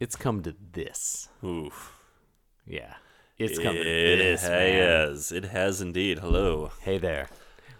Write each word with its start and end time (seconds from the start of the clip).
it's 0.00 0.16
come 0.16 0.42
to 0.42 0.54
this. 0.72 1.28
Oof. 1.44 1.94
Yeah. 2.66 2.94
It's 3.38 3.58
come 3.58 3.74
to 3.74 3.80
It 3.80 4.16
this. 4.16 4.42
man. 4.42 4.72
has. 4.74 5.32
It 5.32 5.44
has 5.44 5.80
indeed. 5.80 6.18
Hello. 6.18 6.72
Hey 6.80 6.98
there. 6.98 7.28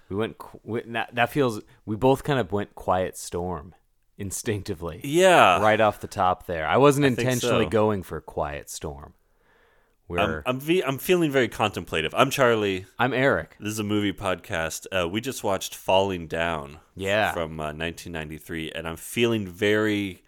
We 0.08 0.16
went. 0.16 0.36
We, 0.64 0.82
that, 0.86 1.14
that 1.14 1.30
feels. 1.30 1.60
We 1.84 1.96
both 1.96 2.22
kind 2.24 2.38
of 2.38 2.52
went 2.52 2.74
quiet 2.74 3.16
storm 3.16 3.74
instinctively. 4.16 5.00
Yeah. 5.04 5.60
Right 5.60 5.80
off 5.80 6.00
the 6.00 6.06
top 6.06 6.46
there. 6.46 6.66
I 6.66 6.76
wasn't 6.76 7.04
I 7.04 7.08
intentionally 7.08 7.64
so. 7.66 7.70
going 7.70 8.02
for 8.02 8.20
quiet 8.20 8.70
storm. 8.70 9.14
I'm 10.10 10.42
I'm, 10.44 10.58
ve- 10.58 10.82
I'm 10.82 10.98
feeling 10.98 11.30
very 11.30 11.46
contemplative. 11.46 12.12
I'm 12.16 12.30
Charlie. 12.30 12.86
I'm 12.98 13.12
Eric. 13.12 13.56
This 13.60 13.68
is 13.70 13.78
a 13.78 13.84
movie 13.84 14.12
podcast. 14.12 14.86
Uh, 14.90 15.08
we 15.08 15.20
just 15.20 15.44
watched 15.44 15.72
Falling 15.76 16.26
Down. 16.26 16.80
Yeah. 16.96 17.30
From 17.32 17.60
uh, 17.60 17.70
1993, 17.72 18.72
and 18.72 18.88
I'm 18.88 18.96
feeling 18.96 19.46
very. 19.46 20.22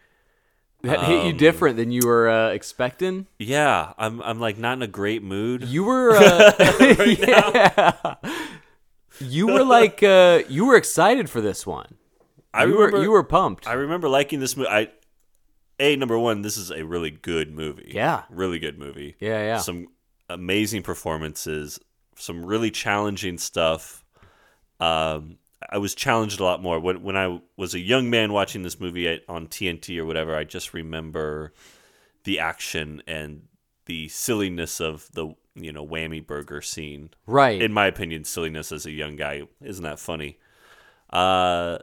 That 0.83 1.05
hit 1.05 1.25
you 1.27 1.31
Um, 1.31 1.37
different 1.37 1.77
than 1.77 1.93
you 1.93 2.03
were 2.05 2.29
uh, 2.29 2.51
expecting. 2.51 3.27
Yeah, 3.39 3.93
I'm. 3.99 4.21
I'm 4.23 4.41
like 4.41 4.59
not 4.59 4.75
in 4.75 4.83
a 4.83 4.87
great 4.89 5.23
mood. 5.23 5.65
You 5.65 5.85
were. 5.85 6.13
Uh, 6.17 7.05
yeah. 7.19 8.15
You 9.21 9.47
were 9.47 9.63
like. 9.65 10.03
Uh, 10.03 10.43
you 10.49 10.65
were 10.67 10.75
excited 10.77 11.31
for 11.31 11.41
this 11.41 11.65
one. 11.67 11.95
I 12.53 12.65
you 12.65 12.73
remember. 12.75 12.97
were. 12.99 13.03
You 13.05 13.11
were 13.13 13.23
pumped. 13.23 13.69
I 13.69 13.75
remember 13.75 14.09
liking 14.09 14.41
this 14.41 14.57
movie. 14.57 14.69
I. 14.69 14.89
A 15.79 15.97
number 15.97 16.19
one. 16.19 16.43
This 16.43 16.57
is 16.57 16.71
a 16.71 16.85
really 16.85 17.11
good 17.11 17.53
movie. 17.53 17.93
Yeah. 17.95 18.23
Really 18.31 18.59
good 18.59 18.79
movie. 18.79 19.17
Yeah, 19.21 19.39
yeah. 19.43 19.59
Some 19.59 19.89
amazing 20.29 20.83
performances. 20.83 21.79
Some 22.17 22.45
really 22.45 22.71
challenging 22.71 23.39
stuff. 23.39 24.05
Um, 24.81 25.39
I 25.71 25.79
was 25.79 25.95
challenged 25.95 26.41
a 26.41 26.45
lot 26.45 26.63
more 26.63 26.79
when 26.81 27.03
when 27.03 27.17
I 27.17 27.41
was 27.57 27.75
a 27.75 27.81
young 27.81 28.11
man 28.11 28.33
watching 28.33 28.63
this 28.63 28.79
movie 28.81 29.09
at, 29.09 29.23
on 29.29 29.47
TNT 29.49 29.99
or 29.99 30.05
whatever. 30.07 30.35
I 30.37 30.45
just 30.45 30.73
remember 30.75 31.53
the 32.25 32.39
action 32.39 33.03
and 33.07 33.43
the 33.87 34.09
silliness 34.09 34.81
of 34.81 35.09
the 35.13 35.35
you 35.55 35.73
know 35.73 35.87
whammy 35.87 36.25
burger 36.27 36.63
scene. 36.63 37.11
Right. 37.27 37.61
In 37.61 37.73
my 37.73 37.87
opinion, 37.87 38.25
silliness 38.25 38.73
as 38.73 38.87
a 38.87 38.91
young 38.91 39.17
guy 39.17 39.43
isn't 39.63 39.85
that 39.85 39.99
funny. 39.99 40.39
Uh, 41.11 41.79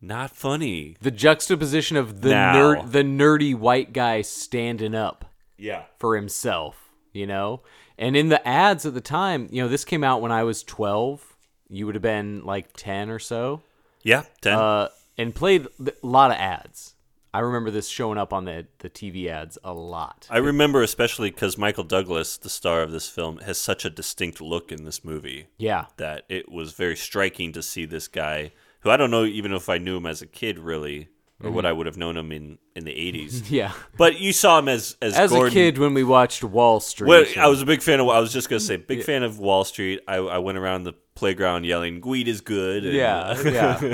not 0.00 0.30
funny. 0.30 0.96
the 1.00 1.10
juxtaposition 1.10 1.96
of 1.96 2.20
the 2.20 2.28
Now. 2.30 2.54
nerd, 2.54 2.92
the 2.92 3.02
nerdy 3.02 3.54
white 3.54 3.92
guy 3.92 4.20
standing 4.22 4.94
up 4.94 5.24
Yeah. 5.56 5.84
for 5.98 6.14
himself, 6.14 6.90
you 7.12 7.26
know. 7.26 7.62
And 7.96 8.16
in 8.16 8.28
the 8.28 8.46
ads 8.46 8.84
at 8.84 8.94
the 8.94 9.00
time, 9.00 9.48
you 9.50 9.62
know, 9.62 9.68
this 9.68 9.84
came 9.84 10.04
out 10.04 10.20
when 10.20 10.30
I 10.32 10.42
was 10.44 10.62
twelve. 10.62 11.33
You 11.68 11.86
would 11.86 11.94
have 11.94 12.02
been 12.02 12.44
like 12.44 12.72
ten 12.74 13.10
or 13.10 13.18
so, 13.18 13.62
Yeah. 14.02 14.24
Ten. 14.40 14.54
uh, 14.58 14.88
and 15.16 15.34
played 15.34 15.66
a 15.86 15.92
lot 16.06 16.30
of 16.30 16.36
ads. 16.36 16.94
I 17.32 17.40
remember 17.40 17.70
this 17.72 17.88
showing 17.88 18.16
up 18.16 18.32
on 18.32 18.44
the 18.44 18.66
the 18.78 18.88
TV 18.90 19.26
ads 19.28 19.58
a 19.64 19.72
lot. 19.72 20.28
I 20.30 20.38
remember 20.38 20.82
especially 20.82 21.30
because 21.30 21.58
Michael 21.58 21.82
Douglas, 21.84 22.36
the 22.36 22.48
star 22.48 22.82
of 22.82 22.92
this 22.92 23.08
film, 23.08 23.38
has 23.38 23.58
such 23.58 23.84
a 23.84 23.90
distinct 23.90 24.40
look 24.40 24.70
in 24.70 24.84
this 24.84 25.04
movie 25.04 25.48
yeah, 25.58 25.86
that 25.96 26.24
it 26.28 26.50
was 26.52 26.72
very 26.74 26.96
striking 26.96 27.52
to 27.52 27.62
see 27.62 27.86
this 27.86 28.06
guy, 28.06 28.52
who 28.80 28.90
I 28.90 28.96
don't 28.96 29.10
know 29.10 29.24
even 29.24 29.52
if 29.52 29.68
I 29.68 29.78
knew 29.78 29.96
him 29.96 30.06
as 30.06 30.22
a 30.22 30.26
kid 30.26 30.58
really, 30.60 31.08
or 31.40 31.46
Mm-hmm. 31.46 31.54
what 31.56 31.66
I 31.66 31.72
would 31.72 31.86
have 31.86 31.96
known 31.96 32.16
him 32.16 32.30
in 32.30 32.58
in 32.76 32.84
the 32.84 32.92
eighties. 32.96 33.50
yeah. 33.60 33.72
But 33.98 34.20
you 34.20 34.32
saw 34.32 34.60
him 34.60 34.68
as 34.68 34.96
as, 35.02 35.14
As 35.16 35.30
Gordon. 35.32 35.48
a 35.48 35.52
kid, 35.52 35.78
when 35.78 35.92
we 35.92 36.04
watched 36.04 36.44
Wall 36.44 36.78
Street, 36.78 37.08
Well, 37.08 37.24
I 37.36 37.48
was 37.48 37.60
a 37.62 37.66
big 37.66 37.82
fan 37.82 37.98
of. 37.98 38.08
I 38.10 38.20
was 38.20 38.32
just 38.32 38.48
gonna 38.48 38.60
say, 38.60 38.76
big 38.76 39.02
fan 39.02 39.24
of 39.24 39.40
Wall 39.40 39.64
Street. 39.64 40.00
I, 40.06 40.16
I 40.18 40.38
went 40.38 40.56
around 40.58 40.84
the 40.84 40.92
playground 41.24 41.64
yelling, 41.64 42.02
"Weed 42.02 42.28
is 42.28 42.42
good." 42.42 42.84
and, 42.84 42.94
yeah, 42.94 43.20
uh, 43.20 43.42
yeah. 43.50 43.78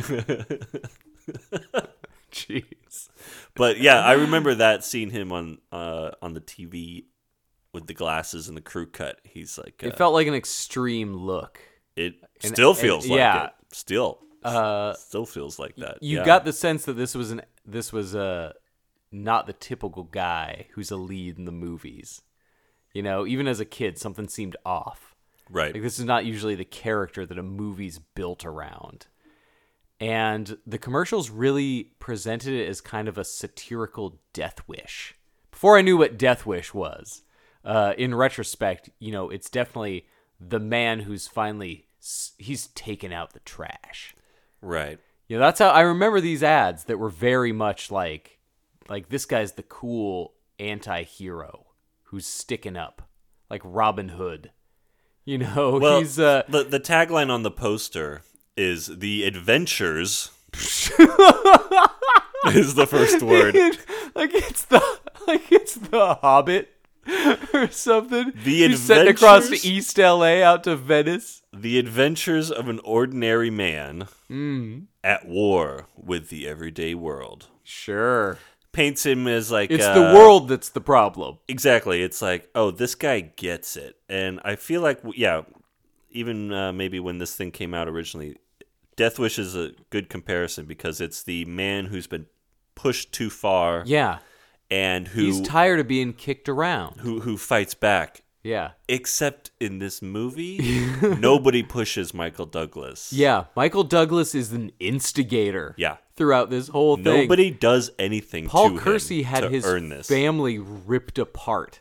Jeez. 2.32 3.08
But 3.54 3.80
yeah, 3.80 4.00
I 4.00 4.12
remember 4.12 4.54
that 4.56 4.84
seeing 4.84 5.10
him 5.10 5.32
on 5.32 5.58
uh, 5.72 6.10
on 6.22 6.34
the 6.34 6.41
TV 6.41 7.04
with 7.72 7.86
the 7.86 7.94
glasses 7.94 8.48
and 8.48 8.56
the 8.56 8.60
crew 8.60 8.86
cut. 8.86 9.20
He's 9.24 9.56
like, 9.58 9.82
uh, 9.84 9.88
It 9.88 9.96
felt 9.96 10.12
like 10.12 10.26
an 10.26 10.34
extreme 10.34 11.14
look. 11.14 11.60
it 11.96 12.14
and- 12.42 12.52
still 12.52 12.70
and- 12.70 12.78
feels 12.78 13.06
like 13.06 13.18
yeah. 13.18 13.44
it. 13.47 13.50
Still, 13.72 14.18
Uh, 14.42 14.94
still 14.94 15.24
feels 15.26 15.58
like 15.60 15.76
that. 15.76 16.02
you 16.02 16.18
yeah. 16.18 16.24
got 16.24 16.44
the 16.44 16.52
sense 16.52 16.84
that 16.86 16.94
this 16.94 17.14
was 17.14 17.30
an 17.30 17.42
this 17.64 17.92
was 17.92 18.14
a 18.16 18.52
not 19.12 19.47
the 19.47 19.52
typical 19.52 20.02
guy 20.04 20.66
who's 20.72 20.91
a 20.91 20.97
lead 20.97 21.38
in 21.38 21.44
the 21.44 21.52
movies. 21.52 22.22
You 22.92 23.02
know, 23.04 23.24
even 23.26 23.47
as 23.47 23.60
a 23.60 23.64
kid, 23.64 23.98
something 23.98 24.28
seemed 24.28 24.56
off. 24.64 25.09
Right. 25.50 25.75
Like 25.75 25.83
this 25.83 25.99
is 25.99 26.05
not 26.05 26.25
usually 26.25 26.55
the 26.55 26.65
character 26.65 27.27
that 27.27 27.38
a 27.38 27.43
movie's 27.43 27.99
built 27.99 28.44
around. 28.44 29.06
And 30.00 30.56
the 30.66 30.78
commercials 30.78 31.28
really 31.28 31.93
presented 31.99 32.55
it 32.55 32.69
as 32.69 32.81
kind 32.81 33.06
of 33.06 33.19
a 33.19 33.25
satirical 33.25 34.19
death 34.33 34.66
wish. 34.66 35.15
Before 35.50 35.77
I 35.77 35.83
knew 35.83 35.99
what 35.99 36.16
death 36.16 36.47
wish 36.47 36.72
was, 36.72 37.22
uh, 37.65 37.93
in 37.99 38.15
retrospect, 38.15 38.89
you 38.99 39.12
know, 39.12 39.28
it's 39.28 39.50
definitely 39.50 40.06
the 40.41 40.60
man 40.60 41.00
who's 41.00 41.28
finally 41.28 41.87
he's 42.39 42.69
taken 42.69 43.12
out 43.12 43.34
the 43.34 43.41
trash. 43.41 44.15
Right. 44.62 44.99
You 45.28 45.37
know, 45.37 45.44
that's 45.44 45.59
how 45.59 45.69
I 45.69 45.83
remember 45.83 46.21
these 46.21 46.43
ads 46.43 46.84
that 46.84 46.99
were 46.99 47.10
very 47.10 47.53
much 47.53 47.91
like 47.91 48.39
like 48.89 49.10
this 49.10 49.27
guy's 49.27 49.53
the 49.53 49.62
cool 49.62 50.33
anti-hero 50.59 51.66
who's 52.05 52.27
sticking 52.27 52.77
up 52.77 53.09
like 53.50 53.60
Robin 53.65 54.10
Hood. 54.10 54.50
You 55.30 55.38
know, 55.38 55.78
Well, 55.78 56.00
he's 56.00 56.18
uh 56.18 56.42
the 56.48 56.64
the 56.64 56.80
tagline 56.80 57.30
on 57.30 57.44
the 57.44 57.52
poster 57.52 58.22
is 58.56 58.86
"The 58.98 59.22
Adventures." 59.22 60.32
is 62.48 62.74
the 62.74 62.86
first 62.88 63.22
word. 63.22 63.54
like 64.16 64.34
it's 64.34 64.64
the 64.64 64.82
like 65.28 65.52
it's 65.52 65.76
the 65.76 66.14
Hobbit 66.16 66.70
or 67.54 67.70
something. 67.70 68.32
The 68.44 68.66
He's 68.68 68.80
setting 68.82 69.06
across 69.14 69.64
East 69.64 69.96
LA 69.98 70.42
out 70.42 70.64
to 70.64 70.74
Venice. 70.74 71.42
The 71.52 71.78
adventures 71.78 72.50
of 72.50 72.68
an 72.68 72.80
ordinary 72.82 73.50
man 73.50 74.08
Mm. 74.28 74.86
at 75.04 75.26
war 75.28 75.86
with 75.97 76.28
the 76.30 76.48
everyday 76.48 76.94
world. 76.97 77.47
Sure. 77.62 78.38
Paints 78.72 79.04
him 79.04 79.26
as 79.26 79.50
like 79.50 79.70
It's 79.70 79.84
uh, 79.84 79.94
the 79.94 80.14
world 80.16 80.48
that's 80.48 80.69
the 80.69 80.81
problem. 80.81 81.38
Exactly. 81.48 82.03
It's 82.03 82.22
like, 82.22 82.48
oh, 82.54 82.70
this 82.70 82.94
guy 82.94 83.20
gets 83.20 83.76
it, 83.76 83.97
and 84.08 84.41
I 84.44 84.54
feel 84.56 84.81
like, 84.81 85.00
yeah, 85.16 85.42
even 86.10 86.53
uh, 86.53 86.72
maybe 86.72 87.00
when 87.00 87.19
this 87.19 87.34
thing 87.34 87.50
came 87.50 87.75
out 87.75 87.88
originally, 87.88 88.36
Death 88.97 89.19
Wish 89.19 89.38
is 89.38 89.56
a 89.56 89.72
good 89.91 90.09
comparison 90.09 90.66
because 90.66 91.00
it's 91.00 91.22
the 91.22 91.44
man 91.47 91.86
who's 91.86 92.06
been 92.06 92.26
pushed 92.76 93.12
too 93.12 93.28
far, 93.30 93.82
Yeah. 93.86 94.19
and 94.70 95.09
who 95.09 95.22
He's 95.25 95.41
tired 95.41 95.80
of 95.80 95.88
being 95.88 96.12
kicked 96.12 96.48
around. 96.48 97.00
who 97.00 97.20
who 97.20 97.36
fights 97.36 97.75
back. 97.75 98.22
Yeah. 98.43 98.71
Except 98.89 99.51
in 99.61 99.78
this 99.81 100.01
movie, 100.01 100.59
nobody 101.19 101.62
pushes 101.62 102.15
Michael 102.15 102.47
Douglas. 102.47 103.12
Yeah. 103.12 103.45
Michael 103.55 103.84
Douglas 103.84 104.34
is 104.34 104.53
an 104.53 104.73
instigator. 104.81 105.75
Yeah. 105.77 105.99
Throughout 106.17 106.49
this 106.51 106.69
whole 106.69 106.97
thing. 106.97 107.05
Nobody 107.05 107.51
does 107.51 107.91
anything 107.99 108.47
Paul 108.49 108.71
to 108.71 108.78
Kersey 108.78 109.21
him 109.23 109.25
had 109.27 109.41
to 109.43 109.49
his 109.51 109.65
earn 109.66 109.89
this. 109.91 110.07
family 110.09 110.59
ripped 110.59 111.19
apart. 111.19 111.81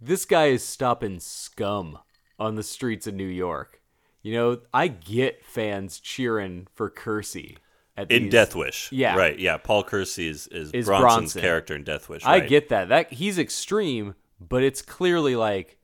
This 0.00 0.24
guy 0.24 0.46
is 0.46 0.64
stopping 0.64 1.20
scum 1.20 1.98
on 2.38 2.56
the 2.56 2.62
streets 2.62 3.06
of 3.06 3.14
New 3.14 3.26
York. 3.26 3.80
You 4.22 4.34
know, 4.34 4.58
I 4.72 4.88
get 4.88 5.44
fans 5.44 5.98
cheering 6.00 6.66
for 6.74 6.88
Kersey 6.90 7.58
at 7.96 8.10
in 8.10 8.24
these- 8.24 8.32
Death 8.32 8.54
Wish. 8.54 8.90
Yeah. 8.92 9.16
Right. 9.16 9.38
Yeah. 9.38 9.56
Paul 9.58 9.84
Kersey 9.84 10.28
is, 10.28 10.46
is, 10.48 10.70
Is 10.72 10.86
Bronson's 10.86 11.12
Bronson. 11.34 11.40
character 11.42 11.74
in 11.74 11.84
Death 11.84 12.08
Wish. 12.08 12.24
I 12.24 12.38
right. 12.40 12.48
get 12.48 12.68
that. 12.70 12.88
That 12.88 13.12
he's 13.12 13.38
extreme, 13.38 14.14
but 14.48 14.62
it's 14.62 14.82
clearly 14.82 15.36
like 15.36 15.78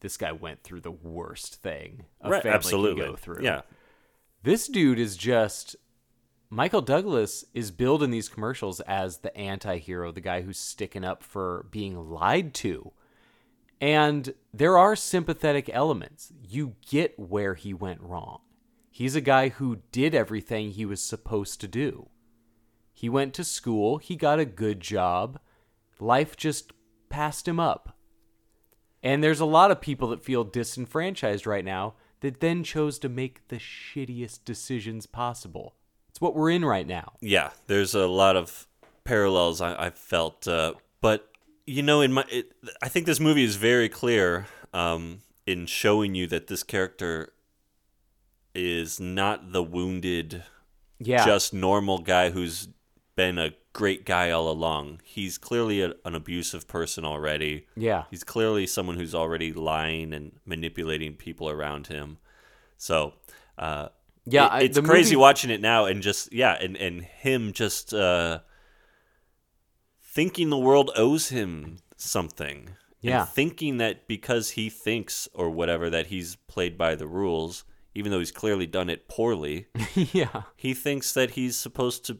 this 0.00 0.16
guy 0.16 0.32
went 0.32 0.62
through 0.62 0.80
the 0.80 0.90
worst 0.90 1.62
thing 1.62 2.04
a 2.20 2.30
right. 2.30 2.42
family 2.42 2.56
Absolutely. 2.56 3.02
can 3.02 3.10
go 3.12 3.16
through. 3.16 3.42
Yeah. 3.42 3.62
This 4.42 4.68
dude 4.68 4.98
is 4.98 5.16
just 5.16 5.76
Michael 6.50 6.82
Douglas 6.82 7.44
is 7.54 7.70
billed 7.70 8.02
in 8.02 8.10
these 8.10 8.28
commercials 8.28 8.80
as 8.80 9.18
the 9.18 9.36
anti-hero, 9.36 10.12
the 10.12 10.20
guy 10.20 10.42
who's 10.42 10.58
sticking 10.58 11.04
up 11.04 11.22
for 11.22 11.66
being 11.70 12.10
lied 12.10 12.54
to. 12.54 12.92
And 13.80 14.34
there 14.52 14.78
are 14.78 14.94
sympathetic 14.94 15.68
elements. 15.72 16.32
You 16.46 16.74
get 16.88 17.18
where 17.18 17.54
he 17.54 17.74
went 17.74 18.00
wrong. 18.00 18.40
He's 18.90 19.16
a 19.16 19.20
guy 19.20 19.48
who 19.48 19.78
did 19.90 20.14
everything 20.14 20.70
he 20.70 20.84
was 20.84 21.02
supposed 21.02 21.60
to 21.62 21.68
do. 21.68 22.08
He 22.92 23.08
went 23.08 23.34
to 23.34 23.42
school, 23.42 23.98
he 23.98 24.14
got 24.14 24.38
a 24.38 24.44
good 24.44 24.80
job, 24.80 25.40
life 25.98 26.36
just 26.36 26.72
passed 27.14 27.46
him 27.46 27.60
up. 27.60 27.96
And 29.00 29.22
there's 29.22 29.38
a 29.38 29.44
lot 29.44 29.70
of 29.70 29.80
people 29.80 30.08
that 30.08 30.24
feel 30.24 30.42
disenfranchised 30.42 31.46
right 31.46 31.64
now 31.64 31.94
that 32.20 32.40
then 32.40 32.64
chose 32.64 32.98
to 33.00 33.08
make 33.08 33.46
the 33.48 33.56
shittiest 33.56 34.40
decisions 34.44 35.06
possible. 35.06 35.76
It's 36.08 36.20
what 36.20 36.34
we're 36.34 36.50
in 36.50 36.64
right 36.64 36.86
now. 36.86 37.12
Yeah, 37.20 37.50
there's 37.68 37.94
a 37.94 38.06
lot 38.08 38.34
of 38.36 38.66
parallels 39.04 39.60
I, 39.60 39.86
I 39.86 39.90
felt, 39.90 40.48
uh, 40.48 40.74
but 41.00 41.28
you 41.66 41.82
know, 41.82 42.00
in 42.00 42.12
my, 42.12 42.24
it, 42.30 42.52
I 42.82 42.88
think 42.88 43.06
this 43.06 43.20
movie 43.20 43.44
is 43.44 43.54
very 43.56 43.88
clear 43.88 44.46
um, 44.72 45.20
in 45.46 45.66
showing 45.66 46.14
you 46.16 46.26
that 46.28 46.48
this 46.48 46.62
character 46.64 47.32
is 48.54 48.98
not 48.98 49.52
the 49.52 49.62
wounded, 49.62 50.42
Yeah. 50.98 51.24
just 51.24 51.54
normal 51.54 51.98
guy 51.98 52.30
who's 52.30 52.68
been 53.16 53.38
a 53.38 53.52
great 53.74 54.06
guy 54.06 54.30
all 54.30 54.48
along. 54.50 55.00
He's 55.04 55.36
clearly 55.36 55.82
a, 55.82 55.92
an 56.06 56.14
abusive 56.14 56.66
person 56.66 57.04
already. 57.04 57.66
Yeah. 57.76 58.04
He's 58.10 58.24
clearly 58.24 58.66
someone 58.66 58.96
who's 58.96 59.14
already 59.14 59.52
lying 59.52 60.14
and 60.14 60.32
manipulating 60.46 61.14
people 61.14 61.50
around 61.50 61.88
him. 61.88 62.16
So, 62.78 63.14
uh, 63.58 63.88
Yeah, 64.24 64.56
it- 64.56 64.64
it's 64.66 64.76
the 64.76 64.82
crazy 64.82 65.10
movie- 65.16 65.16
watching 65.26 65.50
it 65.50 65.60
now 65.60 65.84
and 65.84 66.02
just 66.02 66.32
yeah, 66.32 66.54
and 66.54 66.76
and 66.78 67.02
him 67.02 67.52
just 67.52 67.92
uh, 67.92 68.40
thinking 70.02 70.50
the 70.50 70.58
world 70.58 70.90
owes 70.96 71.28
him 71.28 71.78
something. 71.96 72.68
and 73.02 73.10
Yeah. 73.10 73.24
thinking 73.26 73.76
that 73.78 74.06
because 74.08 74.50
he 74.50 74.70
thinks 74.70 75.28
or 75.34 75.50
whatever 75.50 75.90
that 75.90 76.06
he's 76.06 76.36
played 76.36 76.78
by 76.78 76.94
the 76.94 77.06
rules, 77.06 77.64
even 77.94 78.10
though 78.10 78.18
he's 78.20 78.32
clearly 78.32 78.66
done 78.66 78.88
it 78.88 79.08
poorly. 79.08 79.66
yeah. 79.94 80.42
he 80.56 80.72
thinks 80.74 81.12
that 81.12 81.32
he's 81.32 81.54
supposed 81.56 82.04
to 82.06 82.18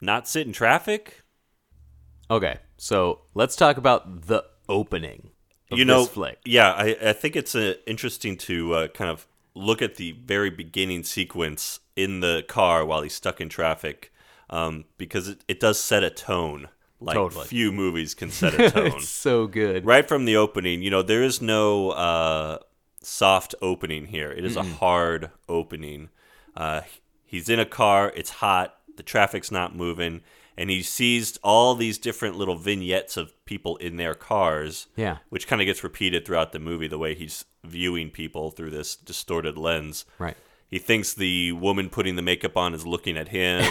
not 0.00 0.28
sit 0.28 0.46
in 0.46 0.52
traffic. 0.52 1.22
Okay, 2.30 2.58
so 2.76 3.20
let's 3.34 3.56
talk 3.56 3.76
about 3.76 4.26
the 4.26 4.44
opening 4.68 5.30
of 5.70 5.78
you 5.78 5.84
know, 5.84 6.04
flick. 6.04 6.38
yeah, 6.44 6.72
I, 6.72 6.96
I 7.02 7.12
think 7.12 7.36
it's 7.36 7.54
uh, 7.54 7.74
interesting 7.86 8.36
to 8.38 8.74
uh, 8.74 8.88
kind 8.88 9.10
of 9.10 9.26
look 9.54 9.82
at 9.82 9.96
the 9.96 10.12
very 10.12 10.50
beginning 10.50 11.02
sequence 11.02 11.80
in 11.96 12.20
the 12.20 12.44
car 12.48 12.84
while 12.84 13.02
he's 13.02 13.14
stuck 13.14 13.40
in 13.40 13.48
traffic, 13.48 14.12
um, 14.48 14.84
because 14.96 15.28
it, 15.28 15.44
it 15.48 15.60
does 15.60 15.78
set 15.80 16.04
a 16.04 16.10
tone 16.10 16.68
like 17.00 17.14
Totally. 17.16 17.46
few 17.46 17.72
movies 17.72 18.14
can 18.14 18.30
set 18.30 18.54
a 18.54 18.70
tone. 18.72 18.86
it's 18.88 19.08
so 19.08 19.46
good. 19.46 19.84
right 19.86 20.06
from 20.06 20.24
the 20.24 20.36
opening, 20.36 20.82
you 20.82 20.90
know, 20.90 21.02
there 21.02 21.22
is 21.22 21.40
no 21.42 21.90
uh, 21.90 22.58
soft 23.02 23.54
opening 23.62 24.06
here. 24.06 24.30
It 24.30 24.44
is 24.44 24.56
a 24.56 24.62
hard 24.62 25.30
opening. 25.48 26.10
Uh, 26.56 26.82
he's 27.24 27.48
in 27.48 27.58
a 27.58 27.64
car, 27.64 28.12
it's 28.14 28.30
hot, 28.30 28.76
the 29.00 29.04
traffic's 29.04 29.50
not 29.50 29.74
moving, 29.74 30.20
and 30.58 30.68
he 30.68 30.82
sees 30.82 31.38
all 31.42 31.74
these 31.74 31.96
different 31.96 32.36
little 32.36 32.56
vignettes 32.56 33.16
of 33.16 33.32
people 33.46 33.78
in 33.78 33.96
their 33.96 34.14
cars. 34.14 34.88
Yeah. 34.94 35.16
Which 35.30 35.46
kind 35.48 35.62
of 35.62 35.64
gets 35.64 35.82
repeated 35.82 36.26
throughout 36.26 36.52
the 36.52 36.58
movie, 36.58 36.86
the 36.86 36.98
way 36.98 37.14
he's 37.14 37.46
viewing 37.64 38.10
people 38.10 38.50
through 38.50 38.68
this 38.72 38.94
distorted 38.94 39.56
lens. 39.56 40.04
Right. 40.18 40.36
He 40.68 40.78
thinks 40.78 41.14
the 41.14 41.52
woman 41.52 41.88
putting 41.88 42.16
the 42.16 42.22
makeup 42.22 42.58
on 42.58 42.74
is 42.74 42.86
looking 42.86 43.16
at 43.16 43.28
him. 43.28 43.64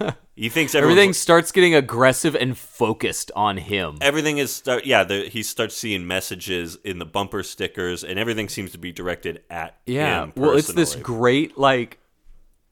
he 0.36 0.48
thinks 0.48 0.76
Everything 0.76 1.12
starts 1.12 1.50
getting 1.50 1.74
aggressive 1.74 2.36
and 2.36 2.56
focused 2.56 3.32
on 3.34 3.56
him. 3.56 3.98
everything 4.00 4.38
is 4.38 4.54
start 4.54 4.86
yeah 4.86 5.02
the, 5.02 5.28
he 5.28 5.42
starts 5.42 5.76
seeing 5.76 6.06
messages 6.06 6.78
in 6.84 7.00
the 7.00 7.04
bumper 7.04 7.42
stickers 7.42 8.04
and 8.04 8.16
everything 8.18 8.48
seems 8.48 8.70
to 8.70 8.78
be 8.78 8.92
directed 8.92 9.42
at 9.50 9.76
Yeah. 9.86 10.22
him 10.22 10.32
Well, 10.36 10.56
it's 10.56 10.72
this 10.72 10.94
great 10.94 11.58
like 11.58 11.98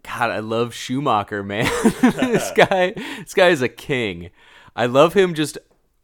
God, 0.07 0.31
I 0.31 0.39
love 0.39 0.73
Schumacher, 0.75 1.43
man. 1.43 1.65
this 2.01 2.51
guy 2.53 2.93
this 2.93 3.35
guy 3.35 3.49
is 3.49 3.63
a 3.63 3.69
king. 3.69 4.31
I 4.75 4.87
love 4.87 5.15
him 5.15 5.35
just 5.35 5.59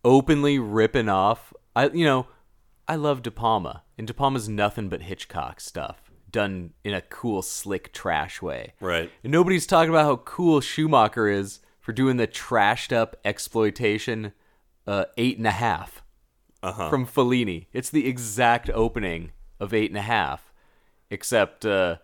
openly 0.04 0.58
ripping 0.58 1.08
off. 1.08 1.52
I 1.76 1.88
you 1.88 2.04
know, 2.04 2.26
I 2.88 2.96
love 2.96 3.22
De 3.22 3.30
Palma. 3.30 3.82
And 3.96 4.06
De 4.06 4.14
Palma's 4.14 4.48
nothing 4.48 4.88
but 4.88 5.02
Hitchcock 5.02 5.60
stuff 5.60 6.10
done 6.30 6.72
in 6.82 6.94
a 6.94 7.00
cool 7.02 7.42
slick 7.42 7.92
trash 7.92 8.40
way. 8.42 8.72
right 8.80 9.10
And 9.22 9.30
nobody's 9.30 9.66
talking 9.66 9.90
about 9.90 10.06
how 10.06 10.16
cool 10.16 10.60
Schumacher 10.60 11.28
is 11.28 11.60
for 11.78 11.92
doing 11.92 12.16
the 12.16 12.26
trashed 12.26 12.92
up 12.92 13.16
exploitation 13.24 14.32
uh, 14.86 15.04
eight 15.18 15.36
and 15.38 15.46
a 15.46 15.50
half 15.52 16.02
Uh-huh. 16.62 16.88
from 16.88 17.06
Fellini. 17.06 17.66
It's 17.72 17.90
the 17.90 18.08
exact 18.08 18.70
opening 18.70 19.32
of 19.60 19.74
eight 19.74 19.90
and 19.90 19.98
a 19.98 20.02
half, 20.02 20.52
except 21.10 21.64
uh, 21.66 21.96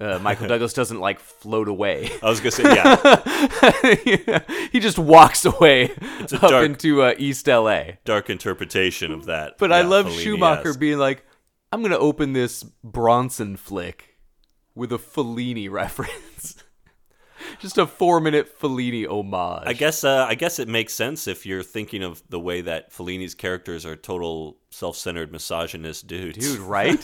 uh, 0.00 0.18
Michael 0.20 0.46
Douglas 0.52 0.72
doesn't 0.72 1.00
like 1.00 1.18
float 1.20 1.68
away. 1.68 2.10
i 2.22 2.28
was 2.28 2.40
gonna 2.40 2.50
say 2.52 2.62
yeah 2.62 4.40
he 4.72 4.80
just 4.80 4.98
walks 4.98 5.44
away 5.44 5.90
up 6.22 6.28
dark- 6.40 6.64
into 6.66 7.02
uh, 7.02 7.14
East 7.18 7.46
LA. 7.46 7.82
dark 8.04 8.30
interpretation 8.30 9.12
of 9.12 9.26
that 9.26 9.58
But 9.58 9.72
I 9.72 9.82
love 9.82 10.06
Fellini-esque. 10.06 10.22
Schumacher 10.22 10.74
being 10.78 10.98
like, 10.98 11.24
I'm 11.72 11.80
going 11.80 11.90
to 11.92 11.98
open 11.98 12.32
this 12.32 12.62
Bronson 12.82 13.56
flick 13.56 14.16
with 14.74 14.92
a 14.92 14.98
Fellini 14.98 15.70
reference. 15.82 16.62
Just 17.60 17.76
a 17.78 17.86
four 17.86 18.20
minute 18.20 18.58
Fellini 18.58 19.06
homage. 19.06 19.64
I 19.66 19.72
guess 19.72 20.02
uh, 20.04 20.26
I 20.28 20.34
guess 20.34 20.58
it 20.58 20.68
makes 20.68 20.92
sense 20.94 21.26
if 21.28 21.44
you're 21.46 21.62
thinking 21.62 22.02
of 22.02 22.22
the 22.28 22.38
way 22.40 22.60
that 22.62 22.92
Fellini's 22.92 23.34
characters 23.34 23.84
are 23.86 23.96
total 23.96 24.58
self-centered 24.70 25.30
misogynist 25.32 26.06
dudes. 26.06 26.38
Dude, 26.38 26.60
right? 26.60 27.02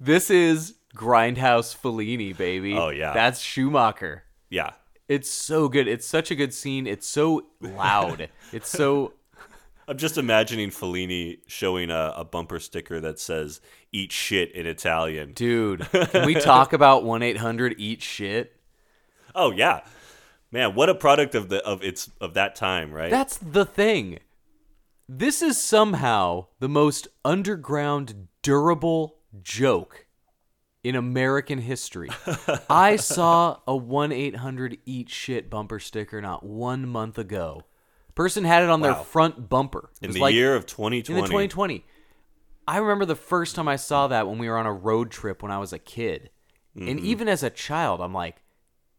this 0.00 0.30
is 0.30 0.74
Grindhouse 0.94 1.76
Fellini, 1.76 2.36
baby. 2.36 2.74
Oh, 2.74 2.90
yeah. 2.90 3.12
That's 3.12 3.40
Schumacher. 3.40 4.24
Yeah. 4.48 4.72
It's 5.08 5.30
so 5.30 5.68
good. 5.68 5.88
It's 5.88 6.06
such 6.06 6.30
a 6.30 6.34
good 6.34 6.54
scene. 6.54 6.86
It's 6.86 7.06
so 7.06 7.46
loud. 7.60 8.28
it's 8.52 8.68
so 8.68 9.12
I'm 9.90 9.96
just 9.96 10.18
imagining 10.18 10.70
Fellini 10.70 11.38
showing 11.48 11.90
a, 11.90 12.14
a 12.16 12.24
bumper 12.24 12.60
sticker 12.60 13.00
that 13.00 13.18
says 13.18 13.60
"Eat 13.90 14.12
shit" 14.12 14.52
in 14.52 14.64
Italian. 14.64 15.32
dude. 15.32 15.80
Can 15.90 16.26
we 16.26 16.34
talk 16.40 16.72
about 16.72 17.02
1-800 17.02 17.74
eat 17.76 18.00
shit? 18.00 18.56
Oh 19.34 19.50
yeah, 19.50 19.80
man, 20.52 20.76
what 20.76 20.88
a 20.88 20.94
product 20.94 21.34
of 21.34 21.48
the 21.48 21.58
of 21.66 21.82
its 21.82 22.08
of 22.20 22.34
that 22.34 22.54
time, 22.54 22.92
right? 22.92 23.10
That's 23.10 23.36
the 23.36 23.64
thing. 23.64 24.20
This 25.08 25.42
is 25.42 25.60
somehow 25.60 26.46
the 26.60 26.68
most 26.68 27.08
underground, 27.24 28.28
durable 28.42 29.16
joke 29.42 30.06
in 30.82 30.96
American 30.96 31.58
history. 31.58 32.08
I 32.70 32.96
saw 32.96 33.58
a 33.66 33.76
1 33.76 34.12
800 34.12 34.78
eat 34.86 35.08
shit 35.10 35.50
bumper 35.50 35.78
sticker 35.78 36.20
not 36.22 36.42
one 36.44 36.86
month 36.88 37.18
ago. 37.18 37.64
Person 38.14 38.44
had 38.44 38.62
it 38.62 38.68
on 38.70 38.80
their 38.80 38.94
front 38.94 39.48
bumper. 39.48 39.90
It 40.02 40.06
in 40.08 40.12
the 40.14 40.20
like- 40.20 40.34
year 40.34 40.54
of 40.56 40.66
2020. 40.66 41.18
in 41.18 41.22
the 41.22 41.28
2020. 41.28 41.84
I 42.68 42.76
remember 42.78 43.04
the 43.04 43.16
first 43.16 43.56
time 43.56 43.66
I 43.68 43.76
saw 43.76 44.06
that 44.08 44.28
when 44.28 44.38
we 44.38 44.48
were 44.48 44.56
on 44.58 44.66
a 44.66 44.72
road 44.72 45.10
trip 45.10 45.42
when 45.42 45.50
I 45.50 45.58
was 45.58 45.72
a 45.72 45.78
kid. 45.78 46.30
And 46.76 46.84
Mm-hmm. 46.98 47.06
even 47.06 47.28
as 47.28 47.42
a 47.42 47.50
child, 47.50 48.00
I'm 48.00 48.12
like, 48.14 48.36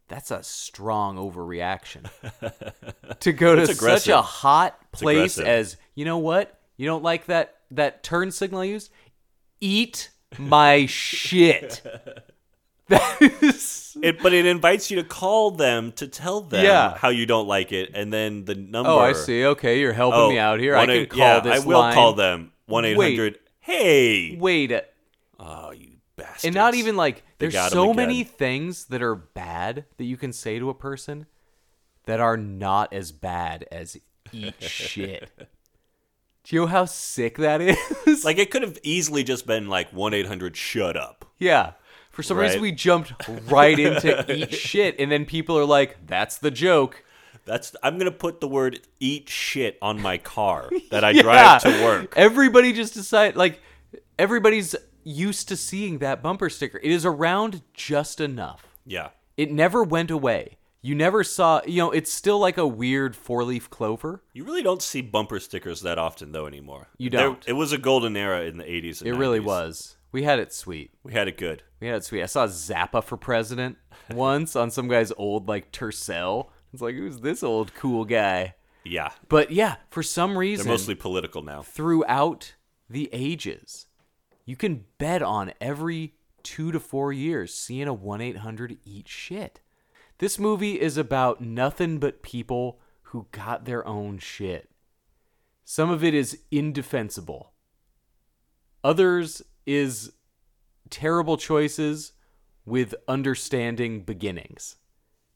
that's 0.09 0.29
a 0.29 0.43
strong 0.43 1.15
overreaction. 1.15 2.09
to 3.21 3.31
go 3.31 3.55
to 3.55 3.73
such 3.73 4.07
a 4.09 4.21
hot 4.21 4.77
place 4.91 5.37
as, 5.39 5.77
you 5.95 6.03
know 6.03 6.17
what? 6.17 6.59
You 6.75 6.85
don't 6.85 7.03
like 7.03 7.27
that 7.27 7.55
that 7.71 8.03
turn 8.03 8.31
signal 8.31 8.59
I 8.61 8.65
used? 8.65 8.91
Eat 9.61 10.09
my 10.37 10.85
shit. 10.85 11.81
It, 14.01 14.21
but 14.23 14.33
it 14.33 14.45
invites 14.45 14.89
you 14.89 14.97
to 14.97 15.03
call 15.03 15.51
them 15.51 15.91
to 15.93 16.07
tell 16.07 16.41
them 16.41 16.63
Yeah. 16.65 16.97
how 16.97 17.09
you 17.09 17.25
don't 17.25 17.47
like 17.47 17.71
it, 17.71 17.91
and 17.93 18.11
then 18.11 18.45
the 18.45 18.53
oh, 18.55 18.59
number. 18.61 18.89
Oh, 18.89 18.99
I 18.99 19.13
see. 19.13 19.45
Okay, 19.45 19.79
you're 19.79 19.93
helping 19.93 20.19
Oh, 20.19 20.29
me 20.29 20.37
out 20.39 20.59
here. 20.59 20.75
I 20.75 20.85
can 20.85 21.05
call 21.07 21.19
yeah, 21.19 21.39
this 21.41 21.61
I 21.61 21.65
will 21.65 21.79
line. 21.79 21.93
call 21.93 22.13
them 22.13 22.51
one 22.65 22.85
eight 22.85 22.97
hundred. 22.97 23.39
Hey, 23.59 24.37
Wait, 24.39 24.71
a- 24.71 24.85
oh 25.39 25.71
you 25.71 25.89
bastards! 26.15 26.45
and 26.45 26.55
not 26.55 26.73
even 26.73 26.95
like 26.97 27.23
They 27.37 27.47
there's 27.49 27.71
so 27.71 27.93
many 27.93 28.23
things 28.23 28.85
that 28.85 29.01
are 29.01 29.15
bad 29.15 29.85
that 29.97 30.05
you 30.05 30.17
can 30.17 30.33
say 30.33 30.57
to 30.59 30.69
a 30.69 30.73
person 30.73 31.27
that 32.05 32.19
are 32.19 32.37
not 32.37 32.93
as 32.93 33.11
bad 33.11 33.65
as 33.71 33.97
eat 34.31 34.55
shit. 34.61 35.29
Do 36.43 36.55
you 36.55 36.61
know 36.61 36.67
how 36.67 36.85
sick 36.85 37.37
that 37.37 37.61
is? 38.07 38.25
like 38.25 38.37
it 38.37 38.51
could 38.51 38.61
have 38.63 38.77
easily 38.83 39.23
just 39.23 39.45
been 39.45 39.67
like 39.67 39.91
one 39.91 40.13
eight 40.13 40.25
hundred. 40.27 40.55
Shut 40.57 40.97
up. 40.97 41.25
yeah. 41.37 41.73
For 42.11 42.23
some 42.23 42.37
reason 42.37 42.59
we 42.59 42.73
jumped 42.73 43.13
right 43.49 43.79
into 43.79 44.25
eat 44.35 44.53
shit 44.53 44.97
and 44.99 45.09
then 45.09 45.23
people 45.25 45.57
are 45.57 45.63
like, 45.65 45.97
that's 46.05 46.37
the 46.39 46.51
joke. 46.51 47.03
That's 47.45 47.73
I'm 47.81 47.97
gonna 47.97 48.11
put 48.11 48.41
the 48.41 48.49
word 48.49 48.81
"eat 48.99 49.29
shit" 49.29 49.77
on 49.81 50.01
my 50.01 50.17
car 50.17 50.69
that 50.91 51.03
I 51.05 51.11
Yeah. 51.11 51.21
drive 51.21 51.61
to 51.63 51.83
work. 51.83 52.13
Everybody 52.17 52.73
just 52.73 52.93
decide 52.93 53.35
like 53.37 53.61
everybody's 54.19 54.75
used 55.03 55.47
to 55.49 55.55
seeing 55.57 55.99
that 55.99 56.21
bumper 56.21 56.49
sticker. 56.49 56.79
It 56.83 56.91
is 56.91 57.05
around 57.05 57.61
just 57.73 58.19
enough. 58.19 58.67
Yeah, 58.85 59.09
It 59.37 59.51
never 59.51 59.81
went 59.83 60.11
away. 60.11 60.57
You 60.83 60.95
never 60.95 61.23
saw, 61.23 61.61
you 61.65 61.77
know, 61.77 61.91
it's 61.91 62.11
still 62.11 62.39
like 62.39 62.57
a 62.57 62.65
weird 62.65 63.15
four-leaf 63.15 63.69
clover. 63.69 64.23
you 64.33 64.43
really 64.43 64.63
don't 64.63 64.81
see 64.81 65.01
bumper 65.01 65.39
stickers 65.39 65.81
that 65.81 65.99
often 65.99 66.31
though 66.31 66.47
anymore. 66.47 66.87
You 66.97 67.09
don't. 67.09 67.43
it 67.47 67.53
was 67.53 67.71
a 67.71 67.77
golden 67.77 68.17
era 68.17 68.41
in 68.41 68.57
the 68.57 68.63
80s. 68.63 69.01
And 69.01 69.09
It 69.09 69.13
really 69.13 69.39
was. 69.39 69.97
We 70.11 70.23
had 70.23 70.39
it 70.39 70.51
sweet. 70.51 70.91
We 71.03 71.13
had 71.13 71.27
it 71.27 71.37
good. 71.37 71.63
We 71.79 71.87
had 71.87 71.97
it 71.97 72.03
sweet. 72.05 72.23
I 72.23 72.25
saw 72.25 72.47
Zappa 72.47 73.03
for 73.03 73.15
president 73.15 73.77
once 74.11 74.55
on 74.55 74.71
some 74.71 74.87
guy's 74.87 75.11
old 75.17 75.47
like 75.47 75.71
Tercel. 75.71 76.47
It's 76.73 76.81
like, 76.81 76.95
who's 76.95 77.19
this 77.19 77.43
old 77.43 77.73
cool 77.75 78.03
guy? 78.05 78.55
Yeah, 78.83 79.11
But 79.29 79.51
yeah, 79.51 79.75
for 79.91 80.01
some 80.01 80.31
they're 80.31 80.39
reason, 80.39 80.67
mostly 80.67 80.95
political 80.95 81.43
now. 81.43 81.61
throughout 81.61 82.55
the 82.89 83.09
ages, 83.13 83.85
you 84.43 84.55
can 84.55 84.85
bet 84.97 85.21
on 85.21 85.53
every 85.61 86.15
two 86.41 86.71
to 86.71 86.79
four 86.79 87.13
years 87.13 87.53
seeing 87.53 87.87
a 87.87 87.93
1 87.93 88.21
800 88.21 88.79
eat 88.83 89.07
shit. 89.07 89.61
This 90.21 90.37
movie 90.37 90.79
is 90.79 90.97
about 90.97 91.41
nothing 91.41 91.97
but 91.97 92.21
people 92.21 92.79
who 93.05 93.25
got 93.31 93.65
their 93.65 93.83
own 93.87 94.19
shit. 94.19 94.69
Some 95.65 95.89
of 95.89 96.03
it 96.03 96.13
is 96.13 96.37
indefensible, 96.51 97.53
others 98.83 99.41
is 99.65 100.11
terrible 100.91 101.37
choices 101.37 102.11
with 102.67 102.93
understanding 103.07 104.03
beginnings. 104.03 104.75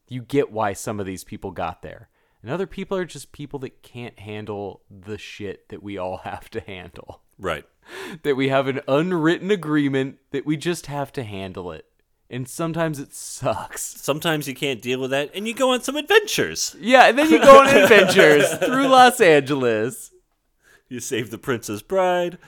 You 0.06 0.22
get 0.22 0.52
why 0.52 0.72
some 0.72 1.00
of 1.00 1.06
these 1.06 1.24
people 1.24 1.50
got 1.50 1.82
there. 1.82 2.08
And 2.40 2.52
other 2.52 2.68
people 2.68 2.96
are 2.96 3.04
just 3.04 3.32
people 3.32 3.58
that 3.60 3.82
can't 3.82 4.20
handle 4.20 4.82
the 4.88 5.18
shit 5.18 5.68
that 5.70 5.82
we 5.82 5.98
all 5.98 6.18
have 6.22 6.48
to 6.50 6.60
handle. 6.60 7.22
Right. 7.40 7.64
That 8.22 8.36
we 8.36 8.50
have 8.50 8.68
an 8.68 8.82
unwritten 8.86 9.50
agreement 9.50 10.18
that 10.30 10.46
we 10.46 10.56
just 10.56 10.86
have 10.86 11.12
to 11.14 11.24
handle 11.24 11.72
it. 11.72 11.86
And 12.28 12.48
sometimes 12.48 12.98
it 12.98 13.14
sucks. 13.14 13.82
Sometimes 13.82 14.48
you 14.48 14.54
can't 14.54 14.82
deal 14.82 15.00
with 15.00 15.10
that, 15.12 15.30
and 15.34 15.46
you 15.46 15.54
go 15.54 15.70
on 15.72 15.82
some 15.82 15.94
adventures. 15.96 16.74
Yeah, 16.80 17.06
and 17.06 17.16
then 17.18 17.30
you 17.30 17.38
go 17.38 17.60
on 17.60 17.68
adventures 17.68 18.52
through 18.64 18.88
Los 18.88 19.20
Angeles. 19.20 20.10
You 20.88 20.98
save 21.00 21.30
the 21.30 21.38
Princess 21.38 21.82
Bride, 21.82 22.38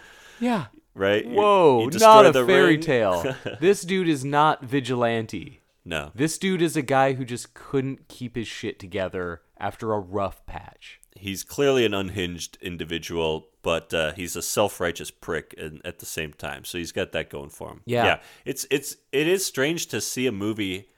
Yeah. 0.41 0.67
right? 0.95 1.25
You- 1.25 1.35
Whoa, 1.35 1.89
you 1.93 1.99
not 1.99 2.27
a 2.27 2.33
fairy 2.33 2.73
ring. 2.73 2.81
tale. 2.81 3.37
this 3.61 3.83
dude 3.83 4.09
is 4.09 4.25
not 4.25 4.65
vigilante. 4.65 5.61
No, 5.85 6.11
This 6.15 6.37
dude 6.39 6.61
is 6.61 6.77
a 6.77 6.83
guy 6.83 7.15
who 7.15 7.25
just 7.25 7.55
couldn't 7.55 8.09
keep 8.09 8.37
his 8.37 8.47
shit 8.47 8.79
together 8.79 9.41
after 9.59 9.93
a 9.95 9.99
rough 9.99 10.45
patch. 10.45 11.01
He's 11.19 11.45
clearly 11.45 11.85
an 11.85 11.95
unhinged 11.95 12.57
individual, 12.61 13.49
but 13.63 13.93
uh, 13.93 14.13
he's 14.13 14.37
a 14.37 14.43
self-righteous 14.43 15.11
prick 15.11 15.55
at 15.85 15.99
the 15.99 16.07
same 16.07 16.33
time. 16.33 16.65
So 16.65 16.79
he's 16.79 16.93
got 16.93 17.13
that 17.13 17.29
going 17.31 17.51
for 17.51 17.71
him. 17.71 17.81
Yeah. 17.85 18.05
yeah. 18.05 18.19
It's 18.45 18.67
it's 18.71 18.97
it 19.13 19.27
is 19.29 19.45
strange 19.45 19.87
to 19.89 20.01
see 20.01 20.27
a 20.27 20.33
movie 20.33 20.89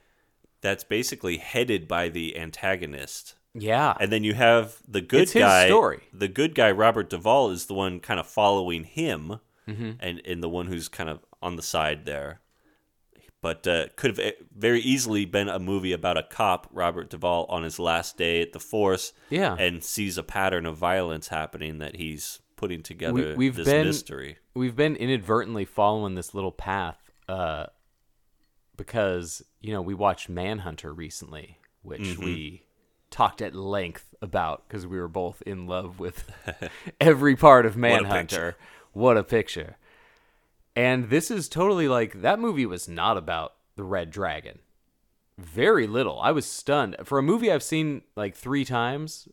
that's 0.61 0.85
basically 0.85 1.39
headed 1.39 1.89
by 1.89 2.09
the 2.11 2.37
antagonist, 2.39 3.35
Yeah. 3.55 3.95
and 3.99 4.12
then 4.12 4.25
you 4.25 4.35
have 4.35 4.77
the 4.87 5.00
good 5.00 5.23
It's 5.23 5.33
his 5.33 5.43
guy. 5.43 5.67
story. 5.67 6.00
The 6.12 6.29
good 6.29 6.55
guy, 6.55 6.71
Robert 6.71 7.09
Duvall, 7.11 7.50
is 7.50 7.67
the 7.67 7.75
one 7.75 7.99
kind 8.00 8.21
of 8.21 8.27
following 8.27 8.85
him, 8.85 9.41
Mm-hmm. 9.69 9.91
and 10.00 10.21
and 10.27 10.43
the 10.43 10.49
one 10.49 10.67
who's 10.67 10.89
kind 10.89 11.09
of 11.09 11.21
on 11.41 11.57
the 11.57 11.62
side 11.62 12.05
there. 12.05 12.41
But 13.43 13.67
uh, 13.67 13.87
could 13.97 14.17
have 14.19 14.33
very 14.55 14.81
easily 14.81 15.25
been 15.25 15.49
a 15.49 15.59
movie 15.59 15.93
about 15.93 16.19
a 16.19 16.23
cop, 16.23 16.69
Robert 16.73 17.09
Duvall, 17.09 17.47
on 17.49 17.63
his 17.63 17.79
last 17.79 18.19
day 18.19 18.43
at 18.43 18.53
the 18.53 18.61
force, 18.61 19.15
Yeah. 19.31 19.57
and 19.59 19.83
sees 19.83 20.19
a 20.19 20.23
pattern 20.23 20.67
of 20.67 20.77
violence 20.77 21.29
happening 21.29 21.79
that 21.79 21.97
he's 21.97 22.41
putting 22.57 22.83
together 22.83 23.35
we've 23.37 23.57
this 23.57 23.65
been- 23.67 23.87
mystery. 23.87 24.37
we've 24.55 24.77
been 24.77 24.95
inadvertently 24.95 25.65
following 25.65 26.15
this 26.17 26.35
little 26.35 26.53
path 26.53 27.11
uh, 27.29 27.65
because 28.77 29.43
you 29.61 29.73
know 29.73 29.81
we 29.83 29.95
watched 29.95 30.29
Manhunter 30.29 30.93
recently, 30.93 31.59
which 31.83 32.01
Mm-hmm. 32.03 32.25
we 32.25 32.67
talked 33.11 33.43
at 33.43 33.55
length 33.55 34.15
about 34.23 34.69
because 34.69 34.87
we 34.87 34.99
were 34.99 35.09
both 35.09 35.43
in 35.47 35.67
love 35.67 35.99
with 35.99 36.31
every 37.01 37.37
part 37.37 37.67
of 37.67 37.75
a 37.77 37.79
Manhunter. 37.79 38.57
What 38.93 39.17
a 39.17 39.25
picture! 39.25 39.77
And 40.77 41.11
this 41.11 41.31
is 41.31 41.49
totally 41.49 41.89
like 41.89 42.23
that 42.23 42.39
movie 42.39 42.67
was 42.67 42.89
not 42.89 43.17
about 43.17 43.55
the 43.77 43.85
Red 43.85 44.11
Dragon. 44.11 44.61
Very 45.39 45.87
little. 45.87 46.21
I 46.21 46.33
was 46.33 46.47
stunned 46.47 46.97
for 47.05 47.19
a 47.19 47.23
movie 47.23 47.50
I've 47.50 47.62
seen 47.62 48.03
like 48.17 48.35
three 48.37 48.65
times. 48.65 49.29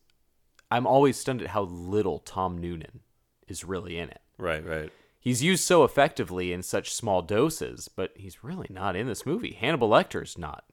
I'm 0.71 0.87
always 0.87 1.17
stunned 1.17 1.41
at 1.41 1.49
how 1.49 1.63
little 1.63 2.19
Tom 2.19 2.57
Noonan 2.57 3.01
is 3.47 3.63
really 3.63 3.97
in 3.97 4.09
it 4.09 4.21
Right, 4.37 4.65
right. 4.65 4.91
he's 5.19 5.41
used 5.43 5.63
so 5.63 5.83
effectively 5.83 6.51
in 6.51 6.61
such 6.63 6.93
small 6.93 7.21
doses, 7.21 7.87
but 7.87 8.11
he's 8.15 8.43
really 8.43 8.67
not 8.69 8.95
in 8.95 9.07
this 9.07 9.25
movie. 9.25 9.53
Hannibal 9.53 9.89
Lecter's 9.89 10.37
not 10.37 10.65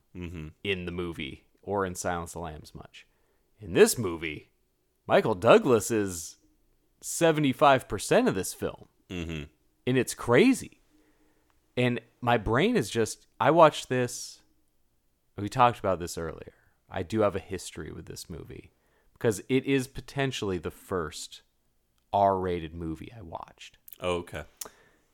in 0.64 0.86
the 0.86 0.92
movie 0.92 1.44
or 1.62 1.84
in 1.86 1.94
Silence 1.94 2.30
of 2.30 2.34
the 2.34 2.40
Lambs 2.40 2.74
much. 2.74 3.06
In 3.60 3.72
this 3.74 3.96
movie, 3.98 4.50
Michael 5.06 5.34
Douglas 5.34 5.90
is 5.90 6.36
75% 7.02 8.28
of 8.28 8.34
this 8.34 8.54
film. 8.54 8.86
Mm-hmm. 9.10 9.42
And 9.86 9.98
it's 9.98 10.14
crazy. 10.14 10.80
And 11.76 12.00
my 12.20 12.36
brain 12.38 12.76
is 12.76 12.88
just, 12.90 13.26
I 13.40 13.50
watched 13.50 13.88
this. 13.88 14.40
We 15.36 15.48
talked 15.48 15.78
about 15.78 15.98
this 15.98 16.16
earlier. 16.16 16.52
I 16.90 17.02
do 17.02 17.20
have 17.22 17.34
a 17.34 17.40
history 17.40 17.90
with 17.90 18.06
this 18.06 18.30
movie 18.30 18.70
because 19.14 19.42
it 19.48 19.64
is 19.64 19.86
potentially 19.88 20.58
the 20.58 20.70
first 20.70 21.42
R 22.12 22.38
rated 22.38 22.74
movie 22.74 23.12
I 23.16 23.22
watched. 23.22 23.78
Oh, 24.00 24.16
okay. 24.18 24.44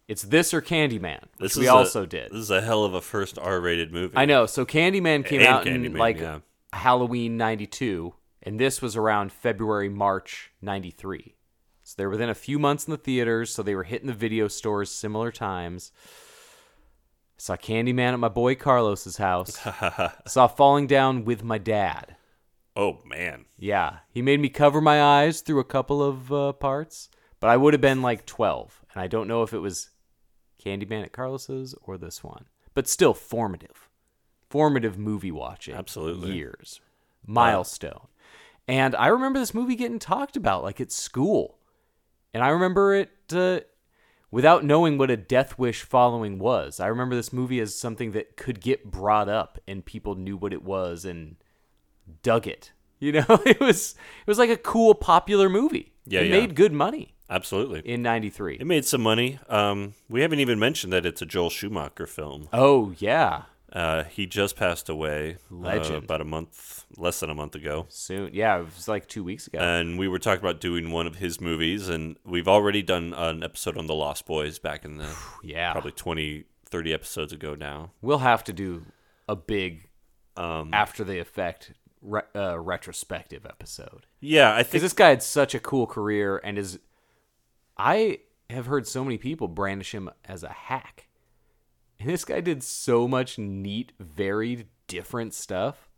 It's 0.09 0.23
this 0.23 0.53
or 0.53 0.61
Candyman, 0.61 1.21
which 1.39 1.53
This 1.53 1.57
we 1.57 1.63
is 1.65 1.71
a- 1.71 1.73
also 1.75 2.05
did. 2.05 2.31
This 2.33 2.41
is 2.41 2.51
a 2.51 2.61
hell 2.61 2.85
of 2.85 2.95
a 2.95 3.01
first 3.01 3.39
R-rated 3.39 3.93
movie. 3.93 4.17
I 4.17 4.25
know. 4.25 4.45
So 4.47 4.67
Candyman 4.67 5.25
came 5.25 5.39
And 5.41 5.49
out 5.49 5.67
in 5.69 5.95
like 5.95 6.19
yeah. 6.19 6.41
Halloween 6.73 7.37
92, 7.37 8.13
and 8.43 8.59
this 8.59 8.83
was 8.83 8.97
around 8.97 9.33
February, 9.33 9.89
March 9.89 10.51
93. 10.61 11.37
So 12.01 12.03
they 12.03 12.07
were 12.07 12.13
within 12.13 12.31
a 12.31 12.35
few 12.35 12.59
months 12.59 12.87
in 12.87 12.93
the 12.93 12.97
theaters, 12.97 13.53
so 13.53 13.63
they 13.63 13.75
were 13.75 13.83
hitting 13.83 14.07
the 14.07 14.15
video 14.15 14.49
stores 14.49 14.91
similar 14.91 15.31
times. 15.31 15.93
Saw 17.37 17.57
Candyman 17.57 18.13
at 18.15 18.19
my 18.19 18.29
boy 18.29 18.55
Carlos's 18.55 19.17
house. 19.17 19.59
Saw 20.27 20.47
Falling 20.47 20.87
Down 20.87 21.25
with 21.25 21.43
my 21.43 21.59
dad. 21.59 22.17
Oh 22.77 23.01
man, 23.05 23.47
Yeah, 23.59 23.99
he 24.09 24.23
made 24.23 24.41
me 24.41 24.49
cover 24.49 24.81
my 24.81 25.03
eyes 25.03 25.41
through 25.41 25.59
a 25.59 25.65
couple 25.65 26.03
of 26.03 26.33
uh, 26.33 26.53
parts, 26.53 27.11
but 27.41 27.51
I 27.51 27.57
would 27.57 27.75
have 27.75 27.81
been 27.81 28.01
like 28.01 28.25
12, 28.25 28.85
and 28.95 29.03
I 29.03 29.09
don't 29.09 29.29
know 29.29 29.43
if 29.43 29.53
it 29.53 29.59
was 29.59 29.91
Candyman 30.65 31.03
at 31.03 31.13
Carlos's 31.13 31.75
or 31.83 31.99
this 31.99 32.23
one, 32.23 32.47
but 32.73 32.89
still 32.89 33.13
formative, 33.13 33.91
formative 34.49 34.97
movie 34.97 35.33
watching. 35.33 35.75
Absolutely. 35.75 36.33
years, 36.33 36.81
milestone. 37.27 38.07
And 38.67 38.95
I 38.95 39.09
remember 39.09 39.41
this 39.41 39.53
movie 39.53 39.75
getting 39.75 39.99
talked 39.99 40.37
about 40.37 40.63
like 40.63 40.81
at 40.81 40.93
school, 40.93 41.60
and 42.33 42.43
I 42.43 42.49
remember 42.49 42.95
it 42.95 43.11
uh, 43.33 43.61
without 44.31 44.65
knowing 44.65 44.99
what 44.99 45.11
a 45.11 45.17
Death 45.17 45.59
Wish 45.59 45.83
following 45.83 46.39
was. 46.39 46.81
I 46.81 46.87
remember 46.87 47.17
this 47.17 47.33
movie 47.33 47.61
as 47.61 47.75
something 47.75 48.13
that 48.13 48.37
could 48.37 48.61
get 48.61 48.91
brought 48.91 49.29
up, 49.29 49.59
and 49.67 49.85
people 49.85 50.15
knew 50.15 50.37
what 50.37 50.53
it 50.53 50.63
was 50.63 51.05
and 51.05 51.37
dug 52.23 52.47
it. 52.47 52.73
You 53.03 53.13
know, 53.13 53.41
it 53.47 53.59
was 53.61 53.93
it 53.93 54.27
was 54.27 54.39
like 54.39 54.51
a 54.51 54.59
cool 54.59 54.95
popular 54.95 55.49
movie. 55.49 55.95
Yeah, 56.05 56.21
it 56.21 56.27
yeah. 56.27 56.41
made 56.41 56.55
good 56.55 56.71
money 56.71 57.15
absolutely. 57.31 57.81
in 57.81 58.03
'93. 58.03 58.57
It 58.61 58.67
made 58.67 58.85
some 58.85 59.01
money. 59.01 59.39
Um, 59.49 59.95
we 60.11 60.21
haven't 60.21 60.41
even 60.41 60.59
mentioned 60.59 60.93
that 60.93 61.07
it's 61.07 61.23
a 61.23 61.25
Joel 61.25 61.49
Schumacher 61.49 62.07
film. 62.07 62.51
Oh 62.53 62.93
yeah, 62.99 63.45
Uh, 63.73 64.05
he 64.05 64.27
just 64.27 64.57
passed 64.57 64.89
away 64.89 65.37
uh, 65.53 65.93
about 65.95 66.21
a 66.21 66.25
month, 66.25 66.85
less 66.97 67.21
than 67.21 67.31
a 67.31 67.35
month 67.35 67.55
ago. 67.55 67.87
soon. 67.89 68.31
Yeah, 68.35 68.59
it 68.59 68.65
was 68.65 68.89
like 68.89 69.07
two 69.07 69.23
weeks 69.23 69.47
ago. 69.47 69.59
And 69.61 69.99
we 69.99 70.09
were 70.09 70.19
talking 70.19 70.41
about 70.41 70.61
doing 70.61 70.91
one 70.91 71.07
of 71.07 71.17
his 71.17 71.41
movies, 71.41 71.89
and 71.89 72.17
we've 72.25 72.49
already 72.49 72.83
done 72.83 73.15
an 73.15 73.43
episode 73.45 73.77
on 73.79 73.87
The 73.87 73.95
Lost 73.95 74.27
Boys 74.27 74.59
back 74.59 74.85
in 74.85 74.97
the 74.97 75.09
yeah, 75.45 75.73
probably 75.73 75.93
20, 75.93 76.45
30 76.67 76.93
episodes 76.93 77.33
ago 77.33 77.55
now. 77.55 77.93
we'll 78.03 78.19
have 78.19 78.43
to 78.45 78.53
do 78.53 78.87
a 79.29 79.37
big 79.37 79.89
Um, 80.37 80.73
after 80.75 81.05
the 81.05 81.19
effect 81.21 81.73
re- 82.03 82.23
uh, 82.35 82.59
retrospective 82.59 83.45
episode 83.47 84.07
yeah, 84.21 84.53
I 84.53 84.59
because 84.59 84.71
think 84.73 84.83
this 84.83 84.93
guy 84.93 85.09
had 85.11 85.23
such 85.23 85.55
a 85.55 85.61
cool 85.61 85.87
career 85.87 86.41
and 86.43 86.59
is. 86.59 86.79
I 87.77 88.19
have 88.51 88.67
heard 88.67 88.87
so 88.87 89.05
many 89.05 89.17
people 89.19 89.49
brandish 89.49 89.95
him 89.95 90.11
as 90.25 90.43
a 90.43 90.49
hack, 90.49 91.07
and 92.01 92.09
this 92.09 92.25
guy 92.25 92.41
did 92.41 92.63
so 92.63 93.07
much 93.07 93.39
neat, 93.39 93.93
varied, 94.01 94.67
different 94.87 95.35
stuff. 95.35 95.89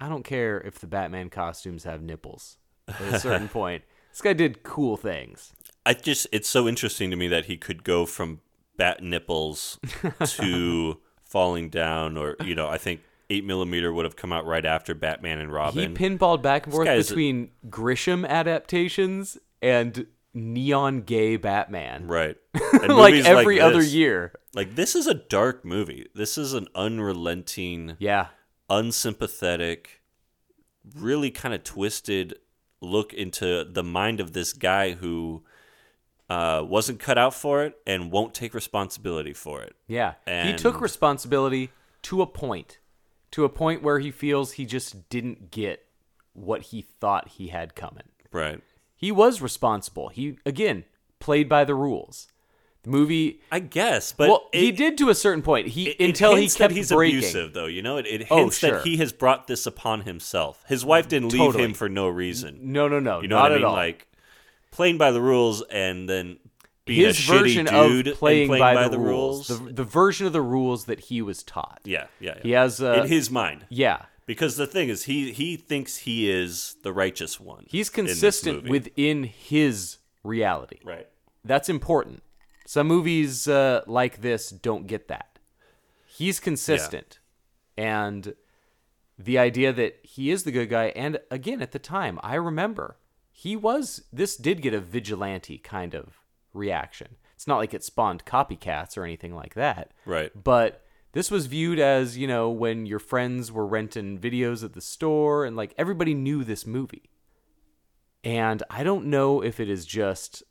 I 0.00 0.08
don't 0.08 0.24
care 0.24 0.60
if 0.60 0.80
the 0.80 0.86
Batman 0.86 1.30
costumes 1.30 1.84
have 1.84 2.02
nipples 2.02 2.56
at 2.88 3.00
a 3.00 3.20
certain 3.20 3.48
point. 3.60 3.84
This 4.10 4.20
guy 4.20 4.32
did 4.32 4.62
cool 4.62 4.96
things. 4.96 5.52
I 5.86 5.94
just 5.94 6.26
it's 6.32 6.48
so 6.48 6.66
interesting 6.66 7.10
to 7.10 7.16
me 7.16 7.28
that 7.28 7.44
he 7.44 7.56
could 7.56 7.84
go 7.84 8.06
from 8.06 8.40
bat 8.76 9.02
nipples 9.02 9.78
to 10.24 10.98
falling 11.24 11.68
down, 11.68 12.16
or 12.16 12.36
you 12.44 12.54
know, 12.54 12.68
I 12.68 12.78
think 12.78 13.02
eight 13.30 13.44
millimeter 13.44 13.92
would 13.92 14.04
have 14.04 14.16
come 14.16 14.32
out 14.32 14.44
right 14.46 14.64
after 14.66 14.94
Batman 14.94 15.38
and 15.38 15.52
Robin. 15.52 15.96
He 15.96 16.08
pinballed 16.08 16.42
back 16.42 16.66
and 16.66 16.74
forth 16.74 16.88
is 16.88 17.10
a- 17.10 17.14
between 17.14 17.50
Grisham 17.68 18.26
adaptations 18.26 19.38
and 19.60 20.06
neon 20.34 21.02
gay 21.02 21.36
Batman. 21.36 22.06
right, 22.08 22.36
And 22.72 22.94
like 22.96 23.14
every 23.14 23.60
other 23.60 23.82
year. 23.82 24.32
Like 24.54 24.74
this 24.74 24.94
is 24.94 25.06
a 25.06 25.14
dark 25.14 25.64
movie. 25.64 26.08
This 26.14 26.36
is 26.38 26.52
an 26.54 26.68
unrelenting, 26.74 27.96
Yeah. 27.98 28.26
unsympathetic, 28.68 30.02
really 30.96 31.30
kind 31.30 31.54
of 31.54 31.64
twisted 31.64 32.34
look 32.80 33.12
into 33.14 33.64
the 33.64 33.82
mind 33.82 34.20
of 34.20 34.32
this 34.32 34.52
guy 34.52 34.92
who 34.92 35.42
uh, 36.28 36.64
wasn't 36.66 36.98
cut 36.98 37.16
out 37.16 37.32
for 37.34 37.62
it 37.64 37.74
and 37.86 38.10
won't 38.10 38.34
take 38.34 38.54
responsibility 38.54 39.32
for 39.32 39.62
it. 39.62 39.76
Yeah. 39.86 40.14
he 40.26 40.54
took 40.54 40.80
responsibility 40.80 41.70
to 42.02 42.22
a 42.22 42.26
point. 42.26 42.78
To 43.32 43.44
a 43.44 43.48
point 43.48 43.82
where 43.82 43.98
he 44.00 44.10
feels 44.10 44.52
he 44.52 44.66
just 44.66 45.08
didn't 45.08 45.50
get 45.50 45.86
what 46.34 46.62
he 46.62 46.82
thought 46.82 47.28
he 47.28 47.48
had 47.48 47.74
coming. 47.74 48.04
Right. 48.32 48.60
He 49.02 49.12
was 49.12 49.42
responsible. 49.42 50.08
He 50.08 50.38
again 50.46 50.84
played 51.18 51.48
by 51.48 51.64
the 51.64 51.74
rules. 51.74 52.28
The 52.84 52.90
movie 52.90 53.40
I 53.52 53.58
guess, 53.60 54.12
but 54.12 54.28
well, 54.28 54.48
he 54.52 54.72
did 54.72 54.96
to 54.98 55.08
a 55.10 55.14
certain 55.14 55.42
point. 55.42 55.68
He 55.68 55.90
It, 55.90 55.96
it 56.00 56.04
until 56.06 56.34
he 56.34 56.42
hints 56.42 56.56
kept 56.56 56.70
that 56.70 56.76
he's 56.76 56.90
breaking. 56.90 57.18
abusive, 57.18 57.52
though. 57.52 57.66
You 57.66 57.82
know, 57.82 57.96
it, 57.98 58.06
it 58.06 58.26
Oh, 58.30 58.38
hints 58.38 58.58
sure. 58.58 58.78
that 58.78 58.84
he 58.86 58.96
has 58.96 59.12
brought 59.12 59.46
this 59.46 59.66
upon 59.66 60.00
himself. 60.02 60.64
His 60.68 60.84
wife 60.84 61.06
didn't 61.08 61.32
leave 61.32 61.54
him 61.54 61.74
for 61.74 61.88
no 61.88 62.08
reason. 62.08 62.58
No, 62.72 62.88
no, 62.88 62.98
no, 62.98 63.20
You 63.22 63.28
know 63.28 63.40
what 63.40 63.52
I 63.52 63.56
mean? 63.56 63.64
Like 63.64 64.08
playing 64.72 64.98
by 64.98 65.10
the 65.12 65.20
rules 65.20 65.62
and 65.62 66.08
then 66.08 66.38
being 66.84 67.06
His 67.06 67.18
a 67.28 67.32
version 67.32 67.66
dude 67.66 68.08
of 68.08 68.16
playing, 68.16 68.50
and 68.50 68.58
by, 68.58 68.88
the, 68.88 68.98
rules, 68.98 69.48
rules. 69.50 69.66
The, 69.66 69.72
the 69.74 69.84
version 69.84 70.26
of 70.26 70.32
the 70.32 70.42
rules 70.42 70.86
that 70.86 70.98
he 70.98 71.22
was 71.22 71.44
taught. 71.44 71.80
yeah, 71.84 72.06
yeah, 72.18 72.34
yeah. 72.36 72.42
He 72.42 72.50
has 72.52 72.80
uh, 72.82 73.02
in 73.02 73.08
his 73.08 73.30
mind. 73.30 73.66
yeah. 73.68 74.06
Because 74.26 74.56
the 74.56 74.66
thing 74.66 74.88
is, 74.88 75.04
he 75.04 75.32
he 75.32 75.56
thinks 75.56 75.98
he 75.98 76.30
is 76.30 76.76
the 76.82 76.92
righteous 76.92 77.40
one. 77.40 77.64
He's 77.68 77.90
consistent 77.90 78.68
within 78.68 79.24
his 79.24 79.98
reality. 80.22 80.78
right. 80.84 81.08
That's 81.44 81.68
important. 81.68 82.22
Some 82.66 82.86
movies 82.86 83.48
uh, 83.48 83.82
like 83.88 84.20
this 84.22 84.50
don't 84.50 84.86
get 84.86 85.08
that. 85.08 85.40
He's 86.06 86.38
consistent. 86.38 87.18
And 87.76 88.34
the 89.18 89.38
idea 89.38 89.72
that 89.72 89.98
he 90.02 90.30
is 90.30 90.44
the 90.44 90.52
good 90.52 90.70
guy, 90.70 90.86
and 90.94 91.18
again, 91.30 91.60
at 91.60 91.72
the 91.72 91.78
time, 91.78 92.20
I 92.22 92.34
remember 92.36 92.96
he 93.32 93.56
was, 93.56 94.04
this 94.12 94.36
did 94.36 94.62
get 94.62 94.74
a 94.74 94.80
vigilante 94.80 95.58
kind 95.58 95.94
of 95.94 96.20
reaction. 96.54 97.16
It's 97.34 97.46
not 97.46 97.56
like 97.56 97.74
it 97.74 97.82
spawned 97.82 98.24
copycats 98.24 98.96
or 98.96 99.04
anything 99.04 99.34
like 99.34 99.54
that. 99.54 99.90
Right. 100.06 100.30
But 100.40 100.84
this 101.12 101.30
was 101.30 101.46
viewed 101.46 101.78
as, 101.78 102.16
you 102.16 102.26
know, 102.26 102.50
when 102.50 102.86
your 102.86 102.98
friends 102.98 103.52
were 103.52 103.66
renting 103.66 104.18
videos 104.18 104.64
at 104.64 104.72
the 104.72 104.80
store 104.80 105.44
and 105.44 105.56
like 105.56 105.74
everybody 105.76 106.14
knew 106.14 106.44
this 106.44 106.66
movie. 106.66 107.10
And 108.24 108.62
I 108.70 108.82
don't 108.82 109.06
know 109.06 109.42
if 109.42 109.60
it 109.60 109.68
is 109.68 109.84
just 109.84 110.42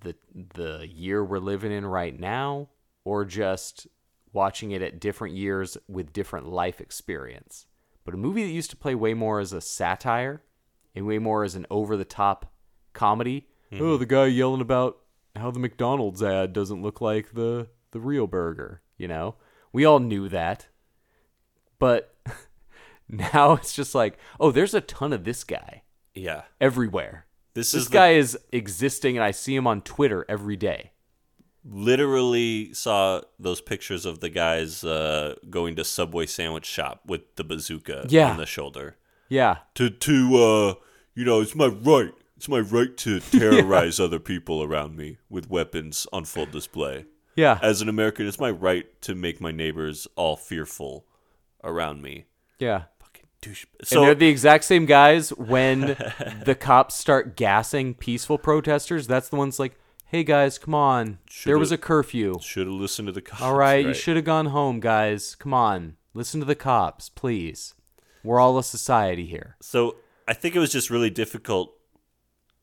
the 0.00 0.16
the 0.54 0.86
year 0.88 1.24
we're 1.24 1.38
living 1.38 1.72
in 1.72 1.86
right 1.86 2.18
now 2.18 2.68
or 3.04 3.24
just 3.24 3.86
watching 4.32 4.70
it 4.70 4.82
at 4.82 5.00
different 5.00 5.34
years 5.34 5.76
with 5.88 6.12
different 6.12 6.48
life 6.48 6.80
experience. 6.80 7.66
But 8.04 8.14
a 8.14 8.18
movie 8.18 8.44
that 8.44 8.50
used 8.50 8.70
to 8.70 8.76
play 8.76 8.94
way 8.94 9.14
more 9.14 9.40
as 9.40 9.52
a 9.52 9.60
satire 9.60 10.42
and 10.94 11.06
way 11.06 11.18
more 11.18 11.44
as 11.44 11.54
an 11.54 11.66
over 11.70 11.96
the 11.96 12.04
top 12.04 12.52
comedy. 12.92 13.48
Mm-hmm. 13.72 13.84
Oh, 13.84 13.96
the 13.96 14.06
guy 14.06 14.26
yelling 14.26 14.60
about 14.60 14.98
how 15.36 15.50
the 15.50 15.60
McDonald's 15.60 16.22
ad 16.22 16.52
doesn't 16.52 16.82
look 16.82 17.00
like 17.00 17.32
the 17.32 17.68
the 17.92 18.00
real 18.00 18.26
burger, 18.26 18.82
you 19.02 19.08
know? 19.08 19.34
We 19.72 19.84
all 19.84 19.98
knew 19.98 20.28
that. 20.30 20.68
But 21.78 22.14
now 23.08 23.52
it's 23.54 23.74
just 23.74 23.94
like, 23.94 24.16
oh, 24.40 24.50
there's 24.52 24.72
a 24.74 24.80
ton 24.80 25.12
of 25.12 25.24
this 25.24 25.44
guy 25.44 25.82
Yeah. 26.14 26.42
everywhere. 26.60 27.26
This, 27.54 27.72
This 27.72 27.82
is 27.82 27.88
the- 27.88 27.92
guy 27.94 28.12
is 28.12 28.38
existing 28.52 29.16
and 29.18 29.24
I 29.24 29.30
see 29.32 29.54
him 29.54 29.66
on 29.66 29.82
Twitter 29.82 30.24
every 30.28 30.56
day. 30.56 30.92
literally 31.64 32.72
saw 32.74 33.20
those 33.38 33.60
pictures 33.60 34.04
of 34.04 34.18
the 34.20 34.28
guys 34.28 34.82
uh, 34.84 35.34
going 35.48 35.76
to 35.76 35.84
Subway 35.84 36.26
sandwich 36.26 36.66
shop 36.66 37.02
with 37.06 37.36
the 37.36 37.44
bazooka 37.44 38.06
Yeah. 38.08 38.30
on 38.30 38.36
the 38.36 38.46
shoulder. 38.46 38.96
Yeah. 39.28 39.58
To 39.76 39.88
to 39.88 40.36
uh, 40.36 40.74
you 41.14 41.24
know, 41.24 41.40
it's 41.40 41.54
my 41.54 41.66
right. 41.68 42.12
It's 42.36 42.48
my 42.48 42.58
right 42.60 42.96
to 42.98 43.20
terrorize 43.38 44.00
other 44.00 44.18
people 44.18 44.62
around 44.62 44.96
me 44.96 45.18
with 45.30 45.48
weapons 45.50 46.06
on 46.12 46.24
full 46.24 46.46
display. 46.46 47.04
Yeah. 47.36 47.58
As 47.62 47.80
an 47.82 47.88
American, 47.88 48.26
it's 48.26 48.38
my 48.40 48.50
right 48.50 48.86
to 49.02 49.14
make 49.14 49.40
my 49.40 49.52
neighbors 49.52 50.06
all 50.16 50.36
fearful 50.36 51.06
around 51.64 52.02
me. 52.02 52.26
yeah. 52.58 52.84
Fucking 53.00 53.26
douche. 53.40 53.66
and 53.78 53.88
So 53.88 54.02
they're 54.02 54.14
the 54.14 54.28
exact 54.28 54.64
same 54.64 54.86
guys 54.86 55.30
when 55.30 55.80
the 56.44 56.56
cops 56.58 56.94
start 56.94 57.36
gassing 57.36 57.94
peaceful 57.94 58.38
protesters. 58.38 59.06
That's 59.06 59.28
the 59.28 59.36
ones 59.36 59.58
like, 59.58 59.78
hey 60.06 60.24
guys, 60.24 60.58
come 60.58 60.74
on. 60.74 61.18
there 61.44 61.58
was 61.58 61.72
a 61.72 61.78
curfew. 61.78 62.34
should 62.42 62.66
have 62.66 62.74
listened 62.76 63.06
to 63.06 63.12
the 63.12 63.22
cops. 63.22 63.42
All 63.42 63.54
right, 63.56 63.84
you 63.84 63.94
should 63.94 64.16
have 64.16 64.24
gone 64.26 64.46
home, 64.46 64.80
guys. 64.80 65.34
Come 65.36 65.54
on. 65.54 65.96
Listen 66.14 66.40
to 66.40 66.46
the 66.46 66.54
cops, 66.54 67.08
please. 67.08 67.74
We're 68.22 68.38
all 68.38 68.58
a 68.58 68.62
society 68.64 69.24
here. 69.26 69.56
So 69.60 69.96
I 70.28 70.34
think 70.34 70.54
it 70.54 70.58
was 70.58 70.70
just 70.70 70.90
really 70.90 71.10
difficult, 71.10 71.72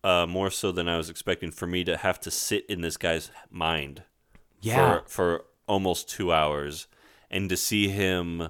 uh, 0.03 0.25
more 0.27 0.51
so 0.51 0.71
than 0.71 0.87
I 0.87 0.95
was 0.97 1.09
expecting, 1.09 1.51
for 1.51 1.65
me 1.67 1.83
to 1.85 1.97
have 1.97 2.19
to 2.21 2.31
sit 2.31 2.65
in 2.69 2.81
this 2.81 2.95
guy's 2.95 3.31
mind 3.49 4.03
Yeah. 4.61 4.99
for 4.99 5.03
for 5.07 5.45
almost 5.67 6.09
two 6.09 6.31
hours, 6.33 6.87
and 7.29 7.49
to 7.49 7.57
see 7.57 7.89
him 7.89 8.49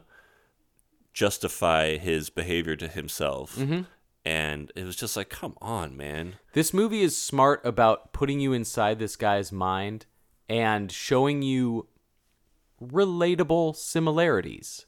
justify 1.14 1.98
his 1.98 2.30
behavior 2.30 2.76
to 2.78 2.88
himself. 2.88 3.58
Mm-hmm. 3.58 3.82
And 4.26 4.72
it 4.76 4.84
was 4.84 4.96
just 4.96 5.18
like, 5.18 5.30
come 5.30 5.56
on, 5.62 5.98
man. 5.98 6.36
This 6.54 6.74
movie 6.74 7.02
is 7.02 7.18
smart 7.18 7.66
about 7.66 8.14
putting 8.14 8.40
you 8.40 8.54
inside 8.54 9.00
this 9.00 9.16
guy's 9.16 9.52
mind 9.52 10.06
and 10.48 10.92
showing 10.92 11.42
you 11.42 11.88
relatable 12.82 13.76
similarities, 13.76 14.86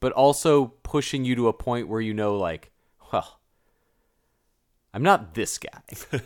but 0.00 0.12
also 0.12 0.66
pushing 0.82 1.24
you 1.24 1.34
to 1.36 1.48
a 1.48 1.52
point 1.52 1.88
where 1.88 2.00
you 2.00 2.14
know, 2.14 2.36
like, 2.36 2.72
well, 3.12 3.40
I'm 4.94 5.02
not 5.02 5.34
this 5.34 5.58
guy. 5.58 5.82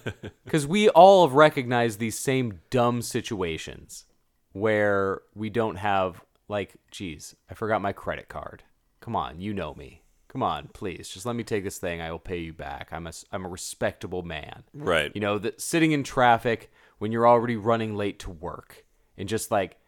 Because 0.44 0.66
we 0.66 0.88
all 0.88 1.26
have 1.26 1.34
recognized 1.34 1.98
these 1.98 2.18
same 2.18 2.60
dumb 2.70 3.02
situations 3.02 4.04
where 4.52 5.22
we 5.34 5.50
don't 5.50 5.76
have, 5.76 6.22
like, 6.48 6.76
geez, 6.90 7.34
I 7.50 7.54
forgot 7.54 7.82
my 7.82 7.92
credit 7.92 8.28
card. 8.28 8.62
Come 9.00 9.16
on, 9.16 9.40
you 9.40 9.52
know 9.52 9.74
me. 9.74 10.02
Come 10.28 10.42
on, 10.42 10.68
please, 10.72 11.08
just 11.08 11.26
let 11.26 11.34
me 11.34 11.42
take 11.42 11.64
this 11.64 11.78
thing. 11.78 12.00
I 12.00 12.10
will 12.10 12.18
pay 12.18 12.38
you 12.38 12.52
back. 12.52 12.88
I'm 12.92 13.06
a, 13.06 13.12
I'm 13.32 13.44
a 13.44 13.48
respectable 13.48 14.22
man. 14.22 14.64
Right. 14.72 15.10
You 15.14 15.20
know, 15.20 15.38
that 15.38 15.60
sitting 15.60 15.92
in 15.92 16.04
traffic 16.04 16.70
when 16.98 17.10
you're 17.10 17.26
already 17.26 17.56
running 17.56 17.94
late 17.96 18.18
to 18.20 18.30
work 18.30 18.84
and 19.16 19.28
just 19.28 19.50
like 19.50 19.78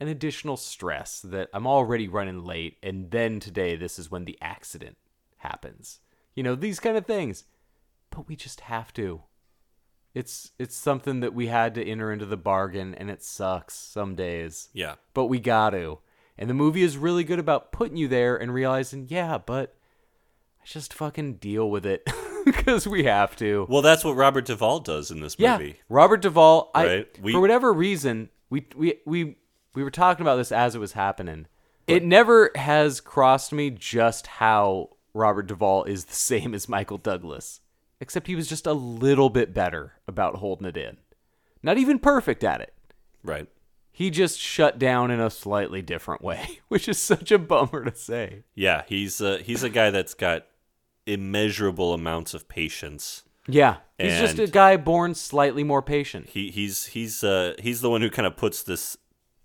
an 0.00 0.08
additional 0.08 0.56
stress 0.56 1.20
that 1.20 1.48
I'm 1.52 1.66
already 1.66 2.08
running 2.08 2.44
late 2.44 2.76
and 2.82 3.10
then 3.10 3.40
today 3.40 3.76
this 3.76 3.98
is 3.98 4.10
when 4.10 4.24
the 4.24 4.38
accident 4.40 4.96
happens. 5.38 6.00
You 6.34 6.42
know, 6.42 6.54
these 6.54 6.80
kind 6.80 6.96
of 6.96 7.06
things. 7.06 7.44
But 8.10 8.28
we 8.28 8.36
just 8.36 8.60
have 8.62 8.92
to. 8.94 9.22
It's 10.14 10.52
it's 10.58 10.76
something 10.76 11.20
that 11.20 11.34
we 11.34 11.46
had 11.48 11.74
to 11.74 11.84
enter 11.84 12.10
into 12.12 12.26
the 12.26 12.36
bargain 12.36 12.94
and 12.94 13.10
it 13.10 13.22
sucks 13.22 13.74
some 13.74 14.14
days. 14.14 14.68
Yeah. 14.72 14.94
But 15.14 15.26
we 15.26 15.38
got 15.38 15.70
to. 15.70 15.98
And 16.36 16.48
the 16.48 16.54
movie 16.54 16.82
is 16.82 16.96
really 16.96 17.24
good 17.24 17.38
about 17.38 17.72
putting 17.72 17.96
you 17.96 18.08
there 18.08 18.36
and 18.36 18.54
realizing, 18.54 19.06
yeah, 19.08 19.38
but 19.38 19.76
I 20.60 20.64
just 20.64 20.94
fucking 20.94 21.34
deal 21.34 21.70
with 21.70 21.84
it 21.84 22.08
because 22.44 22.86
we 22.86 23.04
have 23.04 23.36
to. 23.36 23.66
Well, 23.68 23.82
that's 23.82 24.04
what 24.04 24.16
Robert 24.16 24.46
Duvall 24.46 24.80
does 24.80 25.10
in 25.10 25.20
this 25.20 25.38
movie. 25.38 25.66
Yeah. 25.66 25.72
Robert 25.88 26.22
Duvall. 26.22 26.70
I 26.74 26.86
Right, 26.86 27.20
we- 27.22 27.32
for 27.32 27.40
whatever 27.40 27.72
reason 27.72 28.30
we 28.50 28.66
we 28.76 28.94
we 29.04 29.36
we 29.74 29.84
were 29.84 29.90
talking 29.90 30.22
about 30.22 30.36
this 30.36 30.50
as 30.52 30.74
it 30.74 30.78
was 30.78 30.92
happening. 30.92 31.46
It 31.86 32.04
never 32.04 32.50
has 32.54 33.00
crossed 33.00 33.52
me 33.52 33.70
just 33.70 34.26
how 34.26 34.90
Robert 35.14 35.46
Duvall 35.46 35.84
is 35.84 36.04
the 36.06 36.14
same 36.14 36.54
as 36.54 36.68
Michael 36.68 36.98
Douglas, 36.98 37.60
except 38.00 38.26
he 38.26 38.36
was 38.36 38.48
just 38.48 38.66
a 38.66 38.72
little 38.72 39.30
bit 39.30 39.52
better 39.54 39.94
about 40.06 40.36
holding 40.36 40.66
it 40.66 40.76
in. 40.76 40.98
Not 41.62 41.78
even 41.78 41.98
perfect 41.98 42.44
at 42.44 42.60
it. 42.60 42.74
Right. 43.22 43.48
He 43.90 44.10
just 44.10 44.38
shut 44.38 44.78
down 44.78 45.10
in 45.10 45.18
a 45.20 45.28
slightly 45.30 45.82
different 45.82 46.22
way, 46.22 46.60
which 46.68 46.88
is 46.88 46.98
such 46.98 47.32
a 47.32 47.38
bummer 47.38 47.84
to 47.84 47.94
say. 47.96 48.44
Yeah, 48.54 48.82
he's 48.88 49.20
uh, 49.20 49.38
he's 49.44 49.62
a 49.64 49.68
guy 49.70 49.90
that's 49.90 50.14
got 50.14 50.46
immeasurable 51.06 51.94
amounts 51.94 52.34
of 52.34 52.48
patience. 52.48 53.24
Yeah, 53.46 53.76
he's 53.98 54.18
just 54.18 54.38
a 54.38 54.46
guy 54.46 54.76
born 54.76 55.14
slightly 55.14 55.64
more 55.64 55.80
patient. 55.82 56.28
He 56.28 56.50
he's 56.50 56.86
he's 56.86 57.24
uh, 57.24 57.54
he's 57.58 57.80
the 57.80 57.88
one 57.90 58.02
who 58.02 58.10
kind 58.10 58.26
of 58.26 58.36
puts 58.36 58.62
this 58.62 58.96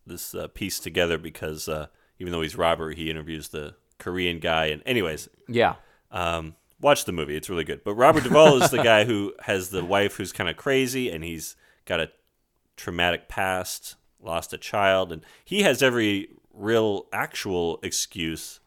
this 0.05 0.35
uh, 0.35 0.47
piece 0.49 0.79
together 0.79 1.17
because 1.17 1.69
uh, 1.69 1.87
even 2.19 2.31
though 2.33 2.41
he's 2.41 2.57
Robert, 2.57 2.97
he 2.97 3.09
interviews 3.09 3.47
the 3.49 3.75
Korean 3.99 4.39
guy. 4.39 4.65
And 4.65 4.83
anyways, 4.85 5.29
Yeah. 5.47 5.75
um, 6.11 6.55
watch 6.83 7.05
the 7.05 7.11
movie; 7.11 7.35
it's 7.35 7.49
really 7.49 7.63
good. 7.63 7.83
But 7.83 7.95
Robert 7.95 8.23
Duvall 8.23 8.61
is 8.61 8.69
the 8.69 8.83
guy 8.83 9.05
who 9.05 9.33
has 9.43 9.69
the 9.69 9.83
wife 9.83 10.17
who's 10.17 10.31
kind 10.31 10.49
of 10.49 10.57
crazy, 10.57 11.09
and 11.09 11.23
he's 11.23 11.55
got 11.85 11.99
a 11.99 12.11
traumatic 12.77 13.27
past, 13.29 13.95
lost 14.21 14.53
a 14.53 14.57
child, 14.57 15.11
and 15.11 15.23
he 15.43 15.63
has 15.63 15.81
every 15.81 16.29
real 16.53 17.07
actual 17.11 17.79
excuse 17.81 18.59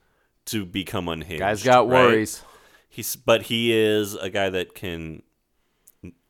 to 0.46 0.64
become 0.64 1.08
unhinged. 1.08 1.40
Guy's 1.40 1.62
got 1.62 1.88
right? 1.88 2.06
worries. 2.06 2.42
He's 2.88 3.14
but 3.14 3.42
he 3.42 3.76
is 3.76 4.14
a 4.14 4.30
guy 4.30 4.50
that 4.50 4.74
can. 4.74 5.22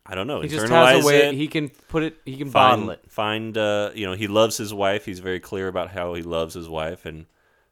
I 0.09 0.15
don't 0.15 0.27
know. 0.27 0.41
He 0.41 0.47
just 0.47 0.69
has 0.69 1.03
a 1.03 1.05
way 1.05 1.27
it, 1.27 1.35
he 1.35 1.47
can 1.47 1.67
put 1.67 2.03
it 2.03 2.17
he 2.25 2.37
can 2.37 2.49
find, 2.49 2.81
bottle 2.81 2.89
it. 2.91 3.11
Find 3.11 3.57
uh, 3.57 3.91
you 3.93 4.05
know, 4.05 4.13
he 4.13 4.27
loves 4.27 4.57
his 4.57 4.73
wife. 4.73 5.05
He's 5.05 5.19
very 5.19 5.39
clear 5.39 5.67
about 5.67 5.91
how 5.91 6.13
he 6.13 6.21
loves 6.21 6.53
his 6.53 6.69
wife, 6.69 7.05
and 7.05 7.25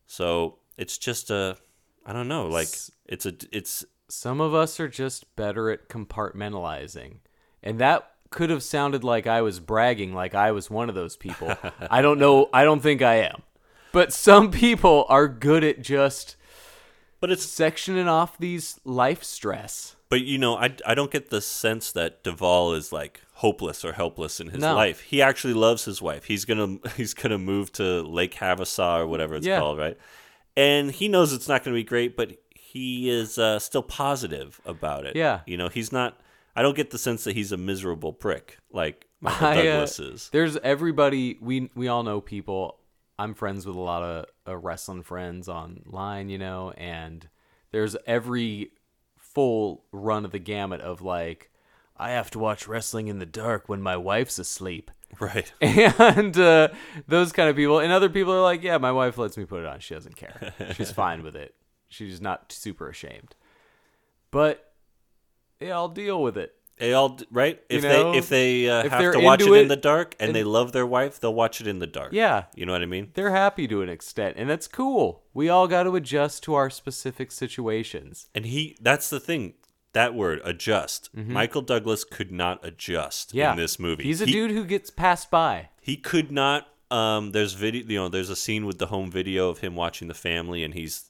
so 0.05 0.59
it's 0.77 0.97
just 0.97 1.29
a, 1.29 1.57
I 2.05 2.13
don't 2.13 2.27
know, 2.27 2.47
like 2.47 2.67
it's 3.05 3.25
a, 3.25 3.33
it's 3.51 3.85
Some 4.07 4.39
of 4.41 4.53
us 4.53 4.79
are 4.79 4.87
just 4.87 5.35
better 5.35 5.69
at 5.69 5.89
compartmentalizing. 5.89 7.17
And 7.63 7.79
that 7.79 8.11
could 8.29 8.49
have 8.49 8.63
sounded 8.63 9.03
like 9.03 9.27
I 9.27 9.41
was 9.41 9.59
bragging 9.59 10.13
like 10.13 10.35
I 10.35 10.51
was 10.51 10.69
one 10.69 10.89
of 10.89 10.95
those 10.95 11.15
people. 11.15 11.55
I 11.91 12.01
don't 12.01 12.19
know, 12.19 12.49
I 12.53 12.63
don't 12.63 12.81
think 12.81 13.01
I 13.01 13.15
am. 13.15 13.41
But 13.91 14.11
some 14.13 14.51
people 14.51 15.05
are 15.09 15.27
good 15.27 15.63
at 15.63 15.81
just 15.81 16.35
but 17.21 17.31
it's 17.31 17.45
sectioning 17.45 18.07
off 18.07 18.37
these 18.37 18.79
life 18.83 19.23
stress. 19.23 19.95
But 20.09 20.21
you 20.21 20.37
know, 20.37 20.57
I, 20.57 20.75
I 20.85 20.93
don't 20.93 21.09
get 21.09 21.29
the 21.29 21.41
sense 21.41 21.91
that 21.93 22.23
Duvall 22.23 22.73
is 22.73 22.91
like 22.91 23.21
hopeless 23.35 23.83
or 23.83 23.93
helpless 23.93 24.39
in 24.39 24.49
his 24.49 24.61
No. 24.61 24.75
life. 24.75 24.99
He 25.01 25.21
actually 25.21 25.53
loves 25.55 25.85
his 25.85 26.01
wife. 26.01 26.25
He's 26.25 26.45
gonna 26.45 26.77
he's 26.97 27.13
gonna 27.15 27.39
move 27.39 27.71
to 27.73 28.01
Lake 28.03 28.35
Havasu 28.35 28.99
or 28.99 29.07
whatever 29.07 29.35
it's 29.35 29.47
Yeah. 29.47 29.59
called, 29.59 29.79
right? 29.79 29.97
And 30.57 30.91
he 30.91 31.07
knows 31.07 31.33
it's 31.33 31.47
not 31.47 31.63
gonna 31.63 31.75
be 31.75 31.83
great, 31.83 32.15
but 32.15 32.33
he 32.75 33.09
is 33.09 33.37
uh, 33.37 33.57
still 33.57 33.81
positive 33.81 34.59
about 34.65 35.05
it. 35.05 35.15
Yeah. 35.15 35.39
you 35.45 35.55
know, 35.55 35.69
he's 35.69 35.93
not. 35.93 36.19
I 36.57 36.61
don't 36.61 36.75
get 36.75 36.91
the 36.91 36.97
sense 36.97 37.23
that 37.23 37.33
he's 37.33 37.53
a 37.53 37.57
miserable 37.57 38.11
prick 38.11 38.57
like 38.69 39.07
Michael 39.21 39.47
I, 39.47 39.51
uh, 39.51 39.63
Douglas 39.63 39.99
is. 39.99 40.29
There's 40.33 40.57
everybody 40.57 41.37
we 41.39 41.71
we 41.73 41.87
all 41.87 42.03
know 42.03 42.19
people. 42.19 42.79
I'm 43.17 43.33
friends 43.33 43.65
with 43.65 43.77
a 43.77 43.81
lot 43.81 44.03
of 44.03 44.25
uh, 44.45 44.57
wrestling 44.57 45.03
friends 45.03 45.47
online, 45.47 46.27
you 46.27 46.37
know, 46.37 46.71
and 46.71 47.29
there's 47.71 47.95
every 48.05 48.71
full 49.17 49.85
run 49.93 50.25
of 50.25 50.31
the 50.31 50.39
gamut 50.39 50.81
of 50.81 51.01
like 51.01 51.51
I 51.95 52.11
have 52.11 52.29
to 52.31 52.39
watch 52.39 52.67
wrestling 52.67 53.07
in 53.07 53.19
the 53.19 53.25
dark 53.25 53.69
when 53.69 53.81
my 53.81 53.95
wife's 53.95 54.37
asleep. 54.37 54.91
Right. 55.17 55.53
And 55.61 56.37
uh, 56.37 56.69
those 57.07 57.31
kind 57.31 57.49
of 57.49 57.55
people, 57.55 57.79
and 57.79 57.93
other 57.93 58.09
people 58.09 58.33
are 58.33 58.41
like, 58.41 58.63
"Yeah, 58.63 58.79
my 58.79 58.91
wife 58.91 59.17
lets 59.17 59.37
me 59.37 59.45
put 59.45 59.61
it 59.61 59.65
on. 59.65 59.79
She 59.79 59.93
doesn't 59.93 60.17
care. 60.17 60.53
She's 60.75 60.91
fine 60.91 61.23
with 61.23 61.37
it. 61.37 61.55
She's 61.89 62.19
not 62.21 62.51
super 62.51 62.89
ashamed." 62.89 63.35
But 64.31 64.73
yeah, 65.59 65.73
I'll 65.75 65.87
deal 65.89 66.21
with 66.21 66.37
it. 66.37 66.53
They 66.77 66.91
all 66.91 67.17
right. 67.31 67.61
You 67.69 67.77
If 67.77 67.83
know, 67.83 68.11
they 68.11 68.17
if 68.17 68.27
they 68.29 68.69
uh, 68.69 68.83
if 68.83 68.91
have 68.91 69.13
to 69.13 69.19
watch 69.21 69.39
it, 69.41 69.43
into 69.45 69.53
in 69.53 69.67
the 69.69 69.77
dark 69.77 70.13
and, 70.19 70.27
and- 70.29 70.35
they 70.35 70.43
love 70.43 70.73
their 70.73 70.85
wife, 70.85 71.19
they'll 71.21 71.33
watch 71.33 71.61
it 71.61 71.67
in 71.67 71.79
the 71.79 71.87
dark. 71.87 72.11
Yeah, 72.11 72.45
You 72.53 72.65
know 72.65 72.73
what 72.73 72.81
I 72.81 72.85
mean? 72.85 73.11
they're 73.13 73.31
happy 73.31 73.65
to 73.69 73.81
an 73.81 73.87
extent, 73.87 74.35
and 74.37 74.49
that's 74.49 74.67
cool. 74.67 75.23
We 75.33 75.47
all 75.47 75.67
got 75.69 75.83
to 75.83 75.95
adjust 75.95 76.43
to 76.43 76.53
our 76.55 76.69
specific 76.69 77.31
situations. 77.31 78.27
And 78.35 78.45
he 78.45 78.77
that's 78.81 79.09
the 79.09 79.21
thing. 79.21 79.53
That 79.93 80.13
word 80.13 80.41
adjust. 80.43 81.09
Michael 81.15 81.61
Douglas 81.61 82.03
could 82.03 82.29
not 82.29 82.59
adjust 82.65 83.29
Mm-hmm. 83.29 83.37
Yeah, 83.37 83.51
in 83.51 83.57
this 83.57 83.79
movie. 83.79 84.03
He's 84.03 84.21
a 84.21 84.25
He- 84.25 84.33
dude 84.33 84.51
who 84.51 84.65
gets 84.65 84.89
passed 84.89 85.31
by. 85.31 85.69
He 85.79 85.95
could 85.95 86.29
not. 86.31 86.67
Um, 86.91 87.31
there's 87.31 87.53
video. 87.53 87.85
You 87.87 87.95
know, 87.99 88.09
there's 88.09 88.29
a 88.29 88.35
scene 88.35 88.65
with 88.65 88.77
the 88.79 88.87
home 88.87 89.09
video 89.09 89.47
of 89.49 89.59
him 89.59 89.75
watching 89.77 90.09
the 90.09 90.13
family, 90.13 90.61
and 90.65 90.73
he's 90.73 91.09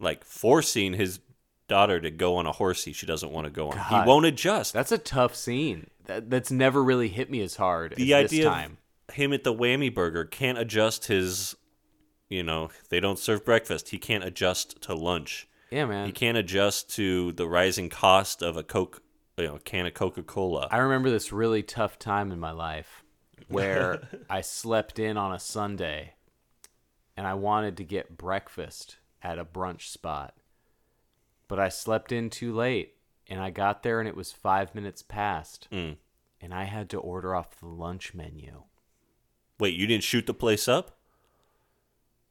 like 0.00 0.24
forcing 0.24 0.94
his 0.94 1.20
daughter 1.68 2.00
to 2.00 2.10
go 2.10 2.36
on 2.36 2.46
a 2.46 2.52
horsey 2.52 2.92
she 2.92 3.06
doesn't 3.06 3.30
want 3.30 3.44
to 3.44 3.50
go 3.50 3.70
on. 3.70 3.76
God. 3.76 4.02
He 4.02 4.08
won't 4.08 4.26
adjust. 4.26 4.72
That's 4.72 4.92
a 4.92 4.98
tough 4.98 5.34
scene. 5.34 5.88
That, 6.06 6.30
that's 6.30 6.50
never 6.50 6.82
really 6.82 7.08
hit 7.08 7.30
me 7.30 7.42
as 7.42 7.56
hard 7.56 7.94
the 7.96 8.14
as 8.14 8.24
idea 8.24 8.44
this 8.44 8.52
time. 8.52 8.78
of 9.08 9.14
him 9.14 9.32
at 9.32 9.44
the 9.44 9.54
whammy 9.54 9.92
burger 9.92 10.24
can't 10.24 10.58
adjust 10.58 11.06
his. 11.06 11.54
You 12.28 12.42
know, 12.42 12.68
they 12.90 13.00
don't 13.00 13.18
serve 13.18 13.44
breakfast. 13.44 13.88
He 13.88 13.98
can't 13.98 14.22
adjust 14.22 14.82
to 14.82 14.94
lunch. 14.94 15.48
Yeah, 15.70 15.86
man. 15.86 16.06
He 16.06 16.12
can't 16.12 16.36
adjust 16.36 16.94
to 16.96 17.32
the 17.32 17.46
rising 17.46 17.88
cost 17.88 18.42
of 18.42 18.56
a 18.56 18.62
Coke, 18.62 19.02
you 19.38 19.46
know, 19.46 19.58
can 19.64 19.86
of 19.86 19.94
Coca 19.94 20.22
Cola. 20.22 20.68
I 20.70 20.78
remember 20.78 21.10
this 21.10 21.32
really 21.32 21.62
tough 21.62 21.98
time 21.98 22.30
in 22.30 22.38
my 22.38 22.50
life 22.50 23.02
where 23.48 24.08
I 24.30 24.42
slept 24.42 24.98
in 24.98 25.16
on 25.16 25.32
a 25.32 25.38
Sunday 25.38 26.14
and 27.16 27.26
I 27.26 27.34
wanted 27.34 27.78
to 27.78 27.84
get 27.84 28.16
breakfast 28.16 28.98
at 29.22 29.38
a 29.38 29.44
brunch 29.44 29.82
spot. 29.82 30.34
But 31.48 31.58
I 31.58 31.68
slept 31.68 32.12
in 32.12 32.30
too 32.30 32.54
late 32.54 32.94
and 33.26 33.40
I 33.40 33.50
got 33.50 33.82
there 33.82 34.00
and 34.00 34.08
it 34.08 34.16
was 34.16 34.32
five 34.32 34.74
minutes 34.74 35.02
past. 35.02 35.68
Mm. 35.72 35.96
And 36.40 36.54
I 36.54 36.64
had 36.64 36.88
to 36.90 36.98
order 36.98 37.34
off 37.34 37.58
the 37.58 37.66
lunch 37.66 38.14
menu. 38.14 38.62
Wait, 39.58 39.74
you 39.74 39.86
didn't 39.86 40.04
shoot 40.04 40.26
the 40.26 40.34
place 40.34 40.68
up? 40.68 40.96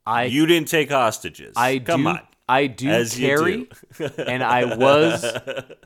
I 0.06 0.24
you 0.26 0.46
didn't 0.46 0.70
take 0.70 0.90
hostages. 0.90 1.54
I 1.58 1.80
Come 1.80 2.04
do, 2.04 2.10
on. 2.10 2.22
I 2.48 2.68
do 2.68 2.90
As 2.90 3.20
you 3.20 3.28
carry, 3.28 3.70
and 4.18 4.42
I 4.42 4.64
was 4.64 5.26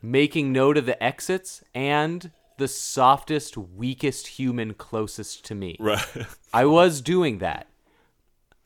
making 0.04 0.52
note 0.52 0.78
of 0.78 0.86
the 0.86 1.02
exits 1.04 1.64
and 1.74 2.32
the 2.58 2.68
softest, 2.68 3.58
weakest 3.58 4.28
human 4.28 4.76
closest 4.76 5.44
to 5.46 5.56
me. 5.56 5.76
Right. 5.80 6.06
I 6.54 6.66
was 6.66 7.02
doing 7.02 7.40
that. 7.40 7.71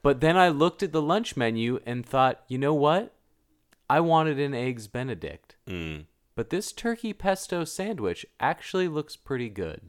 But 0.06 0.22
then 0.22 0.38
I 0.38 0.50
looked 0.50 0.84
at 0.84 0.91
the 0.91 1.02
lunch 1.02 1.36
menu 1.36 1.80
and 1.84 2.06
thought, 2.06 2.44
you 2.48 2.60
know 2.60 2.76
what? 2.76 3.15
I 3.89 4.02
wanted 4.02 4.39
an 4.39 4.54
eggs 4.54 4.86
benedict. 4.86 5.56
Mm. 5.68 6.06
But 6.36 6.52
this 6.52 6.72
turkey 6.72 7.12
pesto 7.12 7.63
sandwich 7.63 8.24
actually 8.39 8.88
looks 8.88 9.15
pretty 9.15 9.50
good. 9.50 9.82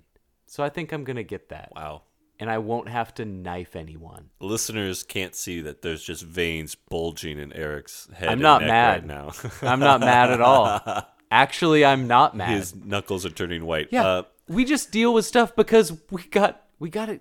So 0.46 0.64
I 0.64 0.70
think 0.70 0.90
I'm 0.90 1.04
going 1.04 1.18
to 1.18 1.22
get 1.22 1.50
that. 1.50 1.70
Wow. 1.76 2.04
And 2.40 2.48
I 2.48 2.56
won't 2.56 2.88
have 2.88 3.12
to 3.16 3.26
knife 3.26 3.76
anyone. 3.76 4.30
Listeners 4.40 5.02
can't 5.02 5.34
see 5.34 5.60
that 5.60 5.82
there's 5.82 6.02
just 6.02 6.22
veins 6.22 6.74
bulging 6.74 7.38
in 7.38 7.52
Eric's 7.52 8.08
head. 8.14 8.30
I'm 8.30 8.40
not 8.40 8.62
mad. 8.62 9.02
right 9.02 9.06
now. 9.06 9.32
I'm 9.60 9.80
not 9.80 10.00
mad 10.00 10.30
at 10.30 10.40
all. 10.40 10.80
Actually, 11.30 11.84
I'm 11.84 12.06
not 12.06 12.34
mad. 12.34 12.56
His 12.56 12.74
knuckles 12.74 13.26
are 13.26 13.30
turning 13.30 13.66
white. 13.66 13.88
yeah. 13.90 14.06
Uh, 14.06 14.22
we 14.48 14.64
just 14.64 14.90
deal 14.90 15.12
with 15.12 15.26
stuff 15.26 15.54
because 15.54 15.92
we 16.10 16.22
got 16.22 16.64
we 16.78 16.88
got 16.88 17.10
it. 17.10 17.20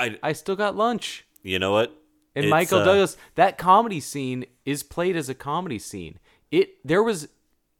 I, 0.00 0.18
I 0.20 0.32
still 0.32 0.56
got 0.56 0.74
lunch. 0.74 1.24
You 1.44 1.60
know 1.60 1.70
what? 1.70 1.96
And 2.34 2.46
It's, 2.46 2.50
Michael 2.50 2.80
uh, 2.80 2.84
Douglas, 2.84 3.16
that 3.36 3.56
comedy 3.58 4.00
scene 4.00 4.46
is 4.64 4.82
played 4.82 5.14
as 5.14 5.28
a 5.28 5.34
comedy 5.34 5.78
scene. 5.78 6.18
It 6.50 6.84
there 6.84 7.02
was 7.02 7.28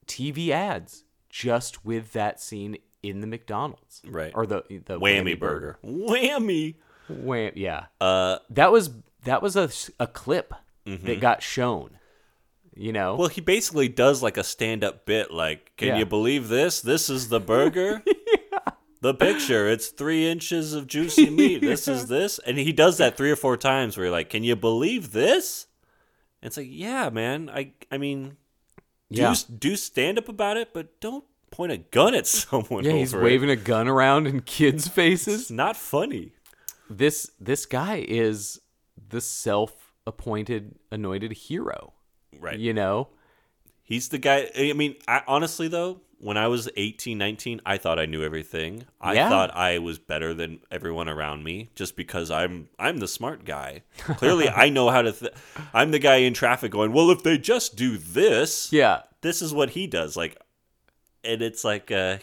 TV 0.07 0.51
ads 0.51 1.03
just 1.29 1.85
with 1.85 2.13
that 2.13 2.41
scene 2.41 2.77
in 3.03 3.21
the 3.21 3.27
McDonald's, 3.27 4.01
Right. 4.07 4.31
Or 4.35 4.47
the 4.47 4.63
the 4.69 5.01
Whammy 5.01 5.37
burger. 5.39 5.79
Whammy. 5.85 6.77
Wham, 7.09 7.53
yeah, 7.57 7.87
Uh, 8.01 8.39
that 8.51 8.71
was 8.71 8.91
that 9.25 9.43
was 9.43 9.57
a, 9.57 9.69
a 9.99 10.07
clip 10.07 10.55
that 10.87 11.19
got 11.21 11.43
shown. 11.43 11.99
You 12.77 12.93
know, 12.93 13.13
Mm-hmm. 13.13 13.21
well, 13.21 13.29
he 13.29 13.41
basically 13.41 13.89
does 13.89 14.23
like 14.23 14.37
a 14.37 14.43
stand-up 14.45 15.07
bit. 15.07 15.31
Like, 15.31 15.73
can 15.77 15.89
Yeah. 15.89 15.99
you 15.99 16.07
believe 16.07 16.49
this? 16.49 16.81
This 16.81 17.09
is 17.11 17.29
the 17.29 17.41
burger. 17.41 18.03
The 19.05 19.13
picture, 19.13 19.69
it's 19.69 19.89
three 19.89 20.27
inches 20.27 20.73
of 20.73 20.87
juicy 20.87 21.29
meat. 21.41 21.61
This 21.61 21.87
is 21.89 22.07
this, 22.09 22.39
and 22.39 22.57
he 22.57 22.73
does 22.73 22.97
that 22.97 23.19
three 23.19 23.31
or 23.31 23.37
four 23.37 23.59
times. 23.59 23.97
Where 23.99 24.07
you're 24.07 24.13
like, 24.13 24.31
"Can 24.31 24.45
you 24.45 24.57
believe 24.57 25.13
this?" 25.13 25.67
And 26.41 26.47
it's 26.47 26.57
like, 26.57 26.69
"Yeah, 26.71 27.11
man. 27.11 27.51
I, 27.53 27.73
I 27.93 27.99
mean, 27.99 28.39
do 29.13 29.21
Yeah. 29.21 29.35
do 29.59 29.77
stand 29.77 30.17
up 30.17 30.31
about 30.31 30.57
it, 30.57 30.71
but 30.73 31.01
don't 31.03 31.25
point 31.51 31.71
a 31.73 31.77
gun 31.77 32.15
at 32.15 32.27
someone." 32.41 32.83
yeah, 32.83 32.93
he's 32.93 33.15
waving 33.15 33.51
It. 33.51 33.53
a 33.53 33.57
gun 33.57 33.89
around 33.89 34.27
in 34.27 34.41
kids' 34.41 34.89
faces. 34.89 35.43
It's 35.43 35.51
not 35.51 35.77
funny. 35.77 36.33
this 36.89 37.31
this 37.39 37.67
guy 37.67 38.05
is 38.09 38.59
the 39.11 39.21
self-appointed 39.21 40.77
anointed 40.91 41.33
hero. 41.33 41.93
Right. 42.41 42.59
You 42.59 42.73
know, 42.73 43.09
He's 43.83 44.09
the 44.09 44.17
guy. 44.19 44.51
I 44.59 44.73
mean, 44.73 44.95
I, 45.07 45.21
honestly, 45.29 45.69
though, 45.69 46.01
when 46.19 46.37
I 46.37 46.49
was 46.49 46.69
18, 46.77 47.17
19, 47.19 47.61
I 47.67 47.77
thought 47.77 47.99
I 47.99 48.07
knew 48.07 48.23
everything. 48.23 48.85
I 49.01 49.15
Yeah. 49.15 49.29
thought 49.29 49.55
I 49.55 49.79
was 49.79 49.99
better 49.99 50.35
than 50.35 50.61
everyone 50.71 51.09
around 51.09 51.45
me 51.45 51.71
just 51.75 51.97
because 51.97 52.31
I'm 52.31 52.69
I'm 52.79 52.99
the 52.99 53.09
smart 53.09 53.45
guy. 53.45 53.83
Clearly, 53.99 54.49
I 54.49 54.69
know 54.69 54.91
how 54.91 55.03
to. 55.03 55.13
Th- 55.13 55.33
I'm 55.73 55.91
the 55.91 55.99
guy 55.99 56.17
in 56.17 56.35
traffic 56.35 56.71
going, 56.73 56.93
well, 56.93 57.11
if 57.11 57.23
they 57.23 57.39
just 57.39 57.77
do 57.77 57.97
this, 57.99 58.73
yeah. 58.73 59.03
this 59.21 59.43
is 59.43 59.53
what 59.55 59.71
he 59.71 59.87
does. 59.87 60.17
Like, 60.17 60.37
and 61.23 61.43
it's 61.43 61.65
like, 61.65 61.91
uh, 61.91 62.19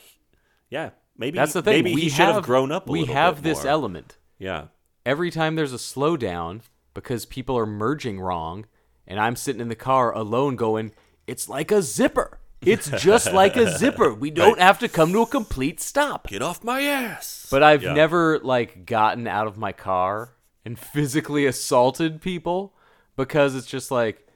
yeah, 0.69 0.91
maybe 1.17 1.37
That's 1.37 1.53
the 1.53 1.61
thing. 1.61 1.83
Maybe 1.83 1.95
we 1.95 2.01
he 2.01 2.09
should 2.09 2.25
have, 2.25 2.43
grown 2.43 2.71
up. 2.71 2.87
A 2.89 2.91
we 2.91 3.05
have 3.05 3.43
this 3.43 3.63
more. 3.63 3.71
element. 3.71 4.17
Yeah, 4.37 4.65
every 5.05 5.31
time 5.31 5.55
there's 5.55 5.73
a 5.73 5.77
slowdown 5.77 6.61
because 6.93 7.25
people 7.25 7.57
are 7.57 7.65
merging 7.65 8.19
wrong 8.19 8.65
and 9.07 9.19
I'm 9.19 9.35
sitting 9.35 9.61
in 9.61 9.69
the 9.69 9.75
car 9.75 10.13
alone 10.15 10.55
going, 10.55 10.91
it's 11.27 11.47
like 11.47 11.71
a 11.71 11.81
zipper. 11.81 12.39
It's 12.61 12.89
just 12.89 13.33
like 13.33 13.55
a 13.57 13.77
zipper. 13.77 14.13
We 14.13 14.29
don't 14.41 14.59
have 14.59 14.79
to 14.79 14.87
come 14.87 15.11
to 15.13 15.21
a 15.21 15.27
complete 15.27 15.79
stop. 15.79 16.27
get 16.27 16.41
off 16.41 16.63
my 16.63 16.81
ass. 16.81 17.47
But 17.49 17.63
I've 17.63 17.83
Yeah. 17.83 17.93
never 17.93 18.39
like 18.39 18.85
gotten 18.85 19.27
out 19.27 19.47
of 19.47 19.57
my 19.57 19.71
car 19.71 20.35
and 20.63 20.77
physically 20.77 21.45
assaulted 21.45 22.21
people 22.21 22.75
because 23.15 23.55
it's 23.55 23.67
just 23.67 23.89
like, 23.91 24.27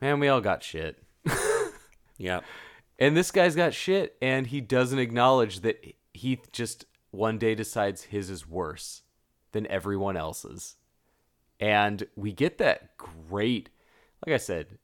man, 0.00 0.20
we 0.20 0.28
all 0.28 0.40
got 0.40 0.62
shit. 0.62 1.02
yeah, 2.18 2.40
And 2.98 3.16
this 3.16 3.30
guy's 3.30 3.56
got 3.56 3.74
shit, 3.74 4.16
and 4.22 4.46
he 4.46 4.60
doesn't 4.60 4.98
acknowledge 4.98 5.60
that 5.60 5.84
he 6.12 6.40
just 6.52 6.84
one 7.10 7.38
day 7.38 7.54
decides 7.54 8.04
his 8.04 8.30
is 8.30 8.48
worse 8.48 9.02
than 9.52 9.66
everyone 9.66 10.16
else's. 10.16 10.76
And 11.60 12.06
we 12.16 12.32
get 12.32 12.58
that 12.58 12.96
great, 12.96 13.68
like 14.26 14.34
I 14.34 14.38
said, 14.38 14.78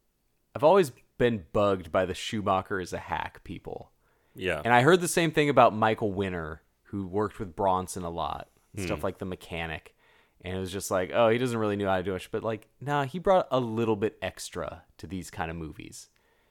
I've 0.55 0.65
always 0.65 0.93
been 1.19 1.45
bugged 1.53 1.91
by 1.93 2.07
the 2.07 2.15
Schumacher 2.15 2.81
as 2.81 2.93
a 2.93 2.99
hack 2.99 3.43
people. 3.45 3.91
yeah, 4.35 4.63
And 4.65 4.73
I 4.73 4.83
heard 4.83 5.01
the 5.01 5.09
same 5.09 5.33
thing 5.33 5.49
about 5.49 5.75
Michael 5.75 6.13
Winner, 6.13 6.63
who 6.85 7.07
worked 7.07 7.39
with 7.41 7.57
Bronson 7.57 8.05
a 8.05 8.11
lot, 8.11 8.49
and 8.73 8.81
Hmm. 8.81 8.87
stuff 8.87 9.03
like 9.05 9.19
the 9.19 9.25
mechanic. 9.25 9.95
And 10.43 10.57
it 10.57 10.61
was 10.61 10.71
just 10.73 10.91
like, 10.91 11.11
oh, 11.13 11.29
he 11.29 11.39
doesn't 11.39 11.59
really 11.59 11.75
know 11.77 11.89
how 11.89 11.97
to 11.97 12.03
do 12.05 12.15
it. 12.15 12.29
But 12.31 12.45
like, 12.45 12.69
nah, 12.81 13.05
he 13.05 13.19
brought 13.19 13.49
a 13.51 13.59
little 13.59 13.97
bit 13.97 14.17
extra 14.23 14.85
to 14.99 15.07
these 15.09 15.31
kind 15.31 15.51
of 15.51 15.57
movies. 15.57 16.09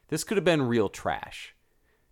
This 0.10 0.24
could 0.26 0.36
have 0.38 0.44
been 0.44 0.62
real 0.64 0.90
trash. 0.90 1.56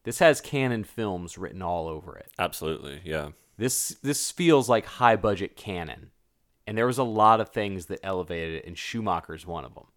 This 0.03 0.19
has 0.19 0.39
Cannon 0.39 0.83
Films 0.85 1.37
written 1.37 1.61
all 1.61 1.87
over 1.89 2.15
it. 2.17 2.31
absolutely. 2.39 3.01
Yeah, 3.03 3.29
This 3.57 3.89
this 4.01 4.31
feels 4.31 4.69
like 4.69 4.85
high 4.85 5.15
budget 5.17 5.55
canon. 5.57 6.11
And 6.67 6.77
there 6.77 6.87
was 6.87 6.97
a 6.97 7.03
lot 7.03 7.39
of 7.41 7.49
things 7.49 7.87
that 7.87 7.99
elevated 8.03 8.55
it, 8.63 8.65
and 8.67 8.77
Schumacher's 8.77 9.45
one 9.45 9.65
of 9.65 9.75
them. 9.75 9.87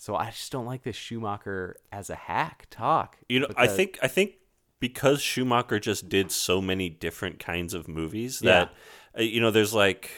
So 0.00 0.16
I 0.16 0.30
just 0.30 0.50
don't 0.50 0.64
like 0.64 0.82
this 0.82 0.96
Schumacher 0.96 1.76
as 1.92 2.08
a 2.08 2.14
hack 2.14 2.66
talk. 2.70 3.18
You 3.28 3.40
know, 3.40 3.48
I 3.54 3.66
think 3.66 3.98
I 4.02 4.08
think 4.08 4.36
because 4.78 5.20
Schumacher 5.20 5.78
just 5.78 6.08
did 6.08 6.32
so 6.32 6.62
many 6.62 6.88
different 6.88 7.38
kinds 7.38 7.74
of 7.74 7.86
movies 7.86 8.40
that 8.40 8.72
uh, 9.18 9.20
you 9.20 9.42
know, 9.42 9.50
there's 9.50 9.74
like 9.74 10.10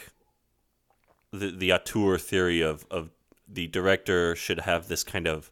the 1.33 1.51
the 1.51 1.73
auteur 1.73 2.17
theory 2.17 2.61
of 2.61 2.85
of 2.89 3.09
the 3.45 3.67
director 3.67 4.37
should 4.37 4.61
have 4.61 4.87
this 4.87 5.03
kind 5.03 5.27
of 5.27 5.51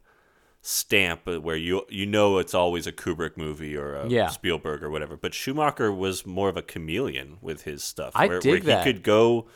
stamp 0.62 1.26
where 1.26 1.58
you 1.58 1.86
you 1.90 2.06
know 2.06 2.38
it's 2.38 2.54
always 2.54 2.88
a 2.88 2.94
Kubrick 2.94 3.36
movie 3.36 3.76
or 3.76 3.96
a 3.96 4.08
Yeah. 4.08 4.30
Spielberg 4.30 4.82
or 4.82 4.90
whatever. 4.90 5.18
But 5.18 5.34
Schumacher 5.34 5.92
was 5.92 6.26
more 6.26 6.48
of 6.48 6.56
a 6.56 6.62
chameleon 6.62 7.36
with 7.42 7.64
his 7.64 7.84
stuff. 7.84 8.14
I 8.16 8.28
where, 8.28 8.40
dig 8.40 8.64
where 8.64 8.76
that. 8.78 8.88
he 8.88 8.94
could 8.94 9.04
go 9.04 9.48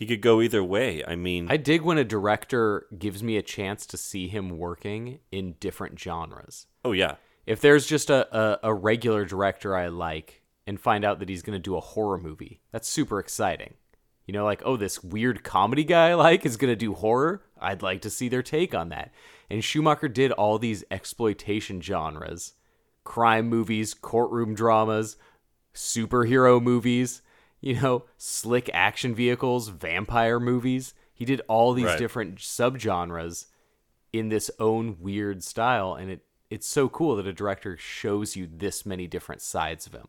he 0.00 0.06
could 0.06 0.22
go 0.22 0.40
either 0.40 0.64
way. 0.64 1.04
I 1.06 1.14
mean 1.14 1.46
I 1.50 1.58
dig 1.58 1.82
when 1.82 1.98
a 1.98 2.04
director 2.04 2.86
gives 2.98 3.22
me 3.22 3.36
a 3.36 3.42
chance 3.42 3.84
to 3.86 3.98
see 3.98 4.28
him 4.28 4.56
working 4.56 5.20
in 5.30 5.52
different 5.60 6.00
genres. 6.00 6.66
oh 6.84 6.92
yeah. 6.92 7.16
If 7.46 7.60
there's 7.60 7.86
just 7.86 8.10
a, 8.10 8.34
a, 8.36 8.60
a 8.64 8.74
regular 8.74 9.24
director 9.24 9.76
I 9.76 9.88
like 9.88 10.42
and 10.66 10.80
find 10.80 11.04
out 11.04 11.18
that 11.18 11.28
he's 11.28 11.42
going 11.42 11.56
to 11.56 11.62
do 11.62 11.76
a 11.76 11.80
horror 11.80 12.18
movie, 12.18 12.60
that's 12.72 12.88
super 12.88 13.18
exciting. 13.18 13.74
You 14.26 14.32
know, 14.32 14.44
like, 14.44 14.62
oh, 14.64 14.76
this 14.76 15.02
weird 15.02 15.42
comedy 15.42 15.82
guy 15.82 16.10
I 16.10 16.14
like 16.14 16.46
is 16.46 16.56
going 16.56 16.70
to 16.70 16.76
do 16.76 16.94
horror. 16.94 17.42
I'd 17.60 17.82
like 17.82 18.02
to 18.02 18.10
see 18.10 18.28
their 18.28 18.42
take 18.42 18.74
on 18.74 18.90
that. 18.90 19.12
And 19.50 19.64
Schumacher 19.64 20.06
did 20.08 20.30
all 20.32 20.58
these 20.58 20.84
exploitation 20.90 21.80
genres 21.80 22.54
crime 23.02 23.48
movies, 23.48 23.92
courtroom 23.94 24.54
dramas, 24.54 25.16
superhero 25.74 26.62
movies, 26.62 27.22
you 27.60 27.80
know, 27.80 28.04
slick 28.16 28.70
action 28.72 29.14
vehicles, 29.14 29.68
vampire 29.68 30.40
movies. 30.40 30.94
He 31.12 31.24
did 31.24 31.42
all 31.48 31.72
these 31.74 31.84
Right. 31.86 31.98
different 31.98 32.38
subgenres 32.38 33.46
in 34.12 34.28
this 34.30 34.50
own 34.58 34.96
weird 35.00 35.44
style 35.44 35.94
and 35.94 36.10
it 36.10 36.24
it's 36.48 36.66
so 36.66 36.88
cool 36.88 37.14
that 37.14 37.28
a 37.28 37.32
director 37.32 37.76
shows 37.76 38.34
you 38.34 38.48
this 38.50 38.84
many 38.84 39.06
different 39.06 39.40
sides 39.40 39.86
of 39.86 39.92
him. 39.92 40.08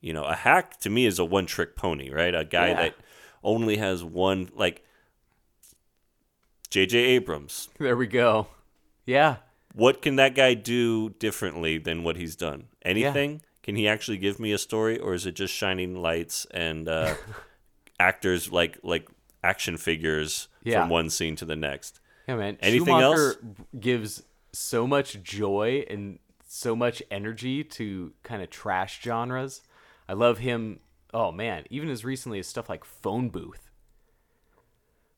you 0.00 0.12
know, 0.12 0.24
a 0.24 0.34
hack 0.34 0.78
to 0.80 0.88
me 0.90 1.04
is 1.06 1.18
a 1.18 1.24
one 1.24 1.46
trick 1.46 1.76
pony, 1.76 2.10
right? 2.10 2.34
A 2.34 2.44
guy 2.44 2.68
Yeah. 2.68 2.74
that 2.82 2.94
only 3.42 3.76
has 3.78 4.02
one 4.04 4.50
like 4.54 4.84
JJ 6.70 6.94
Abrams. 6.94 7.68
There 7.78 7.96
we 7.96 8.06
go. 8.06 8.48
Yeah. 9.06 9.36
What 9.74 10.02
can 10.02 10.16
that 10.16 10.34
guy 10.34 10.54
do 10.54 11.10
differently 11.10 11.78
than 11.78 12.02
what 12.04 12.16
he's 12.16 12.36
done? 12.36 12.68
Anything? 12.82 13.42
Can 13.64 13.74
he 13.76 13.88
actually 13.88 14.18
give 14.18 14.38
me 14.38 14.52
a 14.52 14.58
story 14.58 14.98
or 14.98 15.14
is 15.14 15.26
it 15.26 15.34
just 15.34 15.52
shining 15.52 15.96
lights 15.96 16.46
and 16.52 16.86
uh, 16.88 17.14
actors 17.98 18.52
like 18.52 18.78
like 18.84 19.08
action 19.42 19.76
figures 19.78 20.48
Yeah. 20.62 20.82
from 20.82 20.90
one 20.90 21.10
scene 21.10 21.34
to 21.36 21.44
the 21.44 21.56
next? 21.56 21.98
Yeah, 22.28 22.36
man. 22.36 22.58
Anything 22.60 22.86
Schumacher 22.86 23.26
else? 23.30 23.36
gives 23.80 24.22
so 24.52 24.86
much 24.86 25.20
joy 25.22 25.84
and 25.90 26.18
so 26.46 26.76
much 26.76 27.02
energy 27.10 27.64
to 27.64 28.12
kind 28.22 28.42
of 28.42 28.50
trash 28.50 29.02
genres. 29.02 29.62
I 30.08 30.12
love 30.12 30.38
him. 30.38 30.80
Oh 31.12 31.32
man, 31.32 31.64
even 31.70 31.88
as 31.90 32.04
recently 32.04 32.38
as 32.38 32.46
stuff 32.46 32.68
like 32.68 32.84
Phone 32.84 33.30
Booth. 33.30 33.70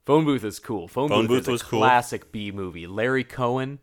Phone 0.05 0.25
Booth 0.25 0.45
is 0.45 0.61
cool. 0.61 0.87
Phone, 0.87 1.09
Phone 1.09 1.27
Booth, 1.27 1.29
Booth 1.29 1.43
is 1.43 1.49
a 1.49 1.53
was 1.53 1.63
cool. 1.65 1.81
classic 1.81 2.31
B 2.31 2.53
movie. 2.53 2.87
Larry 2.87 3.25
Cohen. 3.25 3.81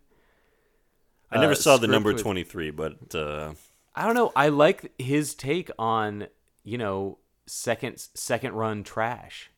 I 1.30 1.38
never 1.39 1.52
uh, 1.52 1.56
saw 1.56 1.76
the 1.78 1.88
number 1.88 2.13
with- 2.13 2.21
23, 2.21 2.71
but 2.71 3.13
uh, 3.13 3.54
I 3.95 4.06
don't 4.06 4.15
know. 4.15 4.32
I 4.36 4.49
like 4.49 4.91
his 4.99 5.36
take 5.36 5.69
on 5.77 6.27
you 6.63 6.77
know 6.77 7.19
second 7.45 7.99
second 8.13 8.53
run 8.53 8.84
trash, 8.84 9.51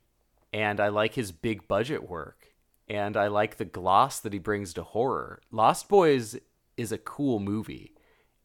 and 0.52 0.80
I 0.80 0.90
like 0.90 1.14
his 1.14 1.32
big 1.32 1.68
budget 1.68 2.08
work, 2.10 2.54
and 2.88 3.16
I 3.16 3.28
like 3.28 3.58
the 3.58 3.66
gloss 3.66 4.20
that 4.20 4.34
he 4.34 4.40
brings 4.40 4.74
to 4.74 4.84
horror. 4.84 5.42
Lost 5.52 5.88
Boys 5.88 6.38
is 6.78 6.92
a 6.92 6.98
cool 6.98 7.40
movie, 7.40 7.94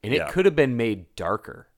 and 0.03 0.13
it 0.13 0.19
Yeah. 0.19 0.31
could 0.31 0.45
have 0.45 0.57
been 0.57 0.77
made 0.77 1.15
darker, 1.17 1.69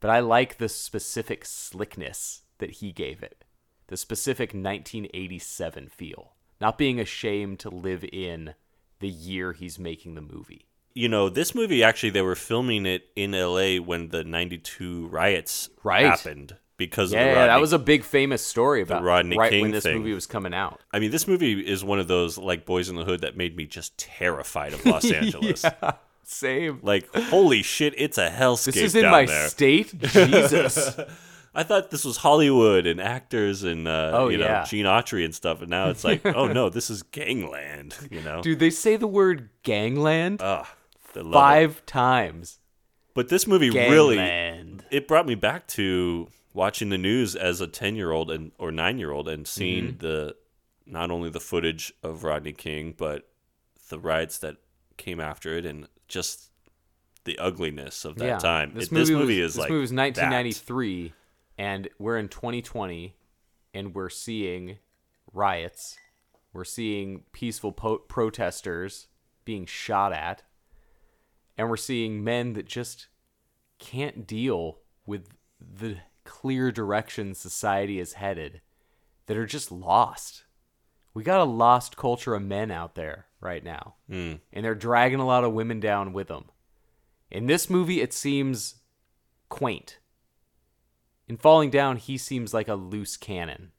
but 0.00 0.10
I 0.10 0.20
like 0.20 0.58
the 0.58 0.68
specific 0.68 1.44
slickness 1.44 2.42
that 2.58 2.70
he 2.70 2.92
gave 2.92 3.22
it, 3.22 3.44
the 3.88 3.96
specific 3.96 4.50
1987 4.54 5.88
feel, 5.88 6.34
not 6.60 6.78
being 6.78 7.00
ashamed 7.00 7.58
to 7.60 7.70
live 7.70 8.04
in 8.04 8.54
the 9.00 9.08
year 9.08 9.52
he's 9.52 9.78
making 9.78 10.14
the 10.14 10.20
movie. 10.22 10.68
You 10.94 11.08
know, 11.08 11.28
this 11.28 11.54
movie 11.54 11.82
actually 11.82 12.10
they 12.10 12.22
were 12.22 12.36
filming 12.36 12.86
it 12.86 13.04
in 13.16 13.32
LA 13.32 13.76
when 13.84 14.10
the 14.10 14.22
92 14.24 15.08
riots 15.08 15.68
Right. 15.82 16.06
happened 16.06 16.56
because 16.76 17.12
of 17.12 17.18
Yeah, 17.18 17.24
yeah, 17.26 17.32
Rodney 17.32 17.46
that 17.48 17.60
was 17.60 17.72
a 17.72 17.78
big 17.80 18.04
famous 18.04 18.44
story 18.44 18.80
about 18.82 19.02
Rodney 19.02 19.36
right 19.36 19.50
King 19.50 19.62
when 19.62 19.70
this 19.72 19.82
thing. 19.84 19.98
movie 19.98 20.12
was 20.14 20.26
coming 20.26 20.54
out. 20.54 20.80
I 20.92 20.98
mean, 21.00 21.10
this 21.10 21.26
movie 21.26 21.60
is 21.60 21.82
one 21.84 21.98
of 21.98 22.06
those 22.08 22.38
like 22.38 22.64
Boyz 22.64 22.88
n 22.88 22.94
the 22.96 23.04
Hood 23.04 23.22
that 23.22 23.36
made 23.36 23.56
me 23.56 23.64
just 23.66 23.98
terrified 23.98 24.72
of 24.72 24.84
Los 24.92 25.10
Angeles. 25.10 25.64
Same. 26.22 26.78
Like, 26.82 27.12
holy 27.14 27.62
shit, 27.62 27.94
it's 27.98 28.16
a 28.16 28.30
hellscape 28.30 28.64
This 28.74 28.76
is 28.76 28.94
in 28.94 29.10
my 29.10 29.26
there. 29.26 29.48
state. 29.48 29.98
Jesus. 30.00 30.98
I 31.56 31.62
thought 31.62 31.90
this 31.90 32.04
was 32.04 32.16
Hollywood 32.16 32.86
and 32.86 33.00
actors 33.00 33.62
and 33.62 33.86
uh, 33.86 34.10
Oh, 34.14 34.28
you 34.28 34.38
know 34.38 34.46
yeah. 34.46 34.64
Gene 34.64 34.86
Autry 34.86 35.24
and 35.24 35.34
stuff, 35.34 35.60
and 35.60 35.70
now 35.70 35.90
it's 35.90 36.02
like, 36.02 36.24
oh 36.36 36.46
no, 36.48 36.68
this 36.70 36.88
is 36.90 37.02
gangland. 37.02 37.96
You 38.10 38.22
know, 38.22 38.42
Dude, 38.42 38.58
they 38.58 38.70
say 38.70 38.96
the 38.96 39.06
word 39.06 39.50
gangland 39.62 40.40
Ugh, 40.42 40.66
love 41.22 41.30
it. 41.32 41.34
five 41.34 41.86
times. 41.86 42.58
But 43.14 43.28
this 43.28 43.46
movie 43.46 43.70
really 43.70 44.16
Gangland. 44.16 44.84
it 44.90 45.06
brought 45.06 45.26
me 45.26 45.34
back 45.36 45.66
to 45.68 46.28
watching 46.52 46.88
the 46.88 46.98
news 46.98 47.36
as 47.36 47.60
a 47.60 47.66
10 47.66 47.94
year 47.96 48.10
old 48.10 48.30
and 48.30 48.50
or 48.58 48.72
9 48.72 48.98
year 48.98 49.10
old 49.12 49.28
and 49.28 49.46
seeing 49.46 49.84
Mm-hmm. 49.94 49.98
the 49.98 50.36
not 50.86 51.10
only 51.10 51.30
the 51.30 51.40
footage 51.40 51.92
of 52.02 52.24
Rodney 52.24 52.52
King 52.52 52.94
but 52.96 53.28
the 53.88 53.98
riots 53.98 54.38
that 54.38 54.56
came 54.96 55.20
after 55.20 55.56
it 55.56 55.64
and 55.64 55.86
just 56.08 56.50
the 57.24 57.38
ugliness 57.38 58.04
of 58.04 58.16
that 58.16 58.24
yeah. 58.26 58.38
time 58.38 58.72
This 58.74 58.84
It- 58.88 58.92
movie, 58.92 59.02
this 59.02 59.10
movie 59.10 59.40
was, 59.42 59.50
is 59.50 59.54
this 59.54 59.60
like 59.60 59.70
movie 59.70 59.80
was 59.80 59.90
that. 59.90 59.96
1993, 59.96 61.12
and 61.56 61.88
we're 61.98 62.18
in 62.18 62.28
2020, 62.28 63.14
and 63.72 63.94
we're 63.94 64.08
seeing 64.10 64.78
riots. 65.32 65.96
We're 66.52 66.64
seeing 66.64 67.22
peaceful 67.32 67.72
po- 67.72 67.98
protesters 67.98 69.06
being 69.44 69.64
shot 69.66 70.12
at, 70.12 70.42
and 71.56 71.68
we're 71.68 71.76
seeing 71.76 72.24
men 72.24 72.52
that 72.54 72.66
just 72.66 73.08
can't 73.78 74.26
deal 74.26 74.78
with 75.06 75.28
the 75.60 75.96
clear 76.24 76.72
direction 76.72 77.34
society 77.34 77.98
is 78.00 78.14
headed, 78.14 78.60
that 79.26 79.36
are 79.36 79.46
just 79.46 79.70
lost. 79.70 80.44
We 81.12 81.22
got 81.22 81.40
a 81.40 81.44
lost 81.44 81.96
culture 81.96 82.34
of 82.34 82.42
men 82.42 82.70
out 82.70 82.94
there 82.94 83.26
right 83.40 83.62
now, 83.62 83.94
Hmm. 84.08 84.34
and 84.52 84.64
they're 84.64 84.74
dragging 84.74 85.20
a 85.20 85.26
lot 85.26 85.44
of 85.44 85.52
women 85.52 85.80
down 85.80 86.12
with 86.12 86.28
them. 86.28 86.46
In 87.30 87.46
this 87.46 87.68
movie, 87.70 88.00
it 88.00 88.12
seems 88.12 88.76
quaint. 89.48 89.98
In 91.28 91.36
Falling 91.36 91.70
Down, 91.70 91.96
he 91.96 92.18
seems 92.18 92.52
like 92.52 92.68
a 92.68 92.74
loose 92.74 93.16
cannon, 93.16 93.72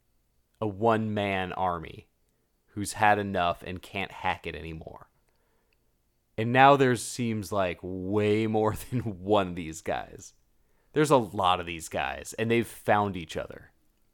a 0.60 0.66
one 0.66 1.12
man 1.14 1.52
army 1.52 2.08
who's 2.68 2.94
had 2.94 3.18
enough 3.18 3.62
and 3.62 3.80
can't 3.82 4.10
hack 4.10 4.46
it 4.46 4.54
anymore. 4.54 5.08
And 6.38 6.52
now 6.52 6.76
there 6.76 6.96
seems 6.96 7.50
like 7.52 7.78
way 7.82 8.46
more 8.46 8.74
than 8.90 9.00
one 9.00 9.48
of 9.48 9.54
these 9.54 9.80
guys. 9.82 10.34
There's 10.92 11.10
a 11.10 11.16
lot 11.16 11.60
of 11.60 11.66
these 11.66 11.88
guys, 11.88 12.34
and 12.38 12.50
they've 12.50 12.66
found 12.66 13.16
each 13.16 13.36
other. 13.36 13.70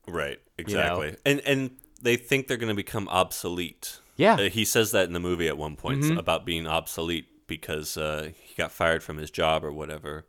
right 0.08 0.38
You 0.58 0.64
know? 0.64 0.70
exactly 0.98 1.16
and 1.24 1.40
and 1.46 1.70
they 2.02 2.16
think 2.16 2.48
they're 2.48 2.56
going 2.56 2.76
to 2.76 2.82
become 2.84 3.08
obsolete 3.08 4.00
Yeah. 4.16 4.34
Uh, 4.34 4.48
he 4.50 4.64
says 4.64 4.90
that 4.90 5.06
in 5.06 5.12
the 5.12 5.20
movie 5.20 5.46
at 5.48 5.56
one 5.56 5.76
point 5.76 6.02
Mhm. 6.02 6.18
about 6.18 6.44
being 6.44 6.66
obsolete 6.66 7.26
because 7.46 7.96
uh, 7.96 8.30
he 8.42 8.54
got 8.56 8.72
fired 8.72 9.02
from 9.04 9.16
his 9.18 9.30
job 9.30 9.64
or 9.64 9.72
whatever. 9.72 10.26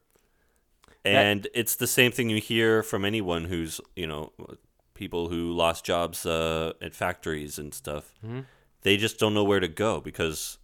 And 1.05 1.47
it's 1.53 1.75
the 1.75 1.87
same 1.87 2.11
thing 2.11 2.29
you 2.29 2.39
hear 2.39 2.81
from 2.83 3.03
anyone 3.03 3.45
who's, 3.45 3.81
you 3.95 4.07
know, 4.07 4.31
people 4.93 5.27
who 5.29 5.51
lost 5.51 5.83
jobs 5.85 6.25
uh, 6.25 6.73
at 6.81 6.93
factories 6.95 7.57
and 7.59 7.73
stuff. 7.73 8.13
Mhm. 8.25 8.45
They 8.83 8.95
just 8.97 9.19
don't 9.19 9.33
know 9.33 9.43
where 9.43 9.59
to 9.59 9.67
go 9.67 9.99
because 10.01 10.59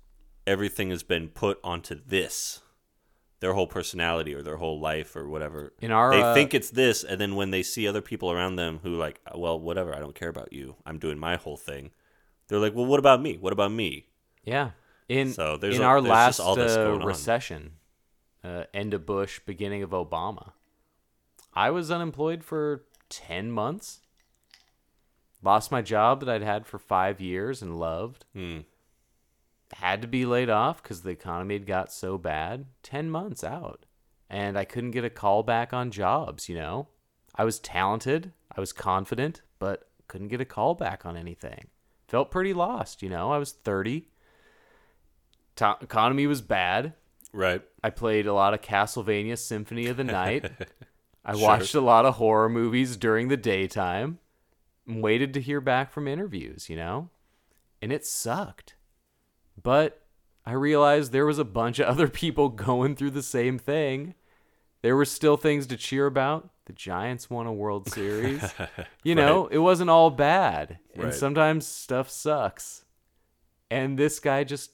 everything 0.49 0.89
has 0.89 1.03
been 1.03 1.27
put 1.29 1.59
onto 1.63 1.95
this. 1.95 2.61
Their 3.39 3.53
whole 3.53 3.67
personality 3.67 4.33
or 4.33 4.41
their 4.41 4.57
whole 4.57 4.81
life 4.81 5.15
or 5.15 5.29
whatever. 5.29 5.71
In 5.79 5.91
our, 5.91 6.11
they 6.11 6.21
uh, 6.21 6.33
think 6.33 6.53
it's 6.53 6.71
this, 6.71 7.05
and 7.05 7.21
then 7.21 7.35
when 7.35 7.51
they 7.51 7.63
see 7.63 7.87
other 7.87 8.01
people 8.01 8.31
around 8.31 8.57
them 8.57 8.79
who 8.83 8.97
like, 8.97 9.21
well, 9.33 9.57
whatever, 9.57 9.95
I 9.95 9.99
don't 9.99 10.15
care 10.15 10.27
about 10.27 10.51
you. 10.51 10.75
I'm 10.85 10.99
doing 10.99 11.17
my 11.17 11.37
whole 11.37 11.55
thing. 11.55 11.91
They're 12.47 12.59
like, 12.59 12.75
well, 12.75 12.85
what 12.85 12.99
about 12.99 13.21
me? 13.21 13.37
What 13.37 13.53
about 13.53 13.71
me? 13.71 14.07
Yeah. 14.43 14.71
In 15.07 15.31
So 15.31 15.55
there's 15.55 15.77
in 15.77 15.83
a- 15.83 15.85
our 15.85 16.01
there's 16.01 16.11
last 16.11 16.39
uh, 16.41 16.99
recession, 17.01 17.73
uh, 18.43 18.63
end 18.73 18.93
of 18.93 19.05
Bush, 19.05 19.39
beginning 19.45 19.83
of 19.83 19.91
Obama, 19.91 20.51
I 21.53 21.69
was 21.69 21.89
unemployed 21.89 22.43
for 22.43 22.83
ten 23.07 23.51
months. 23.51 23.99
Lost 25.41 25.71
my 25.71 25.81
job 25.81 26.19
that 26.19 26.29
I'd 26.29 26.41
had 26.43 26.67
for 26.67 26.77
five 26.77 27.21
years 27.21 27.61
and 27.61 27.79
loved. 27.79 28.25
Hmm. 28.33 28.59
Had 29.73 30.01
to 30.01 30.07
be 30.07 30.25
laid 30.25 30.49
off 30.49 30.81
because 30.81 31.01
the 31.01 31.11
economy 31.11 31.55
had 31.55 31.65
got 31.65 31.91
so 31.91 32.17
bad. 32.17 32.65
Ten 32.83 33.09
months 33.09 33.43
out, 33.43 33.85
and 34.29 34.57
I 34.57 34.65
couldn't 34.65 34.91
get 34.91 35.05
a 35.05 35.09
call 35.09 35.43
back 35.43 35.73
on 35.73 35.91
jobs. 35.91 36.49
You 36.49 36.55
know, 36.55 36.87
I 37.35 37.43
was 37.43 37.59
talented, 37.59 38.33
I 38.55 38.59
was 38.59 38.73
confident, 38.73 39.41
but 39.59 39.87
couldn't 40.07 40.29
get 40.29 40.41
a 40.41 40.45
call 40.45 40.73
back 40.73 41.05
on 41.05 41.15
anything. 41.15 41.67
Felt 42.07 42.31
pretty 42.31 42.53
lost. 42.53 43.03
You 43.03 43.09
know, 43.09 43.31
I 43.31 43.37
was 43.37 43.51
thirty 43.51 44.07
to- 45.57 45.77
economy 45.81 46.25
was 46.27 46.41
bad. 46.41 46.93
Right. 47.31 47.61
I 47.83 47.91
played 47.91 48.25
a 48.25 48.33
lot 48.33 48.53
of 48.55 48.61
Castlevania 48.61 49.37
Symphony 49.37 49.87
of 49.87 49.97
the 49.97 50.03
Night. 50.03 50.51
I 51.25 51.35
watched 51.35 51.75
a 51.75 51.81
lot 51.81 52.05
of 52.05 52.15
horror 52.15 52.49
movies 52.49 52.97
during 52.97 53.27
the 53.27 53.37
daytime 53.37 54.17
and 54.87 55.03
waited 55.03 55.33
to 55.35 55.41
hear 55.41 55.61
back 55.61 55.91
from 55.91 56.07
interviews, 56.07 56.69
you 56.69 56.75
know? 56.75 57.09
And 57.81 57.91
it 57.91 58.05
sucked. 58.05 58.73
But 59.61 60.01
I 60.45 60.53
realized 60.53 61.11
there 61.11 61.25
was 61.25 61.39
a 61.39 61.45
bunch 61.45 61.79
of 61.79 61.87
other 61.87 62.07
people 62.07 62.49
going 62.69 62.95
through 62.95 63.11
the 63.11 63.23
same 63.23 63.57
thing. 63.59 64.13
There 64.81 64.95
were 64.95 65.05
still 65.05 65.35
things 65.37 65.67
to 65.67 65.77
cheer 65.77 66.05
about. 66.05 66.49
The 66.65 66.73
Giants 66.73 67.29
won 67.29 67.47
a 67.47 67.53
World 67.53 67.89
Series. 67.91 68.43
you 69.03 69.15
know, 69.15 69.47
it 69.47 69.57
wasn't 69.57 69.89
all 69.89 70.09
bad. 70.11 70.77
And 70.95 71.13
sometimes 71.13 71.65
stuff 71.65 72.09
sucks. 72.09 72.85
And 73.71 73.97
this 73.99 74.19
guy 74.19 74.43
just 74.43 74.71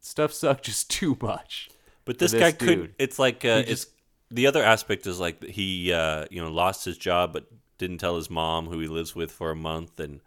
stuff 0.00 0.32
sucked 0.32 0.64
just 0.64 0.90
too 0.98 1.16
much. 1.20 1.70
But 2.04 2.18
this, 2.18 2.32
this 2.32 2.40
guy 2.40 2.50
dude. 2.50 2.80
could. 2.80 2.94
It's 2.98 3.18
like 3.18 3.44
uh, 3.44 3.62
just- 3.62 3.70
it's 3.70 3.86
the 4.30 4.46
other 4.46 4.62
aspect 4.62 5.06
is 5.06 5.18
like 5.20 5.42
he 5.44 5.92
uh, 5.92 6.26
you 6.30 6.42
know 6.42 6.50
lost 6.50 6.84
his 6.84 6.98
job, 6.98 7.32
but 7.32 7.46
didn't 7.78 7.98
tell 7.98 8.16
his 8.16 8.30
mom 8.30 8.66
who 8.66 8.78
he 8.80 8.86
lives 8.86 9.14
with 9.16 9.30
for 9.32 9.50
a 9.50 9.56
month, 9.56 9.98
and 10.00 10.20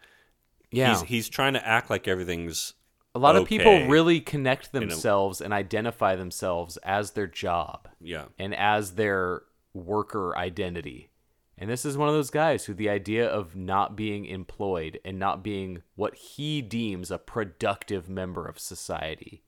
Yeah. 0.72 0.90
he's 0.94 1.02
he's 1.04 1.30
trying 1.30 1.54
to 1.54 1.66
act 1.68 1.90
like 1.90 2.08
everything's 2.08 2.74
A 3.18 3.20
lot 3.20 3.36
of 3.36 3.48
people 3.48 3.88
really 3.88 4.20
connect 4.20 4.72
themselves 4.72 5.42
and 5.42 5.52
identify 5.52 6.16
themselves 6.16 6.78
as 6.78 7.12
their 7.12 7.26
job 7.26 7.88
yeah 8.00 8.26
and 8.38 8.54
as 8.54 8.92
their 8.92 9.42
worker 9.74 10.38
identity. 10.38 11.10
And 11.58 11.68
this 11.68 11.84
is 11.84 11.98
one 11.98 12.08
of 12.08 12.14
those 12.14 12.30
guys 12.30 12.66
who 12.66 12.76
the 12.76 12.90
idea 12.90 13.28
of 13.28 13.56
not 13.56 13.96
being 13.96 14.26
employed 14.26 15.00
and 15.04 15.18
not 15.18 15.44
being 15.44 15.82
what 15.96 16.14
he 16.14 16.62
deems 16.62 17.10
a 17.10 17.18
productive 17.18 18.08
member 18.08 18.46
of 18.46 18.60
society, 18.60 19.42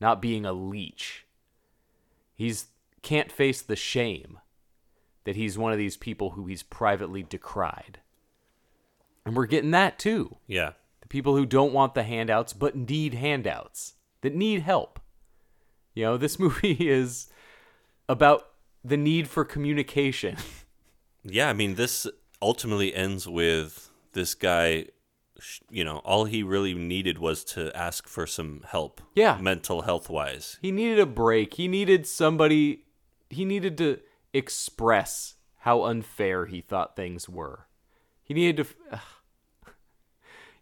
not 0.00 0.22
being 0.22 0.46
a 0.46 0.54
leech. 0.54 1.26
He's 2.34 2.68
can't 3.02 3.30
face 3.30 3.60
the 3.60 3.76
shame 3.76 4.38
that 5.24 5.36
he's 5.36 5.58
one 5.58 5.72
of 5.72 5.78
these 5.78 5.98
people 5.98 6.30
who 6.30 6.46
he's 6.46 6.62
privately 6.62 7.22
decried. 7.22 8.00
And 9.26 9.36
we're 9.36 9.44
getting 9.44 9.72
that 9.72 9.98
too 9.98 10.38
yeah 10.46 10.72
people 11.10 11.36
who 11.36 11.44
don't 11.44 11.74
want 11.74 11.92
the 11.94 12.02
handouts 12.02 12.54
but 12.54 12.74
need 12.74 13.12
handouts 13.12 13.94
that 14.22 14.34
need 14.34 14.62
help 14.62 14.98
you 15.94 16.02
know 16.04 16.16
this 16.16 16.38
movie 16.44 16.88
is 16.88 17.28
about 18.08 18.46
the 18.82 18.96
need 18.96 19.28
for 19.28 19.44
communication 19.44 20.36
yeah. 21.22 21.50
I 21.50 21.52
mean, 21.52 21.74
this 21.74 22.06
ultimately 22.40 22.94
ends 22.94 23.28
with 23.28 23.90
this 24.12 24.34
guy. 24.34 24.86
You 25.70 25.84
know, 25.84 25.98
all 25.98 26.24
he 26.24 26.42
really 26.42 26.72
needed 26.74 27.18
was 27.18 27.44
to 27.44 27.74
ask 27.76 28.06
for 28.08 28.26
some 28.26 28.62
help. 28.68 29.00
Yeah. 29.14 29.38
mental 29.40 29.82
health 29.82 30.08
wise. 30.10 30.58
he 30.62 30.70
needed 30.72 30.98
a 30.98 31.06
break 31.06 31.54
he 31.54 31.68
needed 31.68 32.06
somebody 32.06 32.84
he 33.30 33.44
needed 33.44 33.76
to 33.78 34.00
express 34.32 35.34
how 35.60 35.84
unfair 35.84 36.46
he 36.46 36.60
thought 36.60 36.96
things 36.96 37.28
were 37.28 37.66
he 38.22 38.34
needed 38.34 38.64
to 38.64 39.00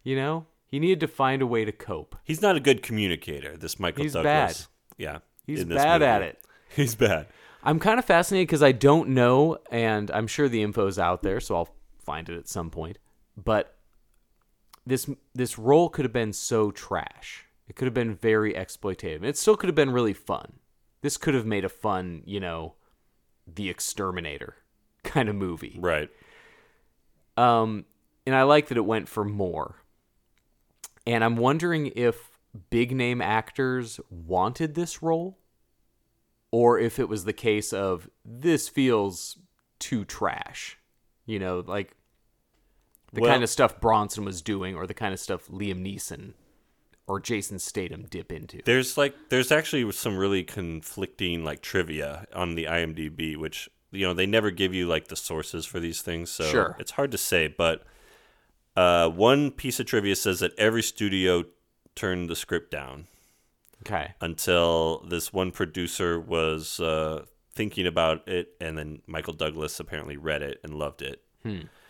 you 0.03 0.15
know 0.15 0.45
he 0.65 0.79
needed 0.79 0.99
to 0.99 1.07
find 1.07 1.41
a 1.41 1.47
way 1.47 1.65
to 1.65 1.71
cope 1.71 2.15
He's 2.23 2.41
not 2.41 2.55
a 2.55 2.59
good 2.59 2.83
communicator. 2.83 3.57
This 3.57 3.79
Michael 3.79 4.03
He's 4.03 4.13
Douglas. 4.13 4.67
Yeah, 4.97 5.19
he's 5.45 5.63
bad 5.65 6.01
at 6.01 6.21
it 6.21 6.43
He's 6.75 6.95
bad. 6.95 7.27
I'm 7.63 7.79
kind 7.79 7.99
of 7.99 8.05
fascinated 8.05 8.47
because 8.47 8.63
I 8.63 8.71
don't 8.71 9.09
know, 9.09 9.57
and 9.69 10.09
I'm 10.11 10.27
sure 10.27 10.47
the 10.47 10.61
info's 10.61 10.97
out 10.97 11.23
there, 11.23 11.39
so 11.39 11.55
I'll 11.55 11.75
find 11.97 12.29
it 12.29 12.37
at 12.37 12.47
some 12.47 12.69
point. 12.69 12.97
But 13.35 13.75
this 14.85 15.09
this 15.33 15.57
role 15.57 15.89
could 15.89 16.05
have 16.05 16.13
been 16.13 16.33
so 16.33 16.71
trash. 16.71 17.45
It 17.67 17.75
could 17.75 17.85
have 17.85 17.93
been 17.93 18.15
very 18.15 18.53
exploitative. 18.53 19.23
It 19.23 19.37
still 19.37 19.57
could 19.57 19.67
have 19.67 19.75
been 19.75 19.91
really 19.91 20.13
fun. 20.13 20.53
This 21.01 21.17
could 21.17 21.33
have 21.33 21.45
made 21.45 21.65
a 21.65 21.69
fun, 21.69 22.23
you 22.25 22.39
know, 22.39 22.75
the 23.47 23.69
exterminator 23.69 24.55
kind 25.03 25.29
of 25.29 25.35
movie. 25.35 25.77
Right. 25.79 26.09
Um, 27.37 27.85
and 28.25 28.35
I 28.35 28.43
like 28.43 28.67
that 28.67 28.77
it 28.77 28.85
went 28.85 29.07
for 29.07 29.23
more. 29.23 29.78
And 31.09 31.23
I'm 31.23 31.37
wondering 31.37 31.91
if 31.95 32.29
big 32.69 32.95
name 32.95 33.19
actors 33.19 33.99
wanted 34.11 34.75
this 34.75 35.01
role, 35.01 35.39
or 36.51 36.77
if 36.79 36.99
it 36.99 37.09
was 37.09 37.23
the 37.25 37.33
case 37.33 37.73
of 37.73 38.07
this 38.23 38.69
feels 38.69 39.37
too 39.79 40.05
trash. 40.05 40.77
You 41.25 41.39
know, 41.39 41.63
like 41.65 41.95
the 43.11 43.21
Well- 43.21 43.31
kind 43.31 43.43
of 43.43 43.49
stuff 43.49 43.81
Bronson 43.81 44.23
was 44.23 44.41
doing, 44.43 44.75
or 44.75 44.85
the 44.85 44.93
kind 44.93 45.13
of 45.13 45.19
stuff 45.19 45.47
Liam 45.47 45.81
Neeson 45.81 46.33
or 47.07 47.19
Jason 47.19 47.57
Statham 47.57 48.05
dip 48.07 48.31
into. 48.31 48.61
There's 48.63 48.95
like 48.95 49.15
there's 49.29 49.51
actually 49.51 49.91
some 49.93 50.15
really 50.15 50.43
conflicting 50.43 51.43
like 51.43 51.61
trivia 51.61 52.27
on 52.33 52.53
the 52.53 52.65
IMDb, 52.65 53.35
which 53.35 53.67
you 53.91 54.05
know 54.05 54.13
they 54.13 54.27
never 54.27 54.51
give 54.51 54.75
you 54.75 54.85
like 54.85 55.07
the 55.07 55.15
sources 55.15 55.65
for 55.65 55.79
these 55.79 56.03
things, 56.03 56.29
so 56.29 56.43
Sure. 56.51 56.75
it's 56.79 56.91
hard 56.91 57.09
to 57.11 57.17
say. 57.17 57.47
But 57.47 57.83
uh, 58.79 59.09
one 59.09 59.51
piece 59.51 59.79
of 59.79 59.85
trivia 59.85 60.15
says 60.15 60.39
that 60.39 60.57
every 60.57 60.83
studio 60.83 61.43
turned 61.95 62.29
the 62.29 62.35
script 62.35 62.71
down 62.71 63.07
Okay. 63.85 64.13
until 64.21 64.99
this 65.07 65.31
one 65.33 65.51
producer 65.51 66.19
was 66.19 66.79
uh, 66.79 67.25
thinking 67.53 67.87
about 67.87 68.27
it, 68.27 68.49
and 68.61 68.77
then 68.77 69.01
Michael 69.07 69.33
Douglas 69.33 69.79
apparently 69.79 70.17
read 70.17 70.41
it 70.41 70.59
and 70.63 70.73
loved 70.73 71.01
it. 71.01 71.21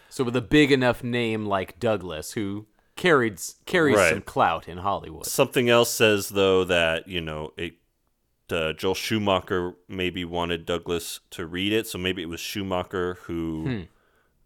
So 0.10 0.23
with 0.23 0.36
a 0.36 0.41
big 0.41 0.71
enough 0.71 1.04
name 1.04 1.45
like 1.45 1.80
Douglas, 1.80 2.32
who 2.34 2.67
carried 2.95 3.39
carries 3.65 3.97
Right. 3.97 4.10
some 4.10 4.21
clout 4.21 4.67
in 4.67 4.78
Hollywood. 4.80 5.25
Something 5.25 5.69
else 5.69 5.91
says 5.91 6.30
though 6.30 6.63
that 6.65 7.08
you 7.08 7.21
know 7.21 7.54
it. 7.58 7.73
Uh, 8.52 8.73
Joel 8.73 8.95
Schumacher 8.95 9.75
maybe 9.88 10.25
wanted 10.25 10.65
Douglas 10.65 11.19
to 11.32 11.45
read 11.45 11.71
it, 11.71 11.86
so 11.86 11.99
maybe 11.99 12.23
it 12.23 12.30
was 12.30 12.39
Schumacher 12.39 13.19
who 13.25 13.86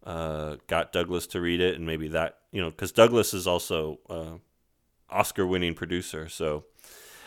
uh, 0.04 0.56
got 0.66 0.92
Douglas 0.92 1.26
to 1.28 1.40
read 1.40 1.60
it, 1.60 1.76
and 1.76 1.86
maybe 1.86 2.08
that 2.08 2.38
you 2.52 2.60
know 2.60 2.70
because 2.70 2.92
Douglas 2.92 3.34
is 3.34 3.46
also 3.46 3.98
uh, 4.08 4.34
Oscar-winning 5.10 5.74
producer. 5.74 6.28
So, 6.28 6.64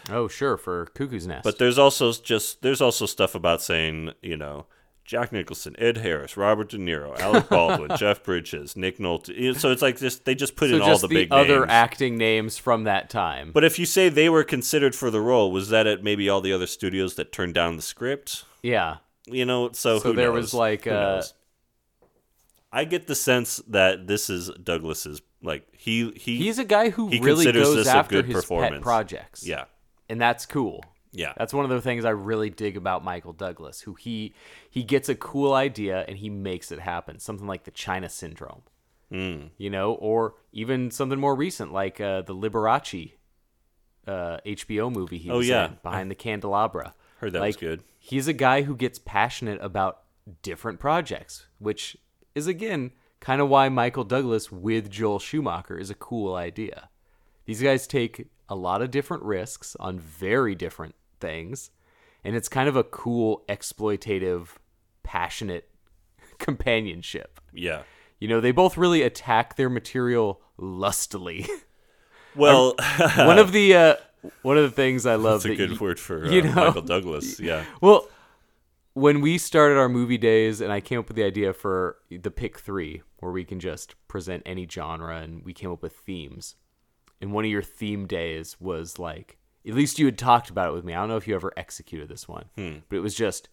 Oh, 0.09 0.27
sure, 0.27 0.57
for 0.57 0.85
Cuckoo's 0.87 1.27
Nest. 1.27 1.43
but 1.43 1.57
there's 1.59 1.77
also 1.77 2.13
just 2.13 2.61
there's 2.61 2.81
also 2.81 3.05
stuff 3.05 3.35
about 3.35 3.61
saying 3.61 4.11
you 4.21 4.37
know 4.37 4.65
Jack 5.03 5.31
Nicholson, 5.31 5.75
Ed 5.79 5.97
Harris, 5.97 6.37
Robert 6.37 6.69
De 6.69 6.77
Niro, 6.77 7.17
Alec 7.19 7.49
Baldwin, 7.49 7.97
Jeff 7.97 8.23
Bridges, 8.23 8.75
Nick 8.75 8.99
Nolte. 8.99 9.57
So 9.57 9.71
it's 9.71 9.81
like 9.81 9.97
just 9.97 10.25
they 10.25 10.35
just 10.35 10.55
put 10.55 10.69
so 10.69 10.75
in 10.77 10.81
all 10.81 10.97
the 10.97 11.07
the, 11.07 11.13
big 11.15 11.27
other 11.31 11.59
names. 11.61 11.71
acting 11.71 12.17
names 12.17 12.57
from 12.57 12.83
that 12.85 13.09
time. 13.09 13.51
But 13.53 13.63
if 13.63 13.79
you 13.79 13.85
say 13.85 14.07
they 14.09 14.29
were 14.29 14.43
considered 14.43 14.95
for 14.95 15.09
the 15.11 15.21
role, 15.21 15.51
was 15.51 15.69
that 15.69 15.87
at 15.87 16.03
maybe 16.03 16.29
all 16.29 16.41
the 16.41 16.53
other 16.53 16.67
studios 16.67 17.15
that 17.15 17.31
turned 17.31 17.53
down 17.53 17.75
the 17.75 17.81
script? 17.81 18.43
yeah, 18.61 18.97
You 19.25 19.45
know, 19.45 19.71
so 19.73 19.99
So 19.99 20.09
who 20.11 20.13
there 20.15 20.27
knows? 20.31 20.35
was, 20.43 20.53
like, 20.53 20.83
Who 20.85 20.91
uh, 20.91 20.93
knows? 21.15 21.33
I 22.71 22.83
get 22.85 23.07
the 23.07 23.15
sense 23.15 23.57
that 23.69 24.07
this 24.07 24.29
is 24.29 24.49
Douglas's 24.61 25.21
like 25.41 25.67
he 25.71 26.11
he 26.11 26.37
he's 26.37 26.59
a 26.59 26.65
guy 26.65 26.89
who 26.89 27.07
he 27.09 27.19
really 27.19 27.45
considers 27.45 27.67
goes 27.67 27.75
this 27.77 27.87
a 27.87 27.95
after 27.97 28.21
good 28.21 28.25
his 28.33 28.45
pet 28.45 28.81
projects. 28.81 29.45
yeah 29.47 29.65
and 30.09 30.19
that's 30.19 30.45
cool. 30.45 30.83
yeah 31.11 31.33
That's 31.37 31.53
one 31.53 31.63
of 31.63 31.69
the 31.71 31.81
things 31.81 32.03
I 32.05 32.09
really 32.11 32.49
dig 32.49 32.75
about 32.77 33.03
Michael 33.03 33.33
Douglas, 33.33 33.81
who 33.81 33.93
he 33.93 34.33
he 34.69 34.83
gets 34.83 35.07
a 35.09 35.15
cool 35.15 35.53
idea 35.53 36.03
and 36.07 36.17
he 36.17 36.29
makes 36.29 36.71
it 36.71 36.79
happen. 36.79 37.19
Something 37.19 37.47
like 37.47 37.63
the 37.63 37.71
China 37.71 38.09
Syndrome, 38.09 38.63
Mm. 39.11 39.51
you 39.57 39.69
know, 39.69 39.93
or 39.93 40.35
even 40.51 40.91
something 40.91 41.19
more 41.19 41.35
recent 41.35 41.71
like 41.71 42.01
uh, 42.01 42.21
the 42.23 42.35
Liberace 42.35 43.13
uh, 44.05 44.37
HBO 44.45 44.91
movie 44.91 45.17
he 45.17 45.29
Oh, 45.29 45.37
was 45.37 45.47
yeah. 45.47 45.67
in, 45.67 45.77
Behind 45.83 46.11
the 46.11 46.15
Candelabra. 46.15 46.93
Heard 47.19 47.33
that 47.33 47.41
was 47.41 47.55
good. 47.55 47.83
He's 47.99 48.27
a 48.27 48.33
guy 48.33 48.61
who 48.63 48.75
gets 48.75 48.99
passionate 48.99 49.59
about 49.61 50.01
different 50.41 50.79
projects, 50.79 51.47
which 51.59 51.97
is 52.37 52.47
again 52.47 52.91
kind 53.19 53.41
of 53.41 53.49
why 53.49 53.67
Michael 53.69 54.03
Douglas 54.03 54.51
with 54.51 54.89
Joel 54.89 55.19
Schumacher 55.19 55.77
is 55.77 55.89
a 55.89 55.95
cool 55.95 56.35
idea. 56.35 56.89
These 57.45 57.61
guys 57.61 57.87
take 57.87 58.27
a 58.47 58.55
lot 58.55 58.81
of 58.81 58.91
different 58.91 59.23
risks 59.23 59.75
on 59.79 59.97
very 59.99 60.53
different 60.55 60.95
things, 61.19 61.71
and 62.23 62.35
it's 62.35 62.47
kind 62.47 62.69
of 62.69 62.75
a 62.75 62.83
cool, 62.83 63.43
exploitative, 63.49 64.49
passionate 65.03 65.67
companionship. 66.37 67.39
yeah. 67.53 67.81
You 68.19 68.27
know, 68.27 68.41
they 68.41 68.51
both 68.51 68.77
really 68.77 69.03
attack 69.03 69.57
their 69.57 69.69
material 69.69 70.41
lustily. 70.57 71.47
Well, 72.35 72.75
one 73.17 73.39
of 73.39 73.51
the 73.51 73.75
uh, 73.75 73.95
one 74.43 74.57
of 74.57 74.63
the 74.63 74.69
things 74.69 75.07
I 75.07 75.15
love 75.27 75.41
that's 75.41 75.45
a 75.45 75.47
that 75.49 75.55
good 75.57 75.71
you- 75.71 75.77
word 75.79 75.99
for 75.99 76.25
uh, 76.25 76.29
you 76.29 76.43
know, 76.43 76.53
Michael 76.53 76.83
Douglas. 76.83 77.39
Yeah, 77.39 77.63
Well, 77.81 78.07
when 78.97 79.21
we 79.21 79.37
started 79.37 79.77
our 79.77 79.89
movie 79.89 80.17
days, 80.17 80.61
and 80.61 80.71
I 80.71 80.81
came 80.81 80.99
up 80.99 81.07
with 81.07 81.17
the 81.17 81.23
idea 81.23 81.53
for 81.53 81.97
the 82.09 82.31
pick 82.31 82.59
three, 82.59 83.03
where 83.19 83.31
we 83.31 83.45
can 83.45 83.59
just 83.59 83.95
present 84.07 84.43
any 84.45 84.67
genre, 84.67 85.17
and 85.17 85.43
we 85.43 85.53
came 85.53 85.71
up 85.71 85.81
with 85.81 85.93
themes. 85.93 86.55
And 87.21 87.31
one 87.31 87.45
of 87.45 87.51
your 87.51 87.63
theme 87.63 88.07
days 88.07 88.57
was 88.59 88.99
like, 88.99 89.37
at 89.67 89.73
least 89.73 89.99
you 89.99 90.05
had 90.05 90.17
talked 90.17 90.49
about 90.49 90.69
it 90.69 90.73
with 90.73 90.85
me. 90.85 90.93
I 90.93 90.97
don't 90.97 91.09
know 91.09 91.17
if 91.17 91.27
you 91.27 91.35
ever 91.35 91.51
executed 91.57 92.09
this 92.09 92.27
one, 92.27 92.45
but 92.89 92.97
it 92.97 93.01
was 93.01 93.15
just 93.15 93.49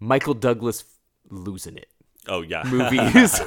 Michael 0.00 0.34
Douglas 0.34 0.80
f- 0.80 0.86
losing 1.30 1.76
it 1.76 1.88
oh 2.28 2.42
yeah, 2.42 2.62
movies. 2.66 3.40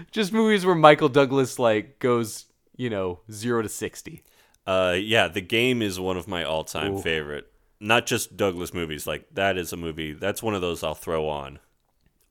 just 0.10 0.32
movies 0.32 0.64
where 0.64 0.74
Michael 0.74 1.08
Douglas 1.08 1.58
like 1.58 1.98
goes, 1.98 2.46
you 2.76 2.90
know, 2.90 3.20
zero 3.30 3.62
to 3.62 3.68
sixty. 3.68 4.22
Uh, 4.66 4.96
yeah, 4.98 5.28
the 5.28 5.40
game 5.40 5.82
is 5.82 5.98
one 5.98 6.16
of 6.16 6.28
my 6.28 6.44
all-time 6.44 6.94
Ooh. 6.94 7.02
favorite. 7.02 7.51
Not 7.82 8.06
just 8.06 8.36
Douglas 8.36 8.72
movies. 8.72 9.06
Like 9.06 9.26
that 9.34 9.58
is 9.58 9.72
a 9.72 9.76
movie. 9.76 10.12
That's 10.12 10.42
one 10.42 10.54
of 10.54 10.60
those 10.60 10.82
I'll 10.82 10.94
throw 10.94 11.28
on 11.28 11.58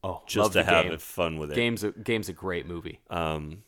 Oh, 0.03 0.23
just 0.25 0.53
to 0.53 0.63
have 0.63 0.85
game. 0.87 0.97
fun 0.97 1.37
with 1.37 1.51
it. 1.51 1.55
Game's 1.55 1.83
a, 1.83 1.91
game's 1.91 2.29
a 2.29 2.33
great 2.33 2.65
movie. 2.65 2.99
Um, 3.09 3.63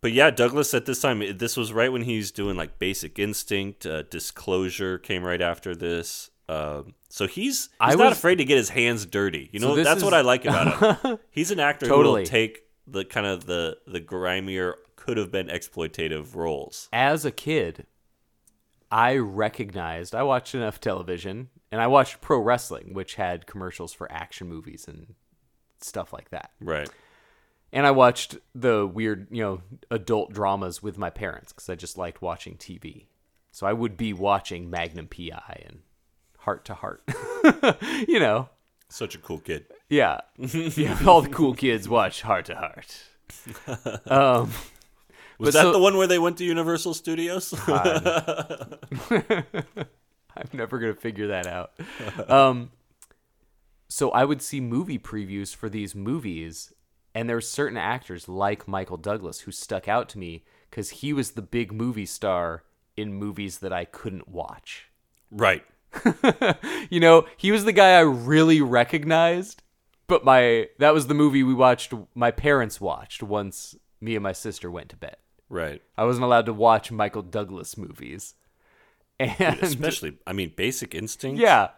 but 0.00 0.12
yeah, 0.12 0.30
Douglas 0.30 0.72
at 0.74 0.86
this 0.86 1.00
time, 1.00 1.22
this 1.36 1.56
was 1.56 1.72
right 1.72 1.90
when 1.92 2.02
he's 2.02 2.30
doing 2.30 2.56
like 2.56 2.78
Basic 2.78 3.18
Instinct. 3.18 3.86
Uh, 3.86 4.02
Disclosure 4.02 4.98
came 4.98 5.22
right 5.24 5.40
after 5.42 5.74
this. 5.74 6.30
Um, 6.48 6.94
so 7.08 7.26
he's 7.26 7.34
he's 7.34 7.68
I 7.80 7.94
not 7.94 8.10
was- 8.10 8.18
afraid 8.18 8.36
to 8.36 8.44
get 8.44 8.56
his 8.56 8.68
hands 8.70 9.04
dirty. 9.06 9.48
You 9.52 9.60
know, 9.60 9.74
this 9.74 9.84
that's 9.84 9.98
is- 9.98 10.04
what 10.04 10.14
I 10.14 10.20
like 10.20 10.44
about 10.44 11.00
him. 11.02 11.18
He's 11.30 11.50
an 11.50 11.58
actor 11.60 11.86
who 11.86 11.92
Totally. 11.94 12.20
will 12.20 12.26
take 12.26 12.62
the 12.86 13.04
kind 13.04 13.26
of 13.26 13.46
the 13.46 13.78
the 13.86 14.00
grimier, 14.00 14.74
could 14.94 15.16
have 15.16 15.32
been 15.32 15.48
exploitative 15.48 16.34
roles. 16.36 16.88
As 16.92 17.24
a 17.24 17.32
kid, 17.32 17.86
I 18.90 19.16
recognized 19.16 20.14
I 20.14 20.22
watched 20.22 20.54
enough 20.54 20.80
television 20.80 21.48
and 21.72 21.80
I 21.80 21.86
watched 21.88 22.20
pro 22.20 22.38
wrestling, 22.38 22.94
which 22.94 23.16
had 23.16 23.46
commercials 23.46 23.92
for 23.92 24.10
action 24.10 24.48
movies 24.48 24.86
and 24.88 25.14
stuff 25.80 26.12
like 26.12 26.30
that. 26.30 26.50
Right. 26.60 26.88
And 27.72 27.84
I 27.86 27.90
watched 27.90 28.36
the 28.54 28.86
weird, 28.86 29.26
you 29.30 29.42
know, 29.42 29.60
adult 29.90 30.32
dramas 30.32 30.82
with 30.82 30.96
my 30.98 31.10
parents 31.10 31.52
because 31.52 31.68
I 31.68 31.74
just 31.74 31.98
liked 31.98 32.22
watching 32.22 32.56
TV. 32.56 33.06
So 33.50 33.66
I 33.66 33.72
would 33.72 33.96
be 33.96 34.12
watching 34.12 34.70
Magnum 34.70 35.08
PI 35.08 35.64
and 35.66 35.80
Heart 36.38 36.64
to 36.66 36.74
Heart. 36.74 37.02
you 38.08 38.20
know, 38.20 38.48
Such 38.88 39.14
a 39.14 39.18
cool 39.18 39.40
kid. 39.40 39.66
yeah. 39.88 40.20
yeah. 40.38 40.98
All 41.06 41.22
the 41.22 41.28
cool 41.28 41.54
kids 41.54 41.88
watch 41.88 42.22
Heart 42.22 42.46
to 42.46 42.54
Heart. 42.54 42.96
Um, 44.06 44.52
Was 45.38 45.48
but 45.48 45.52
that 45.54 45.62
so- 45.62 45.72
the 45.72 45.78
one 45.78 45.96
where 45.96 46.06
they 46.06 46.18
went 46.18 46.38
to 46.38 46.44
Universal 46.44 46.94
Studios? 46.94 47.52
I'm 50.36 50.48
never 50.52 50.78
gonna 50.78 50.94
figure 50.94 51.28
that 51.28 51.46
out. 51.46 51.72
Um, 52.30 52.70
so 53.88 54.10
I 54.10 54.24
would 54.24 54.42
see 54.42 54.60
movie 54.60 54.98
previews 54.98 55.54
for 55.54 55.68
these 55.68 55.94
movies, 55.94 56.72
and 57.14 57.28
there 57.28 57.36
were 57.36 57.40
certain 57.40 57.78
actors 57.78 58.28
like 58.28 58.68
Michael 58.68 58.96
Douglas 58.98 59.40
who 59.40 59.52
stuck 59.52 59.88
out 59.88 60.08
to 60.10 60.18
me 60.18 60.44
because 60.70 60.90
he 60.90 61.12
was 61.12 61.32
the 61.32 61.42
big 61.42 61.72
movie 61.72 62.06
star 62.06 62.64
in 62.96 63.14
movies 63.14 63.58
that 63.58 63.72
I 63.72 63.84
couldn't 63.84 64.28
watch. 64.28 64.88
right. 65.30 65.64
You 66.90 67.00
know, 67.00 67.26
he 67.38 67.50
was 67.52 67.64
the 67.64 67.72
guy 67.72 67.92
I 67.96 68.00
really 68.00 68.60
recognized, 68.60 69.62
but 70.08 70.24
my 70.26 70.68
that 70.78 70.92
was 70.92 71.06
the 71.06 71.14
movie 71.14 71.42
we 71.42 71.54
watched. 71.54 71.94
My 72.14 72.30
parents 72.30 72.80
watched 72.80 73.22
once 73.22 73.74
me 74.00 74.14
and 74.14 74.22
my 74.22 74.32
sister 74.32 74.70
went 74.70 74.90
to 74.90 74.96
bed. 74.96 75.16
Right. 75.48 75.82
I 75.96 76.04
wasn't 76.04 76.24
allowed 76.24 76.46
to 76.46 76.52
watch 76.52 76.90
Michael 76.90 77.22
Douglas 77.22 77.76
movies, 77.76 78.34
and 79.20 79.62
Especially, 79.62 80.18
I 80.26 80.32
mean, 80.32 80.52
Basic 80.56 80.94
Instinct. 80.94 81.40
Yeah. 81.40 81.68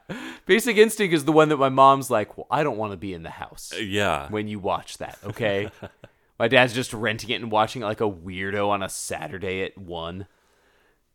Basic 0.46 0.76
Instinct 0.76 1.14
is 1.14 1.24
the 1.24 1.32
one 1.32 1.50
that 1.50 1.56
my 1.58 1.68
mom's 1.68 2.10
like, 2.10 2.36
well, 2.36 2.46
I 2.50 2.62
don't 2.62 2.78
want 2.78 2.92
to 2.92 2.96
be 2.96 3.12
in 3.14 3.22
the 3.22 3.30
house 3.30 3.72
Yeah. 3.78 4.28
when 4.28 4.48
you 4.48 4.58
watch 4.58 4.98
that, 4.98 5.18
okay? 5.24 5.70
my 6.38 6.48
dad's 6.48 6.72
just 6.72 6.92
renting 6.92 7.30
it 7.30 7.40
and 7.42 7.50
watching 7.52 7.82
it 7.82 7.84
like 7.84 8.00
a 8.00 8.10
weirdo 8.10 8.68
on 8.68 8.82
a 8.82 8.88
Saturday 8.88 9.62
at 9.62 9.76
1. 9.78 10.26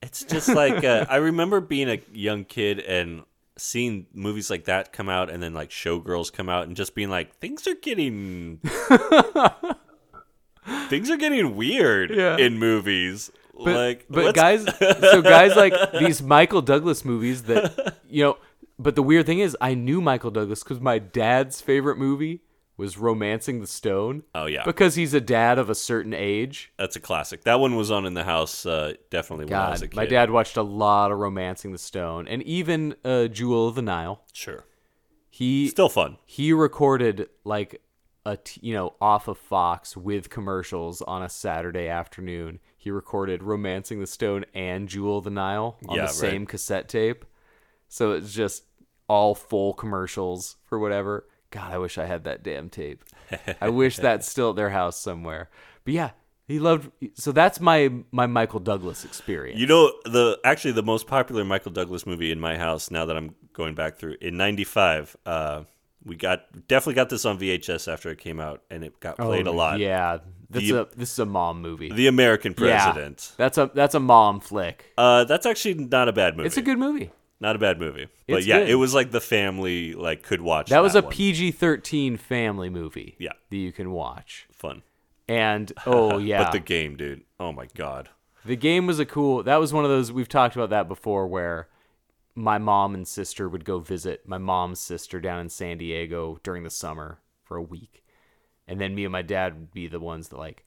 It's 0.01 0.23
just 0.23 0.49
like 0.49 0.83
uh, 0.83 1.05
I 1.09 1.15
remember 1.17 1.59
being 1.61 1.89
a 1.89 1.99
young 2.11 2.43
kid 2.43 2.79
and 2.81 3.23
seeing 3.57 4.05
movies 4.13 4.49
like 4.49 4.65
that 4.65 4.91
come 4.91 5.07
out, 5.07 5.29
and 5.29 5.41
then 5.41 5.53
like 5.53 5.69
Showgirls 5.69 6.31
come 6.33 6.49
out, 6.49 6.67
and 6.67 6.75
just 6.75 6.93
being 6.93 7.09
like, 7.09 7.35
things 7.37 7.67
are 7.67 7.75
getting 7.75 8.59
things 10.89 11.09
are 11.09 11.17
getting 11.17 11.55
weird 11.55 12.11
Yeah. 12.11 12.37
in 12.37 12.57
movies. 12.59 13.31
But, 13.55 13.75
like, 13.75 14.05
but 14.09 14.33
guys, 14.35 14.65
so 14.79 15.21
guys 15.21 15.55
like 15.55 15.73
these 15.99 16.21
Michael 16.23 16.61
Douglas 16.61 17.05
movies 17.05 17.43
that, 17.43 17.97
you 18.09 18.23
know, 18.23 18.37
but 18.79 18.95
the 18.95 19.03
weird 19.03 19.25
thing 19.27 19.39
is, 19.39 19.55
I 19.61 19.75
knew 19.75 20.01
Michael 20.01 20.31
Douglas 20.31 20.63
because 20.63 20.79
my 20.81 20.97
dad's 20.99 21.61
favorite 21.61 21.97
movie 21.97 22.41
was 22.75 22.97
Romancing 22.97 23.61
the 23.61 23.67
Stone. 23.67 24.23
Oh, 24.33 24.47
yeah. 24.47 24.63
Because 24.65 24.95
he's 24.95 25.13
a 25.13 25.21
dad 25.21 25.59
of 25.59 25.69
a 25.69 25.75
certain 25.75 26.13
age. 26.15 26.73
that's 26.77 26.95
a 26.95 26.99
classic. 26.99 27.43
That 27.43 27.59
one 27.59 27.75
was 27.75 27.91
on 27.91 28.07
in 28.07 28.15
the 28.15 28.23
house 28.23 28.65
uh, 28.65 28.93
definitely 29.11 29.45
when 29.45 29.53
I 29.53 29.69
was 29.69 29.83
a 29.83 29.85
God, 29.87 29.91
kid. 29.91 29.95
my 29.97 30.05
dad 30.07 30.31
watched 30.31 30.57
a 30.57 30.63
lot 30.63 31.11
of 31.11 31.19
Romancing 31.19 31.71
the 31.71 31.77
Stone 31.77 32.27
and 32.27 32.41
even 32.43 32.95
uh, 33.05 33.27
Jewel 33.27 33.67
of 33.67 33.75
the 33.75 33.83
Nile. 33.83 34.23
sure, 34.33 34.65
He 35.29 35.67
still 35.69 35.87
fun. 35.89 36.17
he 36.25 36.51
recorded 36.51 37.29
like 37.43 37.79
a 38.25 38.37
t- 38.37 38.59
you 38.63 38.73
know 38.73 38.93
off 39.01 39.27
of 39.27 39.37
Fox 39.37 39.97
with 39.97 40.29
commercials 40.29 41.01
on 41.01 41.21
a 41.23 41.29
Saturday 41.29 41.87
afternoon. 41.87 42.59
He 42.77 42.89
recorded 42.91 43.43
"Romancing 43.43 43.99
the 43.99 44.07
Stone" 44.07 44.45
and 44.53 44.87
"Jewel 44.89 45.17
of 45.19 45.23
the 45.25 45.29
Nile" 45.29 45.77
on 45.87 45.95
Yeah, 45.95 46.01
the 46.03 46.07
right. 46.07 46.15
same 46.15 46.45
cassette 46.45 46.87
tape. 46.89 47.25
So 47.87 48.11
it's 48.13 48.33
just 48.33 48.63
all 49.07 49.35
full 49.35 49.73
commercials 49.73 50.55
for 50.65 50.79
whatever. 50.79 51.27
God, 51.51 51.71
I 51.71 51.77
wish 51.77 51.97
I 51.97 52.05
had 52.05 52.23
that 52.23 52.41
damn 52.43 52.69
tape. 52.69 53.03
I 53.61 53.69
wish 53.69 53.97
that's 53.97 54.27
still 54.27 54.51
at 54.51 54.55
their 54.55 54.71
house 54.71 54.99
somewhere. 54.99 55.49
But 55.85 55.93
yeah, 55.93 56.09
he 56.47 56.59
loved. 56.59 56.89
So 57.13 57.31
that's 57.31 57.59
my 57.59 57.91
my 58.11 58.25
Michael 58.25 58.59
Douglas 58.59 59.05
experience. 59.05 59.59
You 59.59 59.67
know 59.67 59.91
the 60.05 60.39
actually 60.43 60.71
the 60.71 60.81
most 60.83 61.07
popular 61.07 61.43
Michael 61.43 61.71
Douglas 61.71 62.05
movie 62.07 62.31
in 62.31 62.39
my 62.39 62.57
house. 62.57 62.89
Now 62.89 63.05
that 63.05 63.15
I'm 63.15 63.35
going 63.53 63.75
back 63.75 63.97
through 63.97 64.15
in 64.21 64.35
'95, 64.37 65.15
uh, 65.25 65.63
we 66.05 66.15
got 66.15 66.67
definitely 66.67 66.95
got 66.95 67.09
this 67.09 67.25
on 67.25 67.37
VHS 67.39 67.91
after 67.91 68.09
it 68.09 68.17
came 68.19 68.39
out, 68.39 68.61
and 68.69 68.83
it 68.83 68.99
got 68.99 69.17
played 69.17 69.47
a 69.47 69.51
Oh, 69.51 69.53
lot. 69.53 69.79
Yeah, 69.79 70.17
this 70.49 70.61
The- 70.63 70.65
is 70.65 70.71
a 70.71 70.87
this 70.95 71.11
is 71.13 71.19
a 71.19 71.25
mom 71.25 71.61
movie. 71.61 71.91
The 71.91 72.07
American 72.07 72.53
President. 72.53 73.29
Yeah, 73.31 73.35
that's 73.37 73.57
a 73.57 73.71
that's 73.73 73.95
a 73.95 73.99
mom 73.99 74.39
flick. 74.39 74.91
Uh, 74.97 75.23
that's 75.25 75.45
actually 75.45 75.75
not 75.75 76.07
a 76.09 76.13
bad 76.13 76.35
movie. 76.37 76.47
It's 76.47 76.57
a 76.57 76.61
good 76.61 76.77
movie. 76.79 77.11
not 77.39 77.55
a 77.55 77.59
bad 77.59 77.79
movie. 77.79 78.07
But 78.27 78.37
It's 78.39 78.47
yeah, 78.47 78.59
good. 78.59 78.69
it 78.69 78.75
was 78.75 78.93
like 78.93 79.11
the 79.11 79.19
family 79.21 79.93
like 79.93 80.23
could 80.23 80.41
watch. 80.41 80.69
That 80.69 80.81
was 80.81 80.95
a. 80.95 81.01
PG 81.03 81.51
thirteen 81.51 82.17
family 82.17 82.69
movie. 82.69 83.15
Yeah. 83.19 83.33
that 83.49 83.57
you 83.57 83.71
can 83.71 83.91
watch. 83.91 84.47
fun. 84.51 84.81
And 85.27 85.71
oh 85.85 86.17
yeah, 86.17 86.43
But 86.43 86.51
the 86.51 86.59
game, 86.59 86.95
dude. 86.97 87.21
Oh 87.39 87.51
my 87.51 87.67
god. 87.75 88.09
the 88.45 88.55
game 88.57 88.87
was 88.87 88.99
a 88.99 89.05
cool. 89.05 89.41
That 89.43 89.57
was 89.57 89.71
one 89.73 89.83
of 89.85 89.89
those 89.89 90.11
we've 90.11 90.27
talked 90.29 90.55
about 90.55 90.69
that 90.71 90.87
before, 90.89 91.27
where 91.27 91.67
my 92.35 92.57
mom 92.57 92.95
and 92.95 93.07
sister 93.07 93.47
would 93.47 93.65
go 93.65 93.79
visit 93.79 94.27
my 94.27 94.37
mom's 94.37 94.79
sister 94.79 95.19
down 95.19 95.39
in 95.39 95.49
San 95.49 95.77
Diego 95.77 96.39
during 96.43 96.63
the 96.63 96.69
summer 96.69 97.19
for 97.43 97.57
a 97.57 97.61
week, 97.61 98.03
and 98.67 98.79
then 98.81 98.95
me 98.95 99.05
and 99.05 99.11
my 99.11 99.21
dad 99.21 99.53
would 99.53 99.71
be 99.73 99.87
the 99.87 99.99
ones 99.99 100.29
that 100.29 100.37
like. 100.37 100.65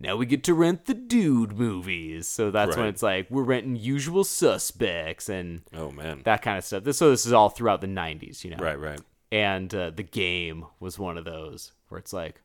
Now 0.00 0.14
we 0.14 0.26
get 0.26 0.44
to 0.44 0.54
rent 0.54 0.84
the 0.84 0.94
dude 0.94 1.58
movies, 1.58 2.28
so 2.28 2.52
that's 2.52 2.76
when 2.76 2.86
it's 2.86 3.02
like 3.02 3.28
we're 3.30 3.42
renting 3.42 3.74
Usual 3.74 4.22
Suspects 4.22 5.28
and 5.28 5.62
Oh 5.74 5.90
man. 5.90 6.22
that 6.24 6.40
kind 6.40 6.56
of 6.56 6.62
stuff. 6.64 6.84
This 6.84 6.98
so 6.98 7.10
this 7.10 7.26
is 7.26 7.32
all 7.32 7.48
throughout 7.48 7.80
the 7.80 7.88
'90s, 7.88 8.44
you 8.44 8.50
know. 8.50 8.58
right, 8.58 8.78
right. 8.78 9.00
and 9.32 9.74
uh, 9.74 9.90
the 9.90 10.04
game 10.04 10.66
was 10.78 11.00
one 11.00 11.18
of 11.18 11.24
those 11.24 11.72
where 11.88 11.98
it's 11.98 12.12
like 12.12 12.42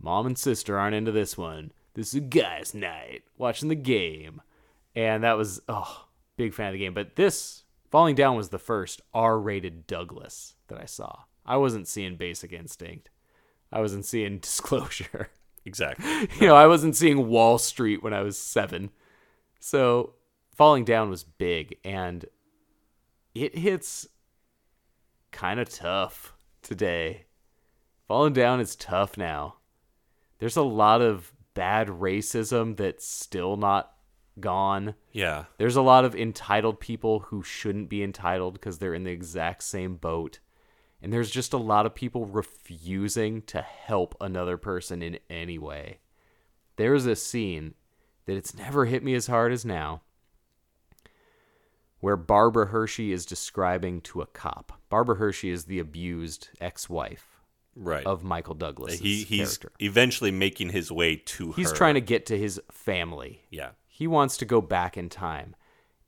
mom 0.00 0.26
and 0.26 0.36
sister 0.36 0.76
aren't 0.76 0.96
into 0.96 1.12
this 1.12 1.38
one 1.38 1.70
this 1.94 2.08
is 2.08 2.14
a 2.16 2.20
guy's 2.20 2.74
night 2.74 3.22
watching 3.38 3.68
the 3.68 3.76
game 3.76 4.42
and 4.96 5.22
that 5.22 5.36
was 5.36 5.60
oh 5.68 6.06
big 6.36 6.52
fan 6.52 6.66
of 6.66 6.72
the 6.72 6.78
game 6.80 6.92
but 6.94 7.14
this 7.14 7.61
falling 7.92 8.16
down 8.16 8.36
was 8.36 8.48
the 8.48 8.58
first 8.58 9.00
r-rated 9.14 9.86
douglas 9.86 10.54
that 10.66 10.80
i 10.80 10.84
saw 10.84 11.20
i 11.46 11.56
wasn't 11.56 11.86
seeing 11.86 12.16
basic 12.16 12.52
instinct 12.52 13.08
i 13.70 13.80
wasn't 13.80 14.04
seeing 14.04 14.38
disclosure 14.40 15.30
Exactly. 15.64 16.04
you 16.40 16.48
know 16.48 16.56
i 16.56 16.66
wasn't 16.66 16.96
seeing 16.96 17.28
wall 17.28 17.56
street 17.56 18.02
when 18.02 18.12
i 18.12 18.20
was 18.20 18.36
seven 18.36 18.90
so 19.60 20.14
falling 20.50 20.84
down 20.84 21.08
was 21.08 21.22
big 21.22 21.76
and 21.84 22.26
it 23.34 23.56
hits 23.56 24.08
kind 25.30 25.58
of 25.58 25.68
tough 25.68 26.34
today. 26.62 27.26
Falling 28.06 28.32
down 28.32 28.60
is 28.60 28.76
tough 28.76 29.16
now. 29.16 29.56
There's 30.38 30.56
a 30.56 30.62
lot 30.62 31.00
of 31.00 31.32
bad 31.54 31.88
racism 31.88 32.76
that's 32.76 33.06
still 33.06 33.56
not 33.56 33.92
gone. 34.40 34.94
Yeah. 35.12 35.44
There's 35.58 35.76
a 35.76 35.82
lot 35.82 36.04
of 36.04 36.14
entitled 36.14 36.80
people 36.80 37.20
who 37.20 37.42
shouldn't 37.42 37.88
be 37.88 38.02
entitled 38.02 38.54
because 38.54 38.78
they're 38.78 38.94
in 38.94 39.04
the 39.04 39.10
exact 39.10 39.62
same 39.62 39.96
boat. 39.96 40.38
And 41.02 41.12
there's 41.12 41.30
just 41.30 41.52
a 41.52 41.56
lot 41.58 41.84
of 41.86 41.94
people 41.94 42.26
refusing 42.26 43.42
to 43.42 43.60
help 43.60 44.14
another 44.20 44.56
person 44.56 45.02
in 45.02 45.18
any 45.28 45.58
way. 45.58 45.98
There's 46.76 47.06
a 47.06 47.16
scene 47.16 47.74
that 48.26 48.36
it's 48.36 48.54
never 48.56 48.84
hit 48.86 49.02
me 49.02 49.14
as 49.14 49.26
hard 49.26 49.52
as 49.52 49.64
now 49.64 50.02
where 52.00 52.16
Barbara 52.16 52.66
Hershey 52.66 53.12
is 53.12 53.24
describing 53.26 54.00
to 54.02 54.22
a 54.22 54.26
cop. 54.26 54.80
Barbara 54.88 55.16
Hershey 55.16 55.50
is 55.50 55.64
the 55.66 55.78
abused 55.78 56.48
ex-wife 56.60 57.28
Right. 57.74 58.04
of 58.04 58.22
Michael 58.22 58.54
Douglas. 58.54 58.98
he 58.98 59.22
he's 59.22 59.56
character. 59.56 59.72
eventually 59.78 60.30
making 60.30 60.70
his 60.70 60.92
way 60.92 61.16
to 61.16 61.48
her. 61.52 61.56
He's 61.56 61.70
her. 61.70 61.76
trying 61.76 61.94
to 61.94 62.00
get 62.02 62.26
to 62.26 62.36
his 62.36 62.60
family. 62.70 63.42
Yeah. 63.50 63.70
He 63.94 64.06
wants 64.06 64.38
to 64.38 64.46
go 64.46 64.62
back 64.62 64.96
in 64.96 65.10
time. 65.10 65.54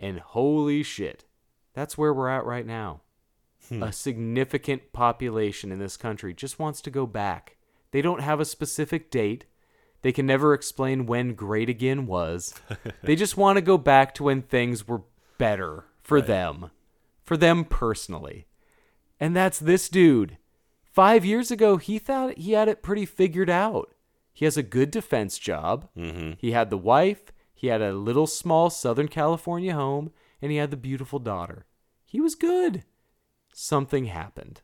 And 0.00 0.18
holy 0.18 0.82
shit, 0.82 1.26
that's 1.74 1.98
where 1.98 2.14
we're 2.14 2.30
at 2.30 2.46
right 2.46 2.64
now. 2.64 3.02
Hmm. 3.68 3.82
A 3.82 3.92
significant 3.92 4.94
population 4.94 5.70
in 5.70 5.78
this 5.78 5.98
country 5.98 6.32
just 6.32 6.58
wants 6.58 6.80
to 6.80 6.90
go 6.90 7.06
back. 7.06 7.58
They 7.90 8.00
don't 8.00 8.22
have 8.22 8.40
a 8.40 8.46
specific 8.46 9.10
date. 9.10 9.44
They 10.00 10.12
can 10.12 10.24
never 10.24 10.54
explain 10.54 11.04
when 11.04 11.34
great 11.34 11.68
again 11.68 12.06
was. 12.06 12.54
they 13.02 13.14
just 13.16 13.36
want 13.36 13.58
to 13.58 13.62
go 13.62 13.76
back 13.76 14.14
to 14.14 14.22
when 14.22 14.40
things 14.40 14.88
were 14.88 15.02
better 15.36 15.84
for 16.00 16.22
them, 16.22 16.70
for 17.22 17.36
them 17.36 17.66
personally. 17.66 18.46
And 19.20 19.36
that's 19.36 19.58
this 19.58 19.90
dude. 19.90 20.38
Five 20.90 21.22
years 21.22 21.50
ago, 21.50 21.76
he 21.76 21.98
thought 21.98 22.38
he 22.38 22.52
had 22.52 22.68
it 22.68 22.82
pretty 22.82 23.04
figured 23.04 23.50
out. 23.50 23.94
He 24.32 24.46
has 24.46 24.56
a 24.56 24.62
good 24.62 24.90
defense 24.90 25.38
job. 25.38 25.86
Mm-hmm. 25.94 26.32
He 26.38 26.52
had 26.52 26.70
the 26.70 26.78
wife, 26.78 27.32
he 27.54 27.68
had 27.68 27.80
a 27.80 27.94
little 27.94 28.26
small 28.26 28.68
Southern 28.68 29.08
California 29.08 29.74
home, 29.74 30.10
and 30.42 30.50
he 30.50 30.58
had 30.58 30.70
the 30.70 30.76
beautiful 30.76 31.18
daughter. 31.18 31.64
He 32.04 32.20
was 32.20 32.34
good. 32.34 32.84
Something 33.54 34.06
happened. 34.06 34.60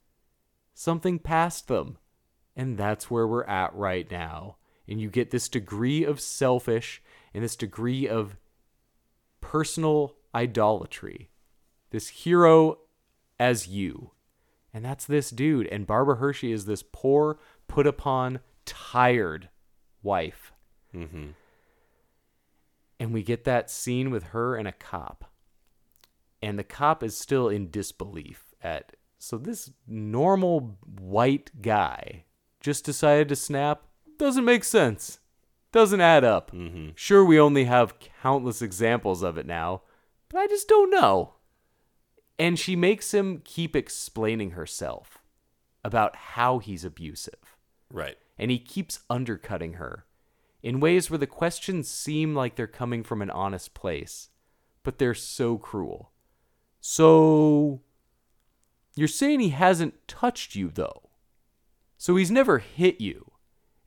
Something 0.74 1.18
passed 1.18 1.68
them. 1.68 1.98
And 2.56 2.76
that's 2.76 3.10
where 3.10 3.26
we're 3.26 3.44
at 3.44 3.74
right 3.74 4.10
now. 4.10 4.56
And 4.88 5.00
you 5.00 5.08
get 5.08 5.30
this 5.30 5.48
degree 5.48 6.04
of 6.04 6.20
selfish 6.20 7.00
and 7.32 7.44
this 7.44 7.56
degree 7.56 8.08
of 8.08 8.36
personal 9.40 10.16
idolatry. 10.34 11.30
This 11.90 12.08
hero 12.08 12.78
as 13.38 13.68
you. 13.68 14.10
And 14.74 14.84
that's 14.84 15.06
this 15.06 15.30
dude. 15.30 15.66
And 15.68 15.86
Barbara 15.86 16.16
Hershey 16.16 16.52
is 16.52 16.66
this 16.66 16.82
poor, 16.82 17.38
put 17.68 17.86
upon, 17.86 18.40
tired 18.64 19.48
wife. 20.02 20.52
Mm-hmm. 20.94 21.28
And 23.00 23.12
we 23.12 23.22
get 23.24 23.42
that 23.44 23.70
scene 23.70 24.10
with 24.10 24.24
her 24.24 24.54
and 24.54 24.68
a 24.68 24.72
cop. 24.72 25.24
And 26.42 26.56
the 26.58 26.64
cop 26.64 27.02
is 27.02 27.16
still 27.16 27.48
in 27.48 27.70
disbelief 27.70 28.54
at. 28.62 28.94
So 29.18 29.36
this 29.38 29.72
normal 29.88 30.78
white 31.00 31.50
guy 31.60 32.24
just 32.60 32.84
decided 32.84 33.28
to 33.30 33.36
snap. 33.36 33.82
Doesn't 34.18 34.44
make 34.44 34.64
sense. 34.64 35.18
Doesn't 35.72 36.00
add 36.00 36.24
up. 36.24 36.50
Mm-hmm. 36.52 36.90
Sure, 36.94 37.24
we 37.24 37.40
only 37.40 37.64
have 37.64 37.98
countless 38.22 38.60
examples 38.62 39.22
of 39.22 39.38
it 39.38 39.46
now, 39.46 39.82
but 40.28 40.38
I 40.38 40.46
just 40.46 40.68
don't 40.68 40.90
know. 40.90 41.34
And 42.38 42.58
she 42.58 42.76
makes 42.76 43.12
him 43.12 43.40
keep 43.44 43.76
explaining 43.76 44.52
herself 44.52 45.18
about 45.84 46.16
how 46.16 46.58
he's 46.58 46.84
abusive 46.84 47.56
Right. 47.92 48.16
and 48.38 48.50
he 48.50 48.58
keeps 48.58 49.00
undercutting 49.10 49.74
her 49.74 50.04
in 50.62 50.80
ways 50.80 51.10
where 51.10 51.18
the 51.18 51.26
questions 51.26 51.88
seem 51.88 52.34
like 52.34 52.56
they're 52.56 52.66
coming 52.66 53.02
from 53.02 53.22
an 53.22 53.30
honest 53.30 53.74
place, 53.74 54.28
but 54.82 54.98
they're 54.98 55.14
so 55.14 55.58
cruel. 55.58 56.12
So, 56.80 57.82
you're 58.94 59.08
saying 59.08 59.40
he 59.40 59.50
hasn't 59.50 60.06
touched 60.08 60.54
you, 60.54 60.70
though. 60.72 61.10
So 61.96 62.16
he's 62.16 62.30
never 62.30 62.58
hit 62.58 63.00
you. 63.00 63.30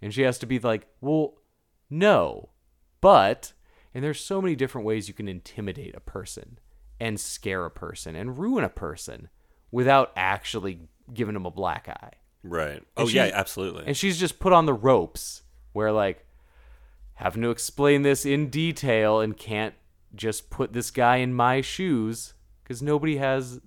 And 0.02 0.14
she 0.14 0.22
has 0.22 0.38
to 0.40 0.46
be 0.46 0.60
like, 0.60 0.88
well, 1.02 1.36
no, 1.90 2.50
but. 3.02 3.54
And 3.94 4.04
there's 4.04 4.20
so 4.20 4.42
many 4.42 4.56
different 4.56 4.86
ways 4.86 5.08
you 5.08 5.14
can 5.14 5.28
intimidate 5.28 5.96
a 5.96 6.00
person 6.00 6.60
and 7.00 7.20
scare 7.20 7.66
a 7.66 7.72
person 7.72 8.16
and 8.16 8.38
ruin 8.38 8.64
a 8.64 8.70
person 8.70 9.30
without 9.72 10.12
actually 10.16 10.82
giving 11.14 11.34
them 11.34 11.46
a 11.46 11.52
black 11.52 11.88
eye. 11.90 12.14
Right. 12.44 12.78
And 12.78 12.86
Oh 12.98 13.08
yeah, 13.08 13.32
absolutely. 13.34 13.86
And 13.88 13.98
she's 13.98 14.20
just 14.20 14.40
put 14.40 14.54
on 14.54 14.66
the 14.66 14.74
ropes 14.74 15.44
where 15.72 15.92
like 15.92 16.26
having 17.16 17.42
to 17.44 17.50
explain 17.50 18.02
this 18.02 18.26
in 18.26 18.50
detail 18.50 19.20
and 19.20 19.38
can't 19.38 19.74
just 20.16 20.50
put 20.50 20.74
this 20.74 20.92
guy 20.92 21.18
in 21.18 21.34
my 21.34 21.62
shoes 21.62 22.34
because 22.64 22.82
nobody 22.82 23.18
has 23.18 23.60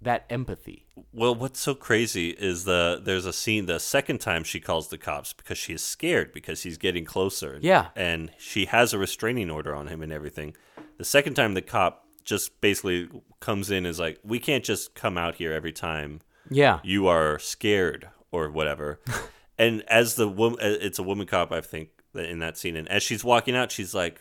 that 0.00 0.26
empathy. 0.28 0.86
Well, 1.12 1.34
what's 1.34 1.60
so 1.60 1.74
crazy 1.74 2.30
is 2.30 2.64
the 2.64 3.00
there's 3.02 3.24
a 3.24 3.32
scene 3.32 3.66
the 3.66 3.80
second 3.80 4.18
time 4.20 4.44
she 4.44 4.60
calls 4.60 4.88
the 4.88 4.98
cops 4.98 5.32
because 5.32 5.56
she 5.56 5.72
is 5.72 5.82
scared 5.82 6.32
because 6.32 6.62
he's 6.62 6.76
getting 6.76 7.04
closer. 7.04 7.58
Yeah. 7.62 7.88
And 7.96 8.30
she 8.38 8.66
has 8.66 8.92
a 8.92 8.98
restraining 8.98 9.50
order 9.50 9.74
on 9.74 9.86
him 9.86 10.02
and 10.02 10.12
everything. 10.12 10.54
The 10.98 11.04
second 11.04 11.34
time 11.34 11.54
the 11.54 11.62
cop 11.62 12.04
just 12.24 12.60
basically 12.60 13.08
comes 13.40 13.70
in 13.70 13.86
is 13.86 13.98
like, 13.98 14.18
"We 14.22 14.38
can't 14.38 14.64
just 14.64 14.94
come 14.94 15.16
out 15.18 15.36
here 15.36 15.52
every 15.52 15.72
time 15.72 16.20
Yeah. 16.50 16.80
you 16.82 17.06
are 17.06 17.38
scared 17.38 18.08
or 18.30 18.50
whatever." 18.50 19.00
and 19.58 19.82
as 19.88 20.16
the 20.16 20.28
woman 20.28 20.58
uh, 20.60 20.76
it's 20.80 20.98
a 20.98 21.02
woman 21.02 21.26
cop 21.26 21.50
I 21.52 21.60
think 21.60 21.88
in 22.16 22.38
that 22.40 22.56
scene 22.56 22.76
and 22.76 22.88
as 22.88 23.02
she's 23.02 23.24
walking 23.24 23.56
out 23.56 23.70
she's 23.72 23.94
like, 23.94 24.20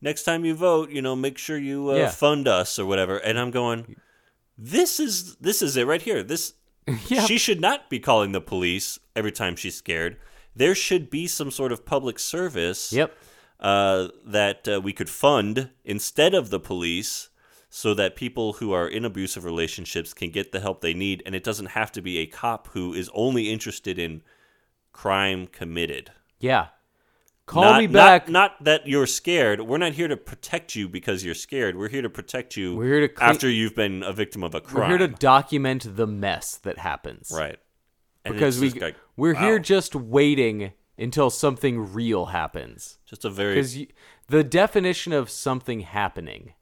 "Next 0.00 0.22
time 0.24 0.44
you 0.44 0.54
vote, 0.54 0.90
you 0.90 1.02
know, 1.02 1.16
make 1.16 1.38
sure 1.38 1.58
you 1.58 1.90
uh, 1.90 1.96
Yeah. 1.96 2.08
fund 2.10 2.46
us 2.48 2.78
or 2.78 2.86
whatever." 2.86 3.16
And 3.18 3.38
I'm 3.38 3.50
going, 3.50 3.96
this 4.58 5.00
is 5.00 5.36
this 5.36 5.62
is 5.62 5.76
it 5.76 5.86
right 5.86 6.02
here. 6.02 6.22
This 6.22 6.54
Yeah. 7.08 7.24
she 7.26 7.38
should 7.38 7.60
not 7.60 7.88
be 7.90 8.00
calling 8.00 8.32
the 8.32 8.40
police 8.40 8.98
every 9.16 9.32
time 9.32 9.56
she's 9.56 9.76
scared. 9.76 10.16
There 10.54 10.74
should 10.74 11.10
be 11.10 11.26
some 11.26 11.50
sort 11.50 11.72
of 11.72 11.86
public 11.86 12.18
service 12.18 12.92
Yep. 12.92 13.16
uh, 13.60 14.08
that 14.26 14.68
uh, 14.68 14.80
we 14.80 14.92
could 14.92 15.08
fund 15.08 15.70
instead 15.84 16.34
of 16.34 16.50
the 16.50 16.60
police, 16.60 17.28
so 17.70 17.94
that 17.94 18.16
people 18.16 18.54
who 18.54 18.70
are 18.72 18.86
in 18.86 19.02
abusive 19.04 19.44
relationships 19.46 20.12
can 20.12 20.28
get 20.30 20.52
the 20.52 20.60
help 20.60 20.80
they 20.82 20.92
need, 20.92 21.22
and 21.24 21.34
it 21.34 21.42
doesn't 21.42 21.70
have 21.70 21.90
to 21.92 22.02
be 22.02 22.18
a 22.18 22.26
cop 22.26 22.68
who 22.74 22.92
is 22.92 23.08
only 23.14 23.50
interested 23.50 23.98
in 23.98 24.20
crime 24.92 25.46
committed. 25.46 26.10
Yeah. 26.38 26.66
Call 27.52 27.64
not, 27.64 27.80
me 27.80 27.86
back. 27.86 28.28
Not, 28.28 28.32
not 28.60 28.64
that 28.64 28.86
you're 28.86 29.06
scared. 29.06 29.60
We're 29.60 29.78
not 29.78 29.92
here 29.92 30.08
to 30.08 30.16
protect 30.16 30.74
you 30.74 30.88
because 30.88 31.24
you're 31.24 31.34
scared. 31.34 31.76
We're 31.76 31.88
here 31.90 32.02
to 32.02 32.10
protect 32.10 32.56
you 32.56 32.76
We're 32.76 32.86
here 32.86 33.00
to 33.02 33.08
clean- 33.08 33.28
after 33.30 33.48
you've 33.48 33.74
been 33.74 34.02
a 34.02 34.12
victim 34.12 34.42
of 34.42 34.54
a 34.54 34.60
crime. 34.60 34.90
We're 34.90 34.98
here 34.98 35.06
to 35.06 35.14
document 35.14 35.96
the 35.96 36.06
mess 36.06 36.56
that 36.58 36.78
happens. 36.78 37.30
Right. 37.34 37.58
And 38.24 38.34
Because 38.34 38.58
we 38.60 38.70
like, 38.70 38.96
we're 39.16 39.34
wow. 39.34 39.40
here 39.40 39.58
just 39.58 39.94
waiting 39.94 40.72
until 40.96 41.28
something 41.30 41.92
real 41.92 42.26
happens. 42.26 42.98
just 43.04 43.24
a 43.24 43.30
very 43.30 43.54
Because 43.56 43.78
the 44.28 44.44
definition 44.44 45.12
of 45.12 45.28
something 45.28 45.80
happening 45.80 46.54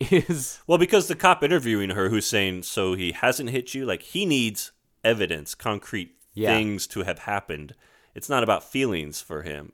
is 0.00 0.60
well 0.68 0.78
because 0.78 1.08
the 1.08 1.16
cop 1.16 1.42
interviewing 1.42 1.90
her 1.90 2.08
who's 2.08 2.26
saying 2.26 2.62
so 2.62 2.94
he 2.94 3.10
hasn't 3.12 3.50
hit 3.50 3.74
you 3.74 3.84
like 3.84 4.02
he 4.02 4.24
needs 4.24 4.70
evidence 5.02 5.56
concrete 5.56 6.14
Yeah. 6.34 6.50
things 6.54 6.86
to 6.88 7.02
have 7.02 7.20
happened 7.20 7.74
it's 8.14 8.28
not 8.28 8.44
about 8.44 8.62
feelings 8.62 9.20
for 9.20 9.42
him 9.42 9.72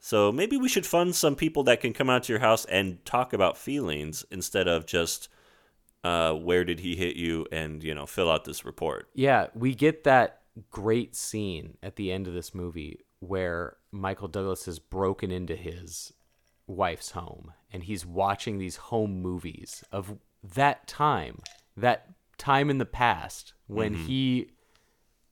so 0.00 0.30
maybe 0.32 0.56
we 0.56 0.68
should 0.68 0.86
fund 0.86 1.14
some 1.14 1.34
people 1.34 1.62
that 1.64 1.80
can 1.80 1.92
come 1.92 2.08
out 2.08 2.24
to 2.24 2.32
your 2.32 2.40
house 2.40 2.64
and 2.66 3.04
talk 3.04 3.32
about 3.32 3.56
feelings 3.56 4.24
instead 4.30 4.68
of 4.68 4.86
just 4.86 5.28
uh, 6.04 6.32
where 6.32 6.64
did 6.64 6.80
he 6.80 6.96
hit 6.96 7.16
you 7.16 7.46
and 7.50 7.82
you 7.82 7.94
know 7.94 8.06
fill 8.06 8.30
out 8.30 8.44
this 8.44 8.64
report. 8.64 9.08
Yeah, 9.14 9.48
we 9.54 9.74
get 9.74 10.04
that 10.04 10.42
great 10.70 11.14
scene 11.14 11.76
at 11.82 11.96
the 11.96 12.12
end 12.12 12.26
of 12.26 12.34
this 12.34 12.54
movie 12.54 13.00
where 13.20 13.76
Michael 13.90 14.28
Douglas 14.28 14.66
has 14.66 14.78
broken 14.78 15.30
into 15.30 15.56
his 15.56 16.12
wife's 16.66 17.12
home 17.12 17.52
and 17.72 17.82
he's 17.82 18.06
watching 18.06 18.58
these 18.58 18.76
home 18.76 19.20
movies 19.20 19.82
of 19.90 20.18
that 20.42 20.86
time, 20.86 21.40
that 21.76 22.10
time 22.36 22.70
in 22.70 22.78
the 22.78 22.86
past 22.86 23.54
when 23.66 23.94
he 23.94 24.50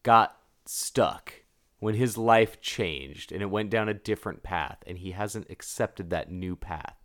got 0.02 0.36
stuck, 0.66 1.32
when 1.78 1.94
his 1.94 2.16
life 2.16 2.60
changed 2.60 3.32
and 3.32 3.42
it 3.42 3.50
went 3.50 3.70
down 3.70 3.88
a 3.88 3.94
different 3.94 4.42
path 4.42 4.78
and 4.86 4.98
he 4.98 5.10
hasn't 5.12 5.50
accepted 5.50 6.10
that 6.10 6.30
new 6.30 6.56
path. 6.56 6.96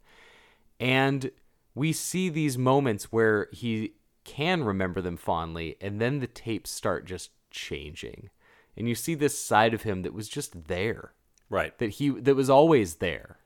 And 0.79 1.31
we 1.75 1.93
see 1.93 2.29
these 2.29 2.57
moments 2.57 3.11
where 3.11 3.47
he 3.51 3.93
can 4.23 4.63
remember 4.63 5.01
them 5.01 5.17
fondly, 5.17 5.75
and 5.81 5.99
then 5.99 6.19
the 6.19 6.27
tapes 6.27 6.69
start 6.71 7.05
just 7.05 7.31
changing. 7.49 8.29
And 8.77 8.87
you 8.87 8.95
see 8.95 9.15
this 9.15 9.37
side 9.37 9.73
of 9.73 9.83
him 9.83 10.03
that 10.03 10.13
was 10.13 10.27
just 10.29 10.67
there, 10.67 11.13
right 11.49 11.77
that 11.79 11.91
he 11.91 12.09
that 12.09 12.35
was 12.35 12.49
always 12.49 12.95
there. 12.95 13.37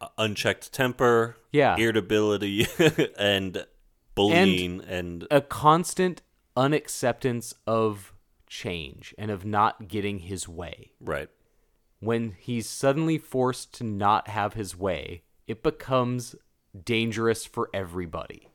Uh, 0.00 0.08
unchecked 0.18 0.72
temper 0.72 1.36
Yeah. 1.52 1.76
irritability 1.78 2.66
and 3.18 3.64
bullying 4.14 4.82
and, 4.82 5.26
A 5.30 5.40
constant 5.40 6.20
unacceptance 6.56 7.54
of 7.66 8.12
change 8.46 9.14
and 9.18 9.30
of 9.30 9.44
not 9.44 9.88
getting 9.88 10.20
his 10.20 10.48
way. 10.48 10.92
right 11.00 11.28
when 12.00 12.36
he's 12.38 12.68
suddenly 12.68 13.18
forced 13.18 13.72
to 13.74 13.84
not 13.84 14.28
have 14.28 14.54
his 14.54 14.76
way, 14.76 15.22
it 15.46 15.62
becomes 15.62 16.34
dangerous 16.84 17.44
for 17.44 17.70
everybody. 17.72 18.48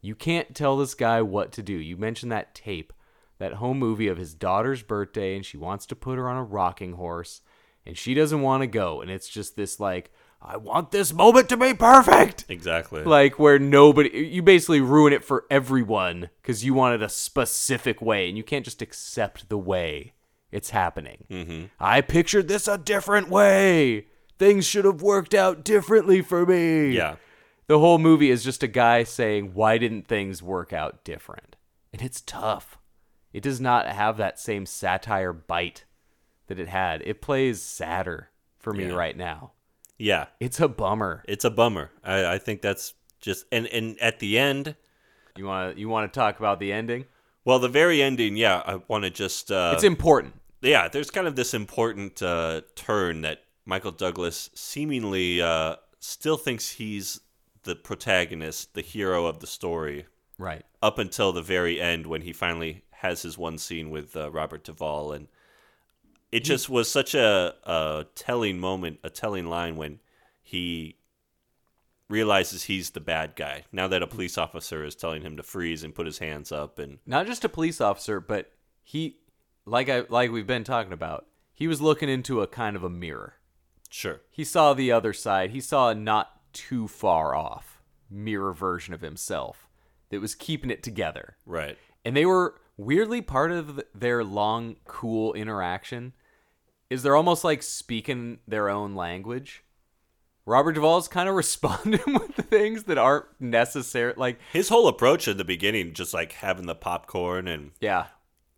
You 0.00 0.14
can't 0.14 0.54
tell 0.54 0.76
this 0.76 0.94
guy 0.94 1.20
what 1.20 1.52
to 1.52 1.62
do. 1.62 1.74
You 1.74 1.96
mentioned 1.96 2.32
that 2.32 2.54
tape, 2.54 2.92
that 3.38 3.54
home 3.54 3.78
movie 3.78 4.08
of 4.08 4.16
his 4.16 4.34
daughter's 4.34 4.82
birthday, 4.82 5.36
and 5.36 5.44
she 5.44 5.58
wants 5.58 5.84
to 5.86 5.96
put 5.96 6.16
her 6.16 6.28
on 6.28 6.36
a 6.36 6.44
rocking 6.44 6.94
horse, 6.94 7.42
and 7.84 7.98
she 7.98 8.14
doesn't 8.14 8.40
want 8.42 8.62
to 8.62 8.66
go. 8.66 9.02
And 9.02 9.10
it's 9.10 9.28
just 9.28 9.56
this, 9.56 9.78
like, 9.78 10.10
I 10.42 10.56
want 10.56 10.90
this 10.90 11.12
moment 11.12 11.48
to 11.50 11.56
be 11.56 11.74
perfect. 11.74 12.46
exactly 12.48 13.04
Like, 13.04 13.38
where 13.38 13.58
nobody, 13.58 14.08
you 14.32 14.42
basically 14.42 14.80
ruin 14.80 15.12
it 15.12 15.22
for 15.22 15.44
everyone 15.50 16.30
because 16.40 16.64
you 16.64 16.72
want 16.74 16.94
it 16.94 17.02
a 17.04 17.08
specific 17.10 18.00
way, 18.00 18.28
and 18.28 18.36
you 18.38 18.42
can't 18.44 18.64
just 18.64 18.80
accept 18.82 19.48
the 19.48 19.58
way 19.58 20.14
it's 20.50 20.70
happening. 20.70 21.24
Mm-hmm. 21.30 21.64
I 21.78 22.00
pictured 22.00 22.48
this 22.48 22.66
a 22.66 22.78
different 22.78 23.28
way. 23.28 24.06
Things 24.38 24.66
should 24.66 24.86
have 24.86 25.02
worked 25.02 25.34
out 25.34 25.62
differently 25.64 26.22
for 26.22 26.46
me. 26.46 26.92
yeah 26.92 27.16
The 27.66 27.78
whole 27.78 27.98
movie 27.98 28.30
is 28.30 28.42
just 28.42 28.62
a 28.62 28.66
guy 28.66 29.04
saying, 29.04 29.52
Why 29.52 29.76
didn't 29.76 30.08
things 30.08 30.42
work 30.42 30.72
out 30.72 31.04
different? 31.04 31.56
And 31.92 32.00
it's 32.00 32.22
tough. 32.22 32.78
It 33.32 33.42
does 33.42 33.60
not 33.60 33.86
have 33.86 34.16
that 34.16 34.40
same 34.40 34.64
satire 34.64 35.32
bite 35.34 35.84
that 36.46 36.58
it 36.58 36.68
had. 36.68 37.02
It 37.04 37.20
plays 37.20 37.60
sadder 37.62 38.30
for 38.58 38.72
me 38.72 38.86
Yeah. 38.86 38.94
right 38.94 39.16
now. 39.16 39.52
Yeah, 40.00 40.26
It's 40.40 40.58
a 40.60 40.68
bummer. 40.68 41.22
it's 41.28 41.44
a 41.44 41.50
bummer. 41.50 41.90
I, 42.02 42.24
I 42.34 42.38
think 42.38 42.62
that's 42.62 42.94
just 43.20 43.44
and 43.52 43.66
and 43.66 43.98
at 44.00 44.18
the 44.18 44.38
end, 44.38 44.74
You 45.36 45.44
want 45.46 45.74
to 45.74 45.80
you 45.80 45.88
want 45.88 46.10
to 46.12 46.18
talk 46.18 46.38
about 46.38 46.58
the 46.58 46.72
ending? 46.72 47.04
well, 47.44 47.58
the 47.58 47.68
very 47.68 48.02
ending. 48.02 48.36
Yeah, 48.36 48.62
I 48.66 48.80
want 48.88 49.04
to 49.04 49.10
just. 49.10 49.50
Uh, 49.52 49.72
it's 49.74 49.84
important. 49.84 50.34
yeah, 50.62 50.88
there's 50.88 51.10
kind 51.10 51.26
of 51.26 51.36
this 51.36 51.52
important 51.54 52.22
uh, 52.22 52.62
turn 52.76 53.20
that 53.22 53.42
Michael 53.66 53.92
Douglas 53.92 54.50
seemingly 54.54 55.40
uh, 55.42 55.76
still 56.00 56.36
thinks 56.38 56.70
he's 56.72 57.20
the 57.64 57.76
protagonist, 57.76 58.72
the 58.74 58.80
hero 58.82 59.26
of 59.26 59.40
the 59.40 59.46
story, 59.46 60.06
Right. 60.38 60.62
up 60.82 60.98
until 60.98 61.32
the 61.32 61.42
very 61.42 61.78
end 61.80 62.06
when 62.06 62.22
he 62.22 62.32
finally 62.32 62.84
has 62.90 63.20
his 63.22 63.36
one 63.36 63.58
scene 63.58 63.90
with 63.90 64.16
uh, 64.16 64.30
Robert 64.30 64.64
Duvall, 64.64 65.12
and 65.12 65.28
it 66.32 66.44
just 66.44 66.68
was 66.68 66.90
such 66.90 67.14
a, 67.14 67.54
a 67.64 68.06
telling 68.14 68.58
moment, 68.58 69.00
a 69.02 69.10
telling 69.10 69.46
line 69.46 69.76
when 69.76 70.00
he 70.42 70.96
realizes 72.08 72.64
he's 72.64 72.90
the 72.90 73.00
bad 73.00 73.36
guy. 73.36 73.64
Now 73.72 73.88
that 73.88 74.02
a 74.02 74.06
police 74.06 74.36
officer 74.36 74.84
is 74.84 74.94
telling 74.94 75.22
him 75.22 75.36
to 75.36 75.42
freeze 75.42 75.82
and 75.84 75.94
put 75.94 76.06
his 76.06 76.18
hands 76.18 76.52
up, 76.52 76.78
and 76.78 76.98
Not 77.06 77.26
just 77.26 77.44
a 77.44 77.48
police 77.48 77.80
officer, 77.80 78.20
but 78.20 78.52
he 78.82 79.18
like 79.64 79.88
I 79.88 80.04
like 80.08 80.30
we've 80.30 80.46
been 80.46 80.64
talking 80.64 80.92
about. 80.92 81.26
He 81.54 81.68
was 81.68 81.80
looking 81.80 82.08
into 82.08 82.40
a 82.40 82.46
kind 82.46 82.74
of 82.74 82.82
a 82.84 82.90
mirror. 82.90 83.34
sure, 83.90 84.22
He 84.30 84.44
saw 84.44 84.72
the 84.72 84.90
other 84.92 85.12
side. 85.12 85.50
He 85.50 85.60
saw 85.60 85.90
a 85.90 85.94
not 85.94 86.52
too 86.52 86.88
far 86.88 87.34
off 87.34 87.82
mirror 88.10 88.52
version 88.52 88.94
of 88.94 89.02
himself 89.02 89.68
that 90.08 90.20
was 90.20 90.34
keeping 90.34 90.70
it 90.70 90.82
together. 90.82 91.36
right, 91.46 91.76
and 92.04 92.16
they 92.16 92.26
were 92.26 92.56
weirdly 92.76 93.20
part 93.20 93.52
of 93.52 93.82
their 93.94 94.24
long 94.24 94.76
cool 94.86 95.34
interaction 95.34 96.14
is 96.90 97.02
they're 97.02 97.16
almost 97.16 97.44
like 97.44 97.62
speaking 97.62 98.38
their 98.46 98.68
own 98.68 98.94
language 98.94 99.64
robert 100.46 100.72
duvall's 100.72 101.08
kind 101.08 101.28
of 101.28 101.34
responding 101.44 102.00
with 102.06 102.34
things 102.50 102.84
that 102.84 102.98
aren't 102.98 103.26
necessary 103.40 104.12
like 104.16 104.38
his 104.52 104.68
whole 104.68 104.88
approach 104.88 105.26
in 105.28 105.36
the 105.36 105.44
beginning, 105.44 105.92
just 105.94 106.12
like 106.12 106.32
having 106.32 106.66
the 106.66 106.74
popcorn 106.74 107.46
and 107.48 107.70
yeah 107.80 108.06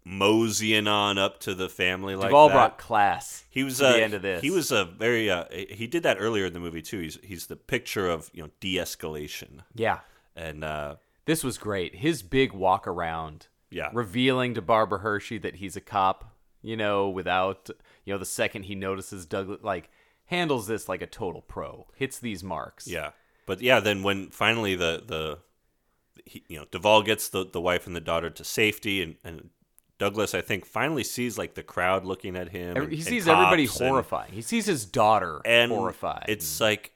moseying 0.04 0.88
on 0.88 1.16
up 1.16 1.38
to 1.38 1.54
the 1.54 1.68
family 1.68 2.16
like 2.16 2.28
duvall 2.28 2.48
that. 2.48 2.54
brought 2.54 2.78
class 2.78 3.44
He 3.50 3.62
was 3.62 3.78
to 3.78 3.86
uh, 3.86 3.92
the 3.92 4.02
end 4.02 4.14
of 4.14 4.22
this 4.22 4.42
He 4.42 4.50
was 4.50 4.72
a 4.72 4.84
very. 4.84 5.30
Uh, 5.30 5.44
he 5.52 5.86
did 5.86 6.02
that 6.02 6.16
earlier 6.18 6.46
in 6.46 6.52
the 6.54 6.58
movie 6.60 6.82
too. 6.82 6.98
He's 7.00 7.18
he's 7.22 7.46
the 7.46 7.54
picture 7.56 8.08
of 8.10 8.28
you 8.32 8.42
know 8.42 8.50
de-escalation, 8.60 9.60
yeah 9.76 10.00
and 10.34 10.64
uh, 10.64 10.96
this 11.26 11.44
was 11.44 11.56
great 11.58 11.96
his 11.96 12.22
big 12.22 12.52
walk 12.52 12.86
around 12.88 13.46
Yeah. 13.70 13.90
revealing 13.92 14.54
to 14.54 14.62
barbara 14.62 15.00
hershey 15.00 15.38
that 15.38 15.56
he's 15.56 15.76
a 15.76 15.80
cop 15.80 16.32
you 16.62 16.76
know 16.76 17.08
without 17.08 17.70
you 18.04 18.12
know 18.12 18.18
the 18.18 18.24
second 18.24 18.64
he 18.64 18.74
notices 18.74 19.24
douglas 19.26 19.60
like 19.62 19.90
handles 20.26 20.66
this 20.66 20.88
like 20.88 21.02
a 21.02 21.06
total 21.06 21.42
pro 21.42 21.86
hits 21.94 22.18
these 22.18 22.42
marks 22.44 22.86
yeah. 22.86 23.10
But 23.44 23.60
yeah, 23.60 23.80
then 23.80 24.04
when 24.04 24.30
finally 24.30 24.76
the 24.76 25.02
the 25.04 25.38
he, 26.24 26.44
you 26.48 26.58
know 26.58 26.64
Duvall 26.70 27.02
gets 27.02 27.28
the 27.28 27.44
the 27.44 27.60
wife 27.60 27.88
and 27.88 27.96
the 27.96 28.00
daughter 28.00 28.30
to 28.30 28.44
safety, 28.44 29.02
and 29.02 29.16
and 29.24 29.50
Douglas 29.98 30.32
I 30.32 30.40
think 30.42 30.64
finally 30.64 31.02
sees 31.02 31.36
like 31.36 31.54
the 31.54 31.62
crowd 31.64 32.04
looking 32.04 32.36
at 32.36 32.50
him. 32.50 32.76
And- 32.76 32.92
he 32.92 33.02
sees 33.02 33.26
everybody 33.26 33.66
cops 33.66 33.80
and- 33.80 33.88
horrifying. 33.90 34.32
He 34.32 34.42
sees 34.42 34.66
his 34.66 34.84
daughter 34.84 35.42
and 35.44 35.72
horrified. 35.72 36.26
It's 36.28 36.60
like 36.60 36.92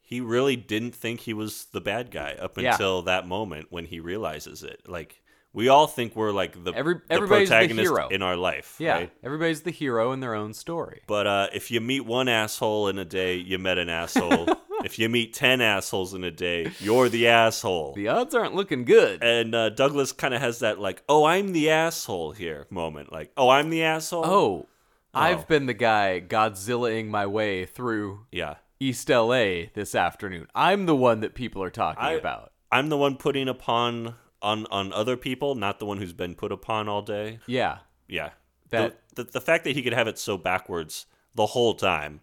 he 0.00 0.20
really 0.20 0.56
didn't 0.56 0.96
think 0.96 1.20
he 1.20 1.32
was 1.32 1.66
the 1.66 1.80
bad 1.80 2.10
guy 2.10 2.32
up 2.32 2.58
Yeah. 2.58 2.72
until 2.72 3.02
that 3.02 3.26
moment 3.26 3.68
when 3.70 3.84
he 3.86 4.00
realizes 4.00 4.64
it. 4.64 4.82
Like 4.88 5.22
we 5.52 5.68
all 5.68 5.86
think 5.86 6.16
we're 6.16 6.32
like 6.32 6.62
the, 6.64 6.72
Every- 6.72 7.00
the 7.08 7.20
the 7.20 7.26
protagonist 7.26 7.90
hero. 7.90 8.08
in 8.08 8.22
our 8.22 8.36
life, 8.36 8.76
yeah, 8.78 8.92
right? 8.94 9.12
everybody's 9.22 9.62
the 9.62 9.70
hero 9.70 10.12
in 10.12 10.20
their 10.20 10.34
own 10.34 10.54
story. 10.54 11.02
But 11.06 11.26
uh, 11.26 11.46
if 11.52 11.70
you 11.70 11.80
meet 11.80 12.00
one 12.06 12.28
asshole 12.28 12.88
in 12.88 12.98
a 12.98 13.04
day, 13.04 13.36
you 13.36 13.58
met 13.58 13.78
an 13.78 13.88
asshole. 13.88 14.46
if 14.84 14.98
you 14.98 15.08
meet 15.08 15.34
ten 15.34 15.60
assholes 15.60 16.14
in 16.14 16.24
a 16.24 16.30
day, 16.30 16.70
you're 16.80 17.08
the 17.08 17.28
asshole. 17.28 17.92
The 17.94 18.08
odds 18.08 18.34
aren't 18.34 18.54
looking 18.54 18.84
good. 18.84 19.22
and 19.22 19.54
uh, 19.54 19.68
Douglas 19.70 20.12
kind 20.12 20.32
of 20.34 20.40
has 20.40 20.60
that 20.60 20.78
like, 20.80 21.02
"Oh, 21.08 21.24
I'm 21.24 21.52
the 21.52 21.70
asshole 21.70 22.32
here" 22.32 22.66
moment. 22.70 23.12
Like, 23.12 23.30
"Oh, 23.36 23.48
I'm 23.50 23.70
the 23.70 23.82
asshole." 23.84 24.24
Oh, 24.26 24.68
Oh. 25.14 25.20
I've 25.20 25.46
been 25.46 25.66
the 25.66 25.74
guy 25.74 26.22
Godzillaing 26.26 27.08
my 27.08 27.26
way 27.26 27.66
through 27.66 28.20
yeah. 28.32 28.54
East 28.80 29.10
LA 29.10 29.64
this 29.74 29.94
afternoon. 29.94 30.46
I'm 30.54 30.86
the 30.86 30.96
one 30.96 31.20
that 31.20 31.34
people 31.34 31.62
are 31.62 31.68
talking 31.70 32.02
I- 32.02 32.12
about. 32.12 32.50
I'm 32.72 32.88
the 32.88 32.96
one 32.96 33.16
putting 33.16 33.46
upon 33.48 34.14
on 34.42 34.66
on 34.70 34.92
other 34.92 35.16
people, 35.16 35.54
not 35.54 35.78
the 35.78 35.86
one 35.86 35.98
who's 35.98 36.12
been 36.12 36.34
put 36.34 36.52
upon 36.52 36.88
all 36.88 37.02
day. 37.02 37.38
Yeah, 37.46 37.78
Yeah. 38.08 38.30
That- 38.70 38.98
the, 39.14 39.24
the 39.24 39.32
the 39.32 39.40
fact 39.40 39.64
that 39.64 39.74
he 39.76 39.82
could 39.82 39.92
have 39.92 40.08
it 40.08 40.18
so 40.18 40.36
backwards 40.38 41.06
the 41.34 41.46
whole 41.46 41.74
time 41.74 42.20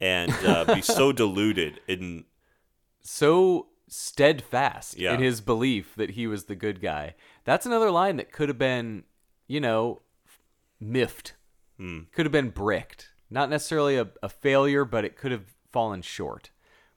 and 0.00 0.32
uh, 0.44 0.64
be 0.74 0.80
so 0.98 1.12
deluded 1.12 1.80
in 1.88 2.24
so 3.02 3.68
steadfast 3.88 4.96
Yeah. 4.98 5.14
in 5.14 5.20
his 5.20 5.40
belief 5.40 5.94
that 5.96 6.10
he 6.10 6.26
was 6.26 6.44
the 6.44 6.54
good 6.54 6.80
guy. 6.80 7.14
That's 7.44 7.66
another 7.66 7.90
line 7.90 8.16
that 8.16 8.32
could 8.32 8.48
have 8.48 8.58
been, 8.58 9.04
you 9.48 9.60
know, 9.60 10.02
miffed. 10.80 11.34
Hmm. 11.76 12.00
Could 12.12 12.26
have 12.26 12.32
been 12.32 12.50
bricked. 12.50 13.10
Not 13.30 13.48
necessarily 13.50 13.96
a, 13.96 14.08
a 14.22 14.28
failure, 14.28 14.84
but 14.84 15.04
it 15.04 15.16
could 15.16 15.32
have 15.32 15.54
fallen 15.72 16.02
short 16.02 16.50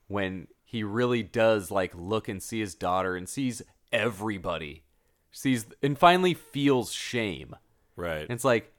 when 0.07 0.47
he 0.63 0.83
really 0.83 1.21
does 1.23 1.69
like 1.71 1.93
look 1.95 2.27
and 2.27 2.41
see 2.41 2.59
his 2.59 2.73
daughter 2.75 3.15
and 3.15 3.29
sees 3.29 3.61
everybody. 3.93 4.83
Sees 5.31 5.65
and 5.81 5.97
finally 5.97 6.33
feels 6.33 6.91
shame. 6.91 7.55
right. 7.95 8.21
And 8.21 8.31
it's 8.31 8.43
like, 8.45 8.71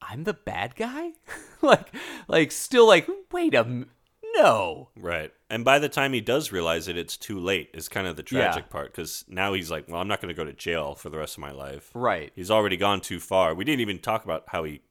I'm 0.00 0.24
the 0.24 0.34
bad 0.34 0.76
guy? 0.76 1.12
like 1.62 1.92
like 2.28 2.52
still 2.52 2.86
like, 2.86 3.08
wait 3.32 3.54
a 3.54 3.60
m- 3.60 3.90
no. 4.36 4.90
Right. 4.96 5.32
And 5.50 5.64
by 5.64 5.78
the 5.80 5.88
time 5.88 6.12
he 6.12 6.20
does 6.20 6.52
realize 6.52 6.86
it, 6.86 6.96
it's 6.96 7.16
too 7.16 7.40
late, 7.40 7.70
is 7.74 7.88
kind 7.88 8.06
of 8.06 8.14
the 8.16 8.24
Yeah. 8.30 8.42
tragic 8.52 8.70
part. 8.70 8.92
Because 8.92 9.24
now 9.26 9.54
he's 9.54 9.70
like, 9.70 9.88
well, 9.88 10.00
I'm 10.00 10.06
not 10.06 10.20
going 10.20 10.32
to 10.32 10.36
go 10.38 10.44
to 10.44 10.52
jail 10.52 10.94
for 10.94 11.08
the 11.10 11.18
rest 11.18 11.36
of 11.36 11.40
my 11.40 11.50
life. 11.50 11.90
Right. 11.94 12.30
He's 12.36 12.50
already 12.50 12.76
gone 12.76 13.00
too 13.00 13.18
far. 13.18 13.54
We 13.54 13.64
didn't 13.64 13.80
even 13.80 13.98
talk 13.98 14.22
about 14.24 14.44
how 14.48 14.62
he 14.64 14.82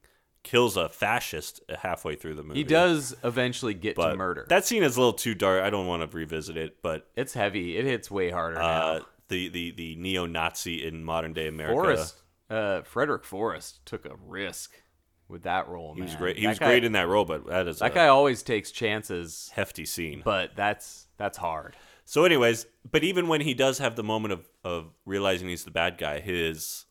kills 0.42 0.76
a 0.76 0.88
fascist 0.90 1.60
halfway 1.82 2.16
through 2.16 2.34
the 2.34 2.42
movie. 2.42 2.60
He 2.60 2.64
does 2.64 3.14
eventually 3.24 3.72
get 3.74 3.96
But 3.96 4.10
to 4.10 4.16
murder. 4.16 4.44
That 4.50 4.66
scene 4.66 4.82
is 4.82 4.96
a 4.96 5.00
little 5.00 5.12
too 5.14 5.34
dark. 5.34 5.62
I 5.62 5.70
don't 5.70 5.86
want 5.86 6.08
to 6.10 6.14
revisit 6.14 6.56
it. 6.58 6.82
But 6.82 7.08
it's 7.16 7.32
heavy. 7.32 7.78
It 7.78 7.86
hits 7.86 8.10
way 8.10 8.28
harder 8.30 8.60
uh, 8.60 8.98
now. 8.98 9.06
The, 9.28 9.48
the, 9.48 9.70
the 9.72 9.96
neo 9.96 10.26
Nazi 10.26 10.86
in 10.86 11.04
modern 11.04 11.32
day 11.32 11.48
America. 11.48 11.74
Forrest, 11.74 12.14
uh, 12.50 12.82
Frederick 12.82 13.24
Forrest 13.24 13.84
took 13.86 14.04
a 14.04 14.16
risk 14.26 14.82
with 15.28 15.42
that 15.42 15.68
role. 15.68 15.94
He 15.94 16.00
was 16.02 16.14
great. 16.16 16.36
He 16.36 16.42
That 16.44 16.48
was 16.50 16.58
guy- 16.58 16.66
great 16.66 16.84
in 16.84 16.92
that 16.92 17.06
role, 17.08 17.24
but 17.24 17.46
that 17.46 17.68
is 17.68 17.78
That 17.80 17.94
guy 17.94 18.08
always 18.08 18.42
takes 18.42 18.70
chances, 18.70 19.50
hefty 19.54 19.84
scene. 19.84 20.22
but 20.24 20.56
that's 20.56 21.06
that's 21.18 21.36
hard. 21.38 21.76
So, 22.04 22.24
anyways, 22.24 22.64
but 22.90 23.04
even 23.04 23.28
when 23.28 23.42
he 23.42 23.52
does 23.52 23.78
have 23.78 23.94
the 23.94 24.02
moment 24.02 24.32
of, 24.32 24.48
of 24.64 24.94
realizing 25.04 25.48
he's 25.48 25.64
the 25.64 25.70
bad 25.70 25.98
guy, 25.98 26.20
his 26.20 26.86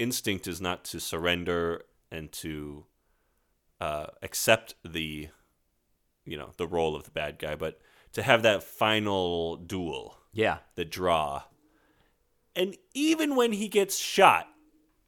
instinct 0.00 0.48
is 0.48 0.60
not 0.60 0.84
to 0.86 0.98
surrender 0.98 1.82
and 2.10 2.32
to 2.32 2.86
uh, 3.80 4.06
accept 4.20 4.74
the, 4.84 5.28
you 6.24 6.36
know, 6.36 6.50
the 6.56 6.66
role 6.66 6.96
of 6.96 7.04
the 7.04 7.12
bad 7.12 7.38
guy, 7.38 7.54
but 7.54 7.80
to 8.14 8.22
have 8.22 8.42
that 8.42 8.64
final 8.64 9.56
duel, 9.56 10.18
Yeah, 10.32 10.58
the 10.74 10.84
draw. 10.84 11.42
And 12.54 12.76
even 12.94 13.34
when 13.36 13.52
he 13.52 13.68
gets 13.68 13.96
shot 13.98 14.46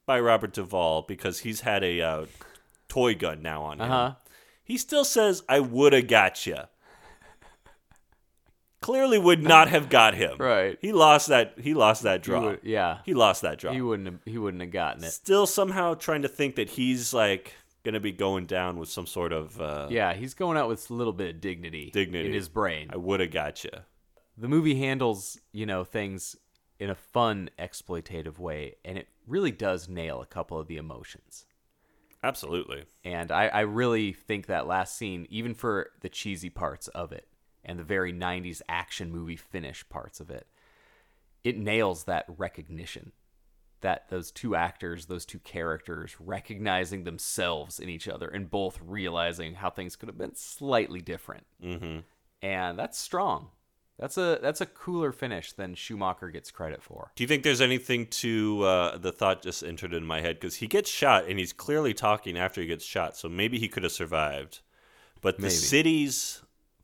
by 0.06 0.18
Robert 0.20 0.52
Duvall 0.52 1.02
because 1.02 1.40
he's 1.40 1.60
had 1.62 1.82
a 1.84 2.00
uh, 2.00 2.26
toy 2.88 3.14
gun 3.14 3.42
now 3.42 3.62
on 3.62 3.78
him, 3.80 3.90
uh 3.90 4.08
huh. 4.10 4.14
he 4.64 4.76
still 4.78 5.04
says, 5.04 5.42
"I 5.48 5.60
would 5.60 5.92
have 5.92 6.08
got 6.08 6.46
you." 6.46 6.56
Clearly, 8.80 9.18
would 9.18 9.42
not 9.42 9.68
have 9.68 9.88
got 9.88 10.14
him. 10.14 10.36
Right. 10.38 10.76
He 10.82 10.92
lost 10.92 11.28
that. 11.28 11.54
He 11.58 11.72
lost 11.72 12.02
that 12.02 12.20
He 12.24 12.30
draw. 12.30 12.40
would, 12.42 12.60
yeah, 12.62 12.98
He 13.06 13.14
lost 13.14 13.40
that 13.42 13.58
draw. 13.58 13.72
he 13.72 13.80
wouldn't 13.80 14.06
have, 14.06 14.18
he 14.26 14.36
wouldn't 14.36 14.60
have 14.62 14.72
gotten 14.72 15.02
it. 15.04 15.10
Still 15.10 15.46
somehow 15.46 15.94
trying 15.94 16.20
to 16.22 16.28
think 16.28 16.56
that 16.56 16.68
he's 16.68 17.14
like 17.14 17.54
gonna 17.82 18.00
be 18.00 18.12
going 18.12 18.44
down 18.44 18.78
with 18.78 18.90
some 18.90 19.06
sort 19.06 19.32
of. 19.32 19.58
Uh, 19.58 19.88
Yeah, 19.90 20.12
he's 20.12 20.34
going 20.34 20.58
out 20.58 20.68
with 20.68 20.90
a 20.90 20.94
little 20.94 21.14
bit 21.14 21.34
of 21.34 21.40
dignity, 21.40 21.90
Dignity. 21.94 22.26
in 22.28 22.34
his 22.34 22.48
brain. 22.50 22.90
I 22.92 22.96
would 22.98 23.20
have 23.20 23.30
got 23.30 23.64
you. 23.64 23.70
the 24.36 24.48
movie 24.48 24.74
handles 24.74 25.38
you 25.52 25.64
know 25.64 25.82
things 25.84 26.36
in 26.78 26.90
a 26.90 26.94
fun 26.94 27.48
exploitative 27.58 28.38
way 28.38 28.74
and 28.84 28.98
it 28.98 29.08
really 29.26 29.52
does 29.52 29.88
nail 29.88 30.20
a 30.20 30.26
couple 30.26 30.58
of 30.58 30.66
the 30.66 30.76
emotions 30.76 31.46
Absolutely. 32.22 32.84
and 33.04 33.30
I, 33.30 33.48
I 33.48 33.60
really 33.60 34.12
think 34.12 34.46
that 34.46 34.66
last 34.66 34.96
scene 34.96 35.26
even 35.30 35.54
for 35.54 35.90
the 36.00 36.08
cheesy 36.08 36.50
parts 36.50 36.88
of 36.88 37.12
it 37.12 37.28
and 37.64 37.78
the 37.78 37.84
very 37.84 38.12
90s 38.12 38.62
action 38.68 39.10
movie 39.10 39.36
finish 39.36 39.86
parts 39.88 40.20
of 40.20 40.30
it 40.30 40.46
it 41.42 41.58
nails 41.58 42.04
that 42.04 42.24
recognition 42.38 43.12
that 43.82 44.08
those 44.08 44.30
two 44.30 44.56
actors 44.56 45.06
those 45.06 45.26
two 45.26 45.38
characters 45.40 46.16
recognizing 46.18 47.04
themselves 47.04 47.78
in 47.78 47.88
each 47.90 48.08
other 48.08 48.26
and 48.28 48.50
both 48.50 48.80
realizing 48.82 49.54
how 49.54 49.68
things 49.68 49.94
could 49.94 50.08
have 50.08 50.18
been 50.18 50.34
slightly 50.34 51.00
different 51.00 51.44
Mm-hmm. 51.62 51.98
and 52.42 52.78
that's 52.78 52.98
strong. 52.98 53.48
That's 53.98 54.18
a 54.18 54.38
that's 54.42 54.60
a 54.60 54.66
cooler 54.66 55.12
finish 55.12 55.52
than 55.52 55.74
Schumacher 55.74 56.28
gets 56.28 56.50
credit 56.50 56.82
for. 56.82 57.12
Do 57.14 57.22
you 57.22 57.28
think 57.28 57.44
there's 57.44 57.60
anything 57.60 58.06
to 58.08 58.62
uh, 58.64 58.98
the 58.98 59.12
thought 59.12 59.42
just 59.42 59.62
entered 59.62 59.94
in 59.94 60.04
my 60.04 60.20
head 60.20 60.36
because 60.36 60.56
he 60.56 60.66
gets 60.66 60.90
shot 60.90 61.26
and 61.28 61.38
he's 61.38 61.52
clearly 61.52 61.94
talking 61.94 62.36
after 62.36 62.60
he 62.60 62.66
gets 62.66 62.84
shot, 62.84 63.16
so 63.16 63.28
maybe 63.28 63.58
he 63.58 63.68
could 63.68 63.84
have 63.84 63.92
survived. 63.92 64.60
but 65.20 65.36
the 65.36 65.42
Maybe. 65.42 65.54
city's 65.54 66.42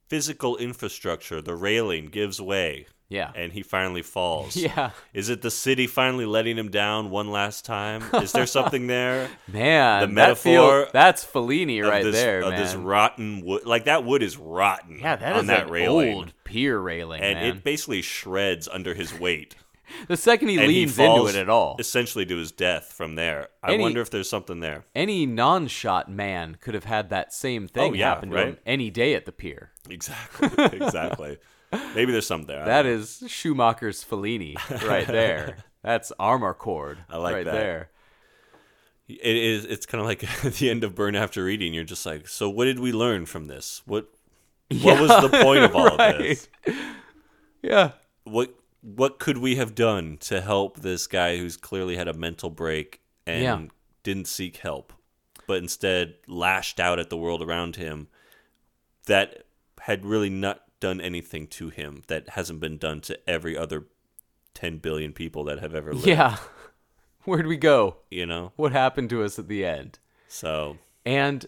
physical 0.09 0.57
infrastructure, 0.57 1.43
the 1.43 1.55
railing, 1.57 2.07
gives 2.07 2.41
way. 2.41 2.87
Yeah. 3.11 3.33
And 3.35 3.53
he 3.53 3.63
finally 3.63 4.01
falls. 4.03 4.57
Yeah. 4.61 4.91
Is 5.13 5.29
it 5.29 5.43
the 5.43 5.51
city 5.51 5.87
finally 5.87 6.25
letting 6.25 6.57
him 6.57 6.71
down 6.71 7.11
one 7.11 7.31
last 7.31 7.65
time? 7.67 8.03
Is 8.15 8.31
there 8.33 8.47
something 8.47 8.87
there? 8.87 9.29
Man, 9.53 10.09
The 10.09 10.15
that 10.15 10.39
feel- 10.39 10.63
metaphor 10.65 10.91
that's 10.93 11.25
Fellini 11.27 11.83
right 11.87 12.05
this, 12.05 12.15
there, 12.15 12.41
of 12.41 12.51
man. 12.51 12.63
this 12.63 12.75
rotten 12.75 13.41
wood. 13.45 13.67
Like 13.67 13.85
that 13.85 14.05
wood 14.05 14.23
is 14.23 14.37
rotten. 14.39 15.01
yeah, 15.01 15.17
that 15.17 15.33
on 15.35 15.41
is 15.41 15.47
that 15.49 15.65
an 15.67 15.71
railing. 15.71 16.15
old 16.15 16.33
pier 16.45 16.79
railing, 16.79 17.21
and 17.21 17.39
man. 17.39 17.57
it 17.57 17.65
basically 17.65 18.01
shreds 18.03 18.67
under 18.69 18.95
his 18.95 19.13
weight. 19.13 19.57
the 20.07 20.17
second 20.17 20.49
he 20.49 20.57
and 20.59 20.69
leans 20.69 20.97
he 20.97 21.05
into 21.05 21.27
it 21.27 21.35
at 21.35 21.49
all, 21.49 21.75
essentially 21.81 22.25
to 22.25 22.37
his 22.37 22.53
death 22.53 22.93
from 22.93 23.17
there. 23.17 23.49
I 23.61 23.73
Any- 23.73 23.83
wonder 23.83 24.01
if 24.01 24.11
there's 24.11 24.31
something 24.31 24.61
there. 24.61 24.85
any 24.95 25.27
non-shot 25.27 26.09
man 26.09 26.57
could 26.61 26.75
have 26.75 26.85
had 26.85 27.11
that 27.11 27.33
same 27.35 27.67
thing 27.67 27.91
Oh, 27.91 27.95
yeah, 27.95 28.09
happen 28.11 28.31
to 28.31 28.37
him 28.37 28.59
any 28.65 28.91
day 28.91 29.15
at 29.15 29.25
the 29.27 29.33
pier. 29.33 29.73
Exactly. 29.89 30.49
exactly. 30.79 31.39
Maybe 31.95 32.13
there's 32.13 32.27
something 32.27 32.47
there. 32.49 32.65
That 32.65 32.87
is 32.87 33.23
Schumacher's 33.29 34.05
Fellini 34.05 34.57
right 34.89 35.07
there. 35.07 35.59
That's 35.83 36.13
Amarcord 36.19 36.99
I 37.09 37.17
like 37.17 37.35
right 37.35 37.45
that. 37.45 37.53
there. 37.53 37.91
It 39.09 39.37
is. 39.37 39.65
It's 39.65 39.87
kind 39.87 40.01
of 40.01 40.07
like 40.07 40.23
at 40.45 40.53
the 40.59 40.71
end 40.71 40.85
of 40.85 40.95
Burn 40.95 41.17
After 41.17 41.45
Reading. 41.45 41.73
You're 41.75 41.85
just 41.85 42.05
like, 42.07 42.29
so 42.29 42.49
what 42.51 42.67
did 42.67 42.79
we 42.81 42.93
learn 42.93 43.27
from 43.27 43.47
this? 43.47 43.83
What 43.87 44.09
What 44.83 45.01
was 45.01 45.09
the 45.31 45.43
point 45.43 45.65
of 45.65 45.75
all 45.77 45.89
of 46.01 46.19
this? 46.19 46.49
Yeah. 47.63 47.93
What 48.25 48.55
What 48.83 49.19
could 49.19 49.39
we 49.39 49.57
have 49.57 49.75
done 49.75 50.17
to 50.23 50.41
help 50.41 50.81
this 50.81 51.07
guy 51.07 51.37
who's 51.39 51.57
clearly 51.57 51.97
had 51.97 52.09
a 52.09 52.15
mental 52.15 52.51
break 52.51 53.01
and 53.27 53.43
Yeah. 53.43 53.63
didn't 54.03 54.27
seek 54.29 54.59
help, 54.59 54.93
but 55.47 55.59
instead 55.59 56.15
lashed 56.27 56.79
out 56.81 56.99
at 56.99 57.11
the 57.11 57.17
world 57.17 57.43
around 57.43 57.77
him 57.77 58.09
that 59.07 59.45
had 59.81 60.05
really 60.05 60.31
not 60.31 60.63
done 60.81 61.01
anything 61.01 61.47
to 61.47 61.69
him 61.69 62.03
that 62.09 62.31
hasn't 62.31 62.61
been 62.61 62.79
done 62.79 63.01
to 63.03 63.19
every 63.29 63.57
other 63.57 63.87
10 64.55 64.79
billion 64.79 65.13
people 65.13 65.45
that 65.45 65.61
have 65.61 65.75
ever 65.75 65.93
lived. 65.93 66.07
Yeah. 66.07 66.39
Where'd 67.25 67.47
we 67.47 67.57
go? 67.59 67.97
You 68.11 68.27
know? 68.27 68.53
What 68.57 68.73
happened 68.73 69.11
to 69.11 69.23
us 69.23 69.39
at 69.39 69.47
the 69.49 69.65
end? 69.65 69.99
So, 70.29 70.79
And 71.05 71.47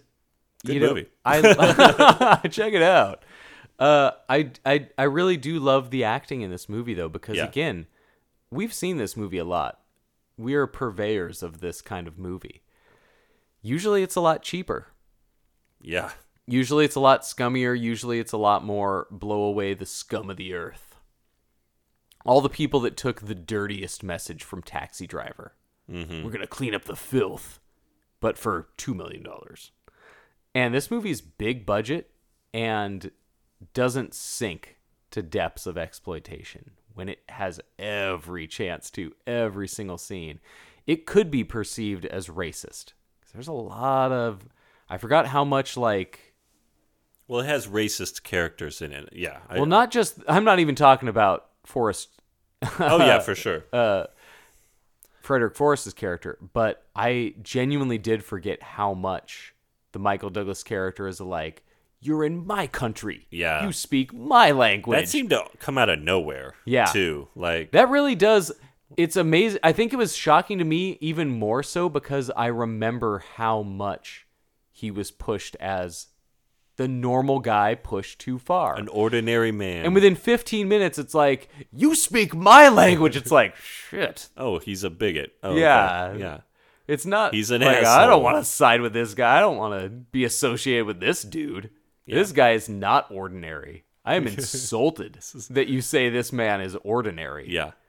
Good 0.66 0.74
you 0.74 0.80
know, 0.80 0.88
movie. 0.90 1.06
I 1.24 2.46
check 2.50 2.72
it 2.74 2.82
out. 2.82 3.24
Uh, 3.78 4.12
I, 4.28 4.50
I 4.64 4.88
I 4.96 5.04
really 5.04 5.36
do 5.36 5.58
love 5.58 5.90
the 5.90 6.04
acting 6.04 6.42
in 6.42 6.50
this 6.52 6.68
movie 6.68 6.94
though 6.94 7.08
because 7.08 7.36
Yeah. 7.38 7.46
again, 7.46 7.86
we've 8.50 8.72
seen 8.72 8.96
this 8.98 9.16
movie 9.16 9.38
a 9.38 9.44
lot. 9.44 9.80
We 10.36 10.54
are 10.54 10.66
purveyors 10.68 11.42
of 11.42 11.60
this 11.60 11.80
kind 11.82 12.06
of 12.06 12.18
movie. 12.18 12.62
Usually, 13.60 14.02
it's 14.02 14.14
a 14.16 14.20
lot 14.20 14.42
cheaper. 14.42 14.88
yeah. 15.80 16.10
Usually, 16.46 16.84
it's 16.84 16.96
a 16.96 17.00
lot 17.00 17.22
scummier. 17.22 17.78
Usually, 17.78 18.18
it's 18.18 18.32
a 18.32 18.38
lot 18.38 18.64
more 18.64 19.06
blow 19.10 19.42
away 19.42 19.74
the 19.74 19.86
scum 19.86 20.30
of 20.30 20.36
the 20.36 20.54
earth. 20.54 20.96
All 22.24 22.40
the 22.40 22.48
people 22.48 22.80
that 22.80 22.96
took 22.96 23.20
the 23.20 23.34
dirtiest 23.34 24.02
message 24.02 24.42
from 24.42 24.62
Taxi 24.62 25.06
Driver. 25.06 25.54
Mm-hmm. 25.90 26.24
We're 26.24 26.30
gonna 26.30 26.46
clean 26.46 26.74
up 26.74 26.84
the 26.84 26.96
filth, 26.96 27.60
but 28.20 28.38
for 28.38 28.68
two 28.76 28.94
million 28.94 29.22
dollars. 29.22 29.72
And 30.54 30.74
this 30.74 30.90
movie's 30.90 31.20
big 31.20 31.64
budget 31.64 32.10
and 32.52 33.10
doesn't 33.74 34.14
sink 34.14 34.76
to 35.10 35.22
depths 35.22 35.66
of 35.66 35.78
exploitation 35.78 36.72
when 36.94 37.08
it 37.08 37.20
has 37.28 37.60
every 37.78 38.46
chance 38.46 38.90
to 38.90 39.14
every 39.26 39.68
single 39.68 39.98
scene. 39.98 40.40
It 40.86 41.06
could 41.06 41.30
be 41.30 41.44
perceived 41.44 42.04
as 42.06 42.28
racist. 42.28 42.92
There's 43.32 43.48
a 43.48 43.52
lot 43.52 44.12
of 44.12 44.48
I 44.88 44.98
forgot 44.98 45.26
how 45.28 45.44
much 45.44 45.76
like 45.76 46.31
Well, 47.28 47.40
it 47.40 47.46
has 47.46 47.66
racist 47.66 48.22
characters 48.22 48.82
in 48.82 48.92
it. 48.92 49.08
Yeah. 49.12 49.38
I- 49.48 49.56
well 49.56 49.66
not 49.66 49.90
just 49.90 50.18
I'm 50.28 50.44
not 50.44 50.58
even 50.58 50.74
talking 50.74 51.08
about 51.08 51.46
Forrest 51.64 52.08
oh, 52.80 52.98
yeah, 52.98 53.18
for 53.18 53.34
sure. 53.34 53.64
uh, 53.72 54.04
Frederick 55.20 55.54
Forrest's 55.54 55.92
character, 55.92 56.38
but 56.52 56.84
I 56.94 57.34
genuinely 57.42 57.98
did 57.98 58.24
forget 58.24 58.62
how 58.62 58.94
much 58.94 59.54
the 59.92 59.98
Michael 59.98 60.30
Douglas 60.30 60.62
character 60.62 61.06
is 61.06 61.20
like, 61.20 61.62
you're 62.00 62.24
in 62.24 62.44
my 62.46 62.66
country. 62.66 63.26
Yeah. 63.30 63.64
You 63.64 63.72
speak 63.72 64.12
my 64.12 64.50
language. 64.50 64.98
that 64.98 65.08
seemed 65.08 65.30
to 65.30 65.44
come 65.60 65.78
out 65.78 65.88
of 65.88 66.00
nowhere. 66.00 66.54
Yeah. 66.64 66.86
Too. 66.86 67.28
Like, 67.36 67.70
That 67.72 67.88
really 67.90 68.16
does. 68.16 68.50
It's 68.96 69.16
amazing. 69.16 69.60
I 69.62 69.72
think 69.72 69.92
it 69.92 69.96
was 69.96 70.16
shocking 70.16 70.58
to 70.58 70.64
me 70.64 70.98
even 71.00 71.30
more 71.30 71.62
so 71.62 71.88
because 71.88 72.30
I 72.30 72.46
remember 72.46 73.22
how 73.36 73.62
much 73.62 74.26
he 74.72 74.90
was 74.90 75.10
pushed 75.12 75.54
as 75.60 76.08
the 76.82 76.88
normal 76.88 77.38
guy 77.38 77.76
pushed 77.76 78.18
too 78.18 78.40
far. 78.40 78.76
an 78.76 78.88
ordinary 78.88 79.52
man. 79.52 79.84
and 79.84 79.94
within 79.94 80.16
15 80.16 80.66
minutes, 80.68 80.98
it's 80.98 81.14
like, 81.14 81.48
you 81.72 81.94
speak 81.94 82.34
my 82.34 82.68
language. 82.68 83.16
It's 83.16 83.30
like, 83.30 83.54
shit. 83.62 84.28
oh, 84.36 84.58
he's 84.58 84.82
a 84.82 84.90
bigot. 84.90 85.32
Oh, 85.44 85.50
okay. 85.52 85.60
Yeah. 85.60 86.14
Yeah. 86.14 86.40
It's 86.88 87.06
not. 87.06 87.34
He's 87.34 87.52
an 87.52 87.60
like, 87.60 87.84
I 87.84 88.04
don't 88.08 88.24
want 88.24 88.38
to 88.38 88.44
side 88.44 88.80
with 88.80 88.92
this 88.92 89.14
guy. 89.14 89.36
I 89.36 89.40
don't 89.40 89.58
want 89.58 89.80
to 89.80 89.88
be 89.90 90.24
associated 90.24 90.86
with 90.86 90.98
this 90.98 91.22
dude. 91.22 91.70
This 92.04 92.32
guy 92.32 92.50
is 92.50 92.68
not 92.68 93.08
ordinary. 93.12 93.84
I 94.04 94.16
am 94.16 94.26
insulted 94.26 95.20
that 95.50 95.68
you 95.68 95.80
say 95.80 96.08
this 96.08 96.32
man 96.32 96.60
is 96.60 96.76
ordinary. 96.82 97.48
Yeah. 97.48 97.70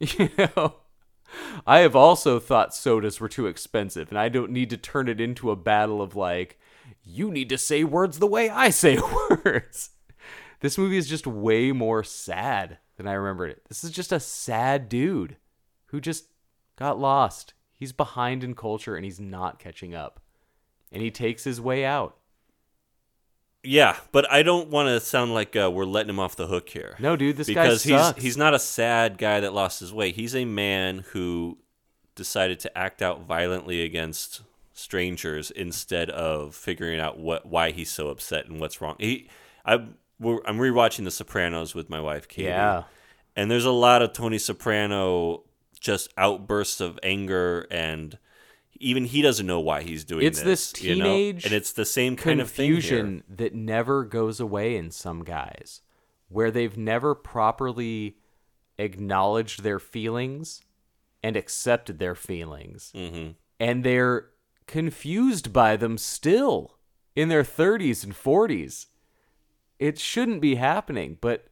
You 0.00 0.30
know, 0.38 0.76
I 1.66 1.80
have 1.80 1.94
also 1.94 2.38
thought 2.40 2.74
sodas 2.74 3.20
were 3.20 3.28
too 3.28 3.46
expensive, 3.46 4.08
and 4.08 4.18
I 4.18 4.30
don't 4.30 4.52
need 4.52 4.70
to 4.70 4.78
turn 4.78 5.08
it 5.08 5.20
into 5.20 5.50
a 5.50 5.56
battle 5.56 6.00
of 6.00 6.16
like, 6.16 6.58
you 7.08 7.30
need 7.30 7.48
to 7.48 7.58
say 7.58 7.84
words 7.84 8.18
the 8.18 8.26
way 8.26 8.50
I 8.50 8.70
say 8.70 8.98
words. 9.44 9.90
This 10.60 10.76
movie 10.76 10.96
is 10.98 11.08
just 11.08 11.26
way 11.26 11.72
more 11.72 12.04
sad 12.04 12.78
than 12.96 13.06
I 13.06 13.12
remembered 13.12 13.50
it. 13.50 13.62
This 13.68 13.82
is 13.82 13.90
just 13.90 14.12
a 14.12 14.20
sad 14.20 14.88
dude 14.88 15.36
who 15.86 16.00
just 16.00 16.26
got 16.76 16.98
lost. 16.98 17.54
He's 17.74 17.92
behind 17.92 18.44
in 18.44 18.54
culture 18.54 18.96
and 18.96 19.04
he's 19.04 19.20
not 19.20 19.58
catching 19.58 19.94
up. 19.94 20.20
And 20.90 21.02
he 21.02 21.10
takes 21.10 21.44
his 21.44 21.60
way 21.60 21.84
out. 21.84 22.16
Yeah, 23.62 23.96
but 24.12 24.30
I 24.30 24.42
don't 24.42 24.68
want 24.68 24.88
to 24.88 25.00
sound 25.00 25.34
like 25.34 25.56
uh, 25.56 25.70
we're 25.70 25.84
letting 25.84 26.10
him 26.10 26.20
off 26.20 26.36
the 26.36 26.46
hook 26.46 26.68
here. 26.68 26.96
No, 26.98 27.16
dude, 27.16 27.36
this 27.36 27.48
guy 27.48 27.64
because 27.64 27.82
sucks. 27.82 28.16
he's 28.16 28.22
he's 28.24 28.36
not 28.36 28.54
a 28.54 28.58
sad 28.58 29.18
guy 29.18 29.40
that 29.40 29.52
lost 29.52 29.80
his 29.80 29.92
way. 29.92 30.12
He's 30.12 30.34
a 30.34 30.44
man 30.44 31.04
who 31.12 31.58
decided 32.14 32.60
to 32.60 32.78
act 32.78 33.02
out 33.02 33.26
violently 33.26 33.82
against 33.82 34.42
strangers 34.78 35.50
instead 35.50 36.08
of 36.10 36.54
figuring 36.54 37.00
out 37.00 37.18
what 37.18 37.46
why 37.46 37.70
he's 37.72 37.90
so 37.90 38.08
upset 38.08 38.46
and 38.46 38.60
what's 38.60 38.80
wrong. 38.80 38.96
He, 38.98 39.28
I, 39.64 39.86
we're, 40.20 40.38
I'm 40.46 40.58
rewatching 40.58 41.04
The 41.04 41.10
Sopranos 41.10 41.74
with 41.74 41.88
my 41.90 42.00
wife 42.00 42.28
Katie. 42.28 42.48
Yeah. 42.48 42.84
and 43.36 43.50
there's 43.50 43.64
a 43.64 43.70
lot 43.70 44.02
of 44.02 44.12
Tony 44.12 44.38
Soprano 44.38 45.44
just 45.80 46.12
outbursts 46.16 46.80
of 46.80 46.98
anger 47.02 47.66
and. 47.70 48.18
Even 48.80 49.06
he 49.06 49.22
doesn't 49.22 49.44
know 49.46 49.58
why 49.58 49.82
he's 49.82 50.04
doing 50.04 50.24
It's 50.24 50.40
this. 50.40 50.70
this 50.70 50.82
you 50.84 50.94
know? 50.94 51.04
teenage 51.06 51.44
and 51.44 51.52
it's 51.52 51.72
the 51.72 51.84
same 51.84 52.14
kind 52.14 52.40
of 52.40 52.46
confusion 52.46 53.24
that 53.28 53.52
never 53.52 54.04
goes 54.04 54.38
away 54.38 54.76
in 54.76 54.92
some 54.92 55.24
guys 55.24 55.80
where 56.28 56.52
they've 56.52 56.76
never 56.76 57.16
properly 57.16 58.18
acknowledged 58.78 59.64
their 59.64 59.80
feelings 59.80 60.62
and 61.24 61.36
accepted 61.36 61.98
their 61.98 62.14
feelings 62.14 62.92
Mm-hmm. 62.94 63.30
and 63.58 63.82
they're 63.82 64.26
confused 64.68 65.52
by 65.52 65.74
them 65.74 65.98
still 65.98 66.78
in 67.16 67.28
their 67.28 67.42
30s 67.42 68.04
and 68.04 68.14
40s 68.14 68.86
it 69.80 69.98
shouldn't 69.98 70.40
be 70.40 70.54
happening 70.54 71.18
but 71.20 71.48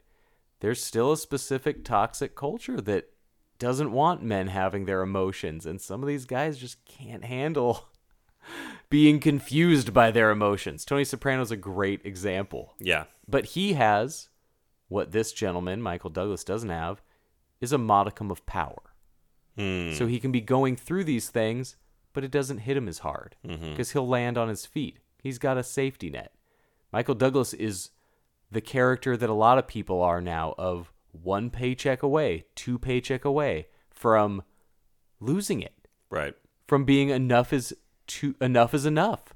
there's 0.61 0.83
still 0.83 1.11
a 1.13 1.17
specific 1.17 1.85
toxic 1.85 2.37
culture 2.37 2.81
that 2.81 3.11
doesn't 3.59 3.91
want 3.93 4.23
men 4.23 4.47
having 4.47 4.85
their 4.85 5.03
emotions 5.03 5.67
and 5.67 5.81
some 5.81 6.03
of 6.03 6.07
these 6.07 6.25
guys 6.25 6.59
just 6.59 6.85
can't 6.85 7.25
handle 7.25 7.89
being 8.91 9.19
confused 9.21 9.93
by 9.93 10.11
their 10.11 10.31
emotions. 10.31 10.85
Tony 10.85 11.05
Soprano's 11.05 11.51
a 11.51 11.57
great 11.57 12.05
example. 12.05 12.75
Yeah, 12.79 13.05
But 13.27 13.47
he 13.47 13.73
has 13.75 14.29
what 14.89 15.13
this 15.13 15.33
gentleman, 15.33 15.83
Michael 15.83 16.11
Douglas, 16.11 16.45
doesn't 16.45 16.71
have 16.71 17.03
is 17.61 17.73
a 17.73 17.79
modicum 17.79 18.31
of 18.31 18.47
power. 18.47 18.83
Hmm. 19.57 19.93
So 19.93 20.07
he 20.07 20.21
can 20.21 20.31
be 20.31 20.41
going 20.41 20.77
through 20.77 21.05
these 21.05 21.29
things, 21.29 21.77
but 22.17 22.25
it 22.25 22.31
doesn't 22.31 22.61
hit 22.61 22.79
him 22.79 22.89
as 22.89 23.01
hard 23.01 23.37
Mm-hmm. 23.47 23.73
because 23.73 23.93
he'll 23.93 24.09
land 24.09 24.39
on 24.39 24.49
his 24.49 24.65
feet. 24.65 25.01
He's 25.23 25.39
got 25.39 25.59
a 25.59 25.63
safety 25.63 26.09
net. 26.09 26.33
Michael 26.91 27.15
Douglas 27.15 27.53
is 27.53 27.91
the 28.51 28.63
character 28.63 29.19
that 29.19 29.29
a 29.29 29.35
lot 29.35 29.59
of 29.59 29.67
people 29.67 30.01
are 30.01 30.23
now 30.23 30.55
of 30.57 30.95
one 31.13 31.51
paycheck 31.51 32.03
away, 32.03 32.47
two 32.55 32.79
paycheck 32.79 33.27
away 33.27 33.67
from 33.91 34.43
losing 35.21 35.61
it 35.61 35.75
right. 36.09 36.35
from 36.67 36.85
being 36.87 37.11
enough 37.11 37.53
is 37.53 37.77
to 38.07 38.35
enough 38.41 38.73
is 38.73 38.87
enough. 38.87 39.35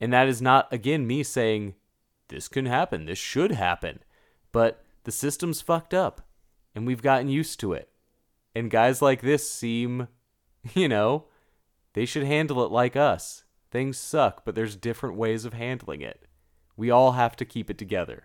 And 0.00 0.12
that 0.12 0.26
is 0.26 0.42
not 0.42 0.66
again 0.72 1.06
me 1.06 1.22
saying 1.22 1.74
this 2.26 2.48
can 2.48 2.66
happen, 2.66 3.04
this 3.04 3.18
should 3.18 3.52
happen. 3.52 4.00
But 4.50 4.82
the 5.04 5.12
system's 5.12 5.60
fucked 5.60 5.94
up 5.94 6.22
and 6.74 6.88
we've 6.88 7.02
gotten 7.02 7.28
used 7.28 7.60
to 7.60 7.72
it. 7.72 7.88
And 8.54 8.68
guys 8.68 9.00
like 9.00 9.20
this 9.20 9.48
seem, 9.48 10.08
you 10.74 10.88
know, 10.88 11.26
they 11.92 12.04
should 12.04 12.24
handle 12.24 12.64
it 12.64 12.70
like 12.70 12.96
us. 12.96 13.44
Things 13.70 13.98
suck, 13.98 14.44
but 14.44 14.54
there's 14.54 14.76
different 14.76 15.16
ways 15.16 15.44
of 15.44 15.52
handling 15.52 16.00
it. 16.02 16.26
We 16.76 16.90
all 16.90 17.12
have 17.12 17.36
to 17.36 17.44
keep 17.44 17.70
it 17.70 17.78
together. 17.78 18.24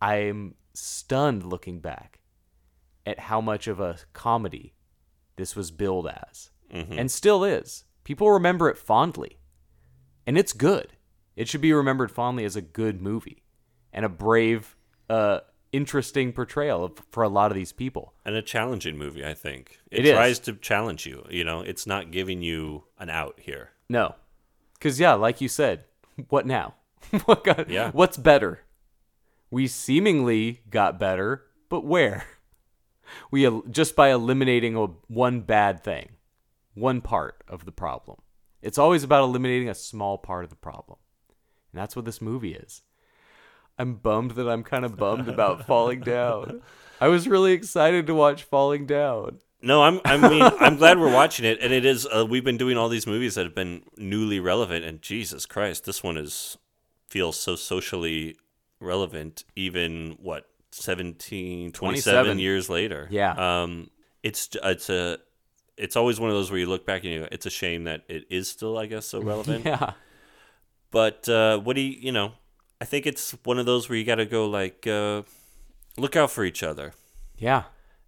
I'm 0.00 0.54
stunned 0.74 1.44
looking 1.44 1.80
back 1.80 2.20
at 3.06 3.18
how 3.20 3.40
much 3.40 3.66
of 3.66 3.80
a 3.80 3.98
comedy 4.12 4.74
this 5.36 5.54
was 5.56 5.70
billed 5.70 6.06
as 6.08 6.50
and 6.98 7.10
still 7.10 7.44
is. 7.44 7.84
People 8.04 8.30
remember 8.30 8.68
it 8.68 8.78
fondly. 8.78 9.38
And 10.26 10.38
it's 10.38 10.52
good. 10.52 10.94
It 11.36 11.48
should 11.48 11.60
be 11.60 11.72
remembered 11.72 12.10
fondly 12.10 12.44
as 12.44 12.56
a 12.56 12.62
good 12.62 13.00
movie 13.02 13.44
and 13.92 14.04
a 14.04 14.08
brave, 14.08 14.76
uh, 15.10 15.40
interesting 15.74 16.32
portrayal 16.32 16.84
of, 16.84 16.92
for 17.10 17.22
a 17.22 17.28
lot 17.28 17.50
of 17.50 17.56
these 17.56 17.72
people. 17.72 18.14
And 18.24 18.36
a 18.36 18.42
challenging 18.42 18.96
movie, 18.96 19.24
I 19.24 19.34
think. 19.34 19.80
It 19.90 20.06
It, 20.06 20.14
tries 20.14 20.38
to 20.40 20.54
challenge 20.54 21.04
you. 21.04 21.26
You 21.28 21.42
know, 21.44 21.60
it's 21.60 21.86
not 21.86 22.12
giving 22.12 22.42
you 22.42 22.84
an 22.98 23.10
out 23.10 23.40
here. 23.40 23.70
No. 23.88 24.14
Because, 24.74 25.00
yeah, 25.00 25.14
like 25.14 25.40
you 25.40 25.48
said, 25.48 25.84
what 26.28 26.46
now? 26.46 26.74
what 27.24 27.44
got, 27.44 27.68
Yeah. 27.68 27.90
What's 27.90 28.16
better? 28.16 28.60
We 29.50 29.66
seemingly 29.66 30.62
got 30.70 30.98
better, 30.98 31.44
but 31.68 31.84
where? 31.84 32.24
We 33.30 33.46
just 33.70 33.94
by 33.94 34.10
eliminating 34.12 34.76
a, 34.76 34.86
one 35.08 35.42
bad 35.42 35.84
thing, 35.84 36.08
one 36.72 37.02
part 37.02 37.44
of 37.46 37.66
the 37.66 37.70
problem. 37.70 38.16
It's 38.62 38.78
always 38.78 39.02
about 39.02 39.24
eliminating 39.24 39.68
a 39.68 39.74
small 39.74 40.16
part 40.16 40.42
of 40.42 40.50
the 40.50 40.56
problem. 40.56 40.98
And 41.70 41.80
that's 41.80 41.94
what 41.94 42.06
this 42.06 42.22
movie 42.22 42.54
is. 42.54 42.80
I'm 43.78 43.94
bummed 43.94 44.32
that 44.32 44.48
I'm 44.48 44.62
kind 44.62 44.84
of 44.84 44.96
bummed 44.96 45.28
about 45.28 45.66
Falling 45.66 46.00
Down. 46.00 46.62
I 47.00 47.08
was 47.08 47.26
really 47.26 47.52
excited 47.52 48.06
to 48.06 48.14
watch 48.14 48.44
Falling 48.44 48.86
Down. 48.86 49.38
No, 49.60 49.82
I'm. 49.82 50.00
I 50.04 50.16
mean, 50.16 50.42
I'm 50.60 50.76
glad 50.76 50.98
we're 50.98 51.12
watching 51.12 51.44
it, 51.44 51.58
and 51.60 51.72
it 51.72 51.84
is. 51.84 52.06
Uh, 52.06 52.26
we've 52.28 52.44
been 52.44 52.58
doing 52.58 52.76
all 52.76 52.88
these 52.88 53.06
movies 53.06 53.34
that 53.34 53.44
have 53.44 53.54
been 53.54 53.82
newly 53.96 54.38
relevant, 54.38 54.84
and 54.84 55.00
Jesus 55.00 55.46
Christ, 55.46 55.84
this 55.86 56.02
one 56.02 56.16
is 56.16 56.58
feels 57.08 57.38
so 57.38 57.56
socially 57.56 58.36
relevant. 58.78 59.44
Even 59.56 60.18
what 60.20 60.44
17, 60.72 61.72
27, 61.72 62.14
27. 62.24 62.38
years 62.38 62.68
later. 62.68 63.08
Yeah. 63.10 63.32
Um, 63.62 63.90
it's 64.22 64.50
it's 64.62 64.90
a. 64.90 65.18
It's 65.76 65.96
always 65.96 66.20
one 66.20 66.30
of 66.30 66.36
those 66.36 66.50
where 66.50 66.60
you 66.60 66.66
look 66.66 66.86
back 66.86 67.02
and 67.02 67.12
you. 67.12 67.20
go, 67.20 67.28
It's 67.32 67.46
a 67.46 67.50
shame 67.50 67.84
that 67.84 68.04
it 68.08 68.26
is 68.30 68.48
still, 68.48 68.78
I 68.78 68.86
guess, 68.86 69.06
so 69.06 69.20
relevant. 69.20 69.64
Yeah. 69.66 69.92
But 70.90 71.28
uh, 71.28 71.58
what 71.58 71.74
do 71.74 71.82
you, 71.82 71.98
you 71.98 72.12
know? 72.12 72.34
I 72.80 72.84
think 72.84 73.06
it's 73.06 73.32
one 73.44 73.58
of 73.58 73.66
those 73.66 73.88
where 73.88 73.96
you 73.98 74.04
got 74.04 74.16
to 74.16 74.26
go 74.26 74.46
like, 74.48 74.86
uh, 74.86 75.22
look 75.96 76.16
out 76.16 76.30
for 76.30 76.44
each 76.44 76.62
other, 76.62 76.92
Yeah. 77.38 77.64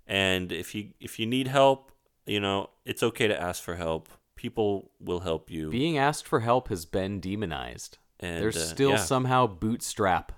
and 0.06 0.52
if 0.52 0.74
you 0.74 0.90
if 1.00 1.18
you 1.18 1.26
need 1.26 1.48
help, 1.48 1.92
you 2.26 2.40
know, 2.40 2.70
it's 2.84 3.02
okay 3.02 3.28
to 3.28 3.40
ask 3.40 3.62
for 3.62 3.76
help. 3.76 4.08
People 4.34 4.90
will 5.00 5.20
help 5.20 5.50
you. 5.50 5.70
Being 5.70 5.96
asked 5.96 6.26
for 6.26 6.40
help 6.40 6.68
has 6.68 6.84
been 6.84 7.20
demonized. 7.20 7.98
And, 8.20 8.42
There's 8.42 8.56
uh, 8.56 8.66
still 8.66 8.90
yeah. 8.90 8.96
somehow 8.96 9.46
bootstrap 9.46 10.32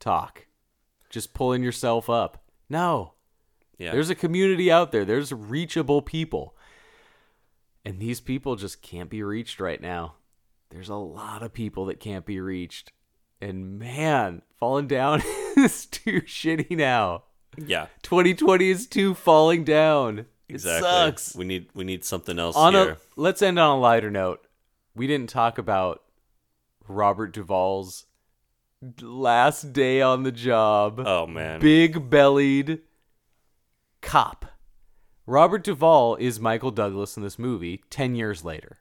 talk. 0.00 0.46
Just 1.10 1.32
pulling 1.34 1.62
yourself 1.62 2.10
up. 2.10 2.42
No. 2.68 3.14
yeah, 3.78 3.92
There's 3.92 4.10
a 4.10 4.14
community 4.14 4.70
out 4.70 4.92
there. 4.92 5.04
There's 5.04 5.32
reachable 5.32 6.02
people. 6.02 6.54
And 7.84 8.00
these 8.00 8.20
people 8.20 8.56
just 8.56 8.82
can't 8.82 9.08
be 9.08 9.22
reached 9.22 9.60
right 9.60 9.80
now. 9.80 10.14
There's 10.70 10.90
a 10.90 10.94
lot 10.96 11.42
of 11.42 11.54
people 11.54 11.86
that 11.86 12.00
can't 12.00 12.26
be 12.26 12.40
reached. 12.40 12.92
And 13.40 13.78
man, 13.78 14.42
falling 14.58 14.86
down 14.88 15.22
is 15.56 15.86
too 15.86 16.22
shitty 16.22 16.76
now. 16.76 17.24
yeah, 17.56 17.86
2020 18.02 18.70
is 18.70 18.86
too 18.86 19.14
falling 19.14 19.64
down. 19.64 20.26
exactly. 20.48 20.88
It 20.88 20.92
sucks. 20.92 21.34
We 21.36 21.44
need 21.44 21.68
we 21.74 21.84
need 21.84 22.04
something 22.04 22.38
else 22.38 22.56
on 22.56 22.74
here. 22.74 22.90
a 22.90 22.96
let's 23.16 23.42
end 23.42 23.58
on 23.58 23.76
a 23.76 23.80
lighter 23.80 24.10
note. 24.10 24.44
We 24.94 25.06
didn't 25.06 25.30
talk 25.30 25.58
about 25.58 26.02
Robert 26.88 27.32
Duvall's 27.32 28.06
last 29.00 29.72
day 29.72 30.02
on 30.02 30.22
the 30.24 30.32
job. 30.32 31.00
oh 31.04 31.26
man, 31.26 31.60
Big 31.60 32.10
bellied 32.10 32.80
cop. 34.00 34.46
Robert 35.26 35.62
Duvall 35.62 36.16
is 36.16 36.40
Michael 36.40 36.70
Douglas 36.70 37.16
in 37.16 37.22
this 37.22 37.38
movie 37.38 37.82
10 37.90 38.14
years 38.14 38.44
later. 38.44 38.78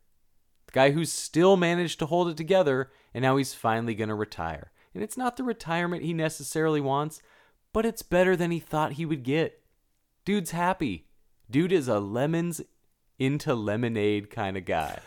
Guy 0.77 0.91
who's 0.91 1.11
still 1.11 1.57
managed 1.57 1.97
to 1.97 2.05
hold 2.05 2.27
it 2.27 2.37
together 2.37 2.91
and 3.11 3.23
now 3.23 3.37
he's 3.37 3.55
finally 3.55 3.95
going 3.95 4.09
to 4.09 4.13
retire. 4.13 4.71
And 4.93 5.01
it's 5.01 5.17
not 5.17 5.35
the 5.35 5.43
retirement 5.43 6.03
he 6.03 6.13
necessarily 6.13 6.79
wants, 6.79 7.19
but 7.73 7.83
it's 7.83 8.03
better 8.03 8.35
than 8.35 8.51
he 8.51 8.59
thought 8.59 8.91
he 8.91 9.03
would 9.03 9.23
get. 9.23 9.59
Dude's 10.23 10.51
happy. 10.51 11.07
Dude 11.49 11.71
is 11.71 11.87
a 11.87 11.99
lemons 11.99 12.61
into 13.17 13.55
lemonade 13.55 14.29
kind 14.29 14.55
of 14.55 14.65
guy. 14.65 14.99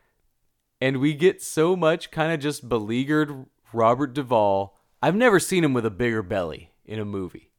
and 0.80 0.96
we 0.96 1.12
get 1.12 1.42
so 1.42 1.76
much 1.76 2.10
kind 2.10 2.32
of 2.32 2.40
just 2.40 2.66
beleaguered 2.66 3.44
Robert 3.74 4.14
Duvall. 4.14 4.78
I've 5.02 5.14
never 5.14 5.38
seen 5.38 5.62
him 5.62 5.74
with 5.74 5.84
a 5.84 5.90
bigger 5.90 6.22
belly 6.22 6.70
in 6.86 6.98
a 6.98 7.04
movie. 7.04 7.50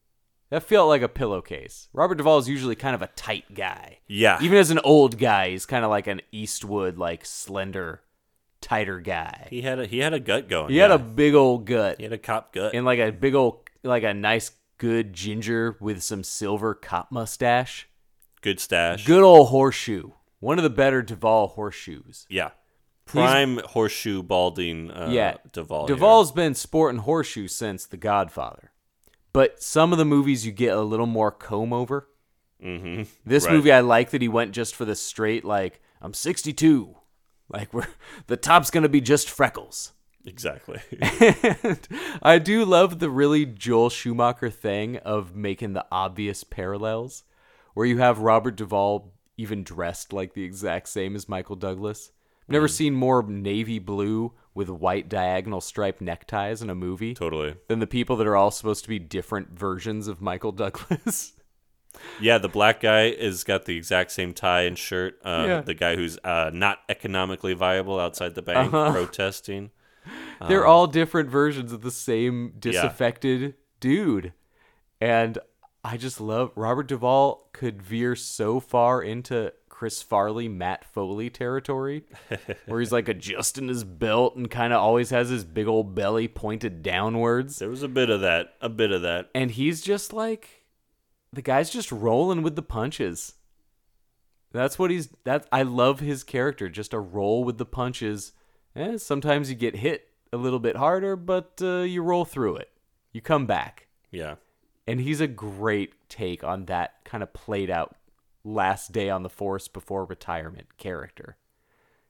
That 0.49 0.63
felt 0.63 0.87
like 0.87 1.01
a 1.01 1.09
pillowcase. 1.09 1.89
Robert 1.93 2.15
Duvall 2.15 2.37
is 2.37 2.47
usually 2.47 2.75
kind 2.75 2.95
of 2.95 3.01
a 3.01 3.07
tight 3.07 3.53
guy. 3.53 3.99
Yeah. 4.07 4.39
Even 4.41 4.57
as 4.57 4.71
an 4.71 4.79
old 4.79 5.17
guy, 5.17 5.49
he's 5.49 5.65
kind 5.65 5.83
of 5.83 5.89
like 5.91 6.07
an 6.07 6.21
Eastwood, 6.31 6.97
like 6.97 7.25
slender, 7.25 8.01
tighter 8.61 8.99
guy. 9.01 9.47
he 9.49 9.61
had 9.61 9.79
a 9.79 9.85
he 9.85 9.99
had 9.99 10.13
a 10.13 10.19
gut 10.19 10.47
going. 10.47 10.71
He 10.71 10.77
had 10.77 10.91
a 10.91 10.97
big 10.97 11.35
old 11.35 11.65
gut 11.65 11.97
he 11.97 12.03
had 12.03 12.13
a 12.13 12.17
cop 12.17 12.53
gut. 12.53 12.73
and 12.73 12.85
like 12.85 12.99
a 12.99 13.11
big 13.11 13.35
old, 13.35 13.59
like 13.83 14.03
a 14.03 14.13
nice, 14.13 14.51
good 14.77 15.11
ginger 15.13 15.75
with 15.81 16.01
some 16.01 16.23
silver 16.23 16.73
cop 16.73 17.11
mustache. 17.11 17.87
Good 18.41 18.59
stash. 18.59 19.05
Good 19.05 19.23
old 19.23 19.49
horseshoe. 19.49 20.11
One 20.39 20.57
of 20.59 20.63
the 20.63 20.69
better 20.69 21.01
Duvall 21.01 21.47
horseshoes. 21.47 22.25
Yeah. 22.29 22.51
Prime 23.05 23.57
horseshoe 23.59 24.21
balding. 24.21 24.91
Uh, 24.91 25.09
yeah, 25.11 25.37
Duvall. 25.51 25.87
here. 25.87 25.95
Duvall's 25.95 26.31
been 26.31 26.53
sporting 26.53 26.99
horseshoes 27.01 27.55
since 27.55 27.85
The 27.85 27.95
Godfather, 27.97 28.71
but 29.37 29.61
some 29.61 29.91
of 29.91 29.99
the 29.99 30.05
movies 30.05 30.47
you 30.47 30.51
get 30.51 30.75
a 30.75 30.81
little 30.81 31.05
more 31.05 31.29
comb 31.31 31.71
over. 31.71 32.09
Mm-hmm. 32.63 33.03
This 33.23 33.45
Right. 33.45 33.53
movie, 33.53 33.71
I 33.71 33.81
like 33.81 34.09
that 34.09 34.21
he 34.23 34.27
went 34.27 34.51
just 34.51 34.73
for 34.73 34.83
the 34.83 34.95
straight, 34.95 35.45
like 35.45 35.79
I'm 36.01 36.15
62, 36.15 36.95
like 37.47 37.71
we're 37.71 37.85
the 38.25 38.35
top's 38.35 38.71
gonna 38.71 38.89
be 38.89 38.99
just 38.99 39.29
freckles. 39.29 39.93
Exactly. 40.25 40.79
and 41.21 41.87
I 42.23 42.39
do 42.39 42.65
love 42.65 42.97
the 42.97 43.11
really 43.11 43.45
Joel 43.45 43.91
Schumacher 43.91 44.49
thing 44.49 44.97
of 44.97 45.35
making 45.35 45.73
the 45.73 45.85
obvious 45.91 46.43
parallels, 46.43 47.23
where 47.75 47.85
you 47.85 47.99
have 47.99 48.17
Robert 48.17 48.55
Duvall 48.55 49.13
even 49.37 49.63
dressed 49.63 50.13
like 50.13 50.33
the 50.33 50.43
exact 50.43 50.89
same 50.89 51.15
as 51.15 51.29
Michael 51.29 51.55
Douglas. 51.55 52.11
I've 52.41 52.53
never 52.53 52.67
seen 52.67 52.95
more 52.95 53.21
navy 53.21 53.77
blue 53.77 54.33
with 54.57 54.69
white 54.69 55.07
diagonal 55.07 55.61
striped 55.61 56.01
neckties 56.01 56.61
in 56.61 56.69
a 56.69 56.75
movie 56.75 57.13
totally. 57.13 57.55
than 57.69 57.79
the 57.79 57.87
people 57.87 58.15
that 58.17 58.27
are 58.27 58.35
all 58.35 58.51
supposed 58.51 58.83
to 58.83 58.89
be 58.89 58.99
different 58.99 59.51
versions 59.57 60.07
of 60.09 60.19
Michael 60.21 60.51
Douglas. 60.51 61.33
Yeah, 62.21 62.37
the 62.37 62.47
black 62.49 62.79
guy 62.81 63.05
is 63.07 63.43
got 63.43 63.65
the 63.65 63.75
exact 63.75 64.11
same 64.11 64.31
tie 64.31 64.63
and 64.63 64.77
shirt. 64.77 65.17
Uh, 65.25 65.45
Yeah. 65.47 65.61
The 65.61 65.73
guy 65.73 65.95
who's 65.95 66.19
uh, 66.23 66.51
not 66.53 66.77
economically 66.89 67.53
viable 67.55 67.99
outside 67.99 68.35
the 68.35 68.43
bank 68.43 68.71
Uh-huh. 68.71 68.91
protesting. 68.91 69.71
They're 70.47 70.65
Um, 70.65 70.71
all 70.71 70.85
different 70.87 71.29
versions 71.31 71.71
of 71.73 71.81
the 71.81 71.89
same 71.89 72.53
disaffected 72.59 73.55
dude. 73.79 74.33
And 75.01 75.39
I 75.83 75.97
just 75.97 76.21
love 76.21 76.51
Robert 76.55 76.87
Duvall 76.87 77.49
could 77.51 77.81
veer 77.81 78.15
so 78.15 78.59
far 78.59 79.01
into 79.01 79.53
Chris 79.77 80.01
Farley, 80.01 80.47
Matt 80.47 80.83
Foley 80.91 81.29
territory, 81.29 82.03
where 82.65 82.79
he's 82.79 82.91
like 82.91 83.07
adjusting 83.07 83.67
his 83.67 83.83
belt 83.83 84.35
and 84.35 84.49
kind 84.49 84.73
of 84.73 84.81
always 84.81 85.11
has 85.11 85.29
his 85.29 85.43
big 85.43 85.67
old 85.67 85.93
belly 85.93 86.27
pointed 86.27 86.81
downwards. 86.81 87.59
There 87.59 87.69
was 87.69 87.83
a 87.83 87.87
bit 87.87 88.09
of 88.09 88.21
that. 88.21 88.55
A 88.59 88.69
bit 88.69 88.91
of 88.91 89.03
that. 89.03 89.29
And 89.35 89.51
he's 89.51 89.81
just 89.83 90.13
like, 90.13 90.65
the 91.31 91.43
guy's 91.43 91.69
just 91.69 91.91
rolling 91.91 92.41
with 92.41 92.55
the 92.55 92.63
punches. 92.63 93.35
That's 94.51 94.79
what 94.79 94.89
he's. 94.89 95.09
That 95.25 95.45
I 95.51 95.61
love 95.61 95.99
his 95.99 96.23
character, 96.23 96.69
just 96.69 96.91
a 96.91 96.99
roll 96.99 97.43
with 97.43 97.59
the 97.59 97.65
punches. 97.65 98.31
Eh, 98.75 98.97
sometimes 98.97 99.47
you 99.51 99.55
get 99.55 99.75
hit 99.75 100.07
a 100.33 100.37
little 100.37 100.57
bit 100.59 100.75
harder, 100.75 101.15
but 101.15 101.59
uh, 101.61 101.81
you 101.81 102.01
roll 102.01 102.25
through 102.25 102.55
it. 102.55 102.71
You 103.11 103.21
come 103.21 103.45
back, 103.45 103.85
Yeah. 104.09 104.37
and 104.87 104.99
he's 104.99 105.21
a 105.21 105.27
great 105.27 105.93
take 106.09 106.43
on 106.43 106.65
that 106.65 106.95
kind 107.03 107.21
of 107.21 107.31
played 107.33 107.69
out 107.69 107.95
last 108.47 108.91
day 108.91 109.09
on 109.09 109.23
the 109.23 109.29
force 109.29 109.67
before 109.67 110.05
retirement 110.05 110.77
character. 110.77 111.37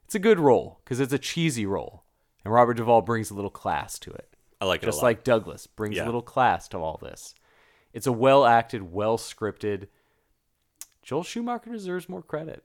It's 0.06 0.16
a 0.16 0.20
good 0.20 0.40
role 0.40 0.80
because 0.84 1.00
it's 1.00 1.12
a 1.14 1.20
cheesy 1.20 1.66
role, 1.66 2.04
and 2.46 2.54
Robert 2.54 2.76
Duvall 2.76 3.02
brings 3.02 3.30
a 3.30 3.34
little 3.34 3.50
class 3.52 4.00
to 4.00 4.12
it 4.12 4.34
I 4.62 4.66
like 4.66 4.82
it 4.82 4.86
just 4.86 5.04
like 5.04 5.24
Douglas 5.24 5.68
brings 5.68 5.98
Yeah. 5.98 6.04
a 6.04 6.06
little 6.06 6.22
class 6.22 6.68
to 6.70 6.78
all 6.78 6.98
this. 7.02 7.36
It's 7.94 8.08
a 8.08 8.12
well 8.12 8.46
acted, 8.46 8.92
well 8.94 9.18
scripted. 9.18 9.88
Joel 11.04 11.24
Schumacher 11.24 11.72
deserves 11.72 12.10
more 12.10 12.22
credit. 12.24 12.64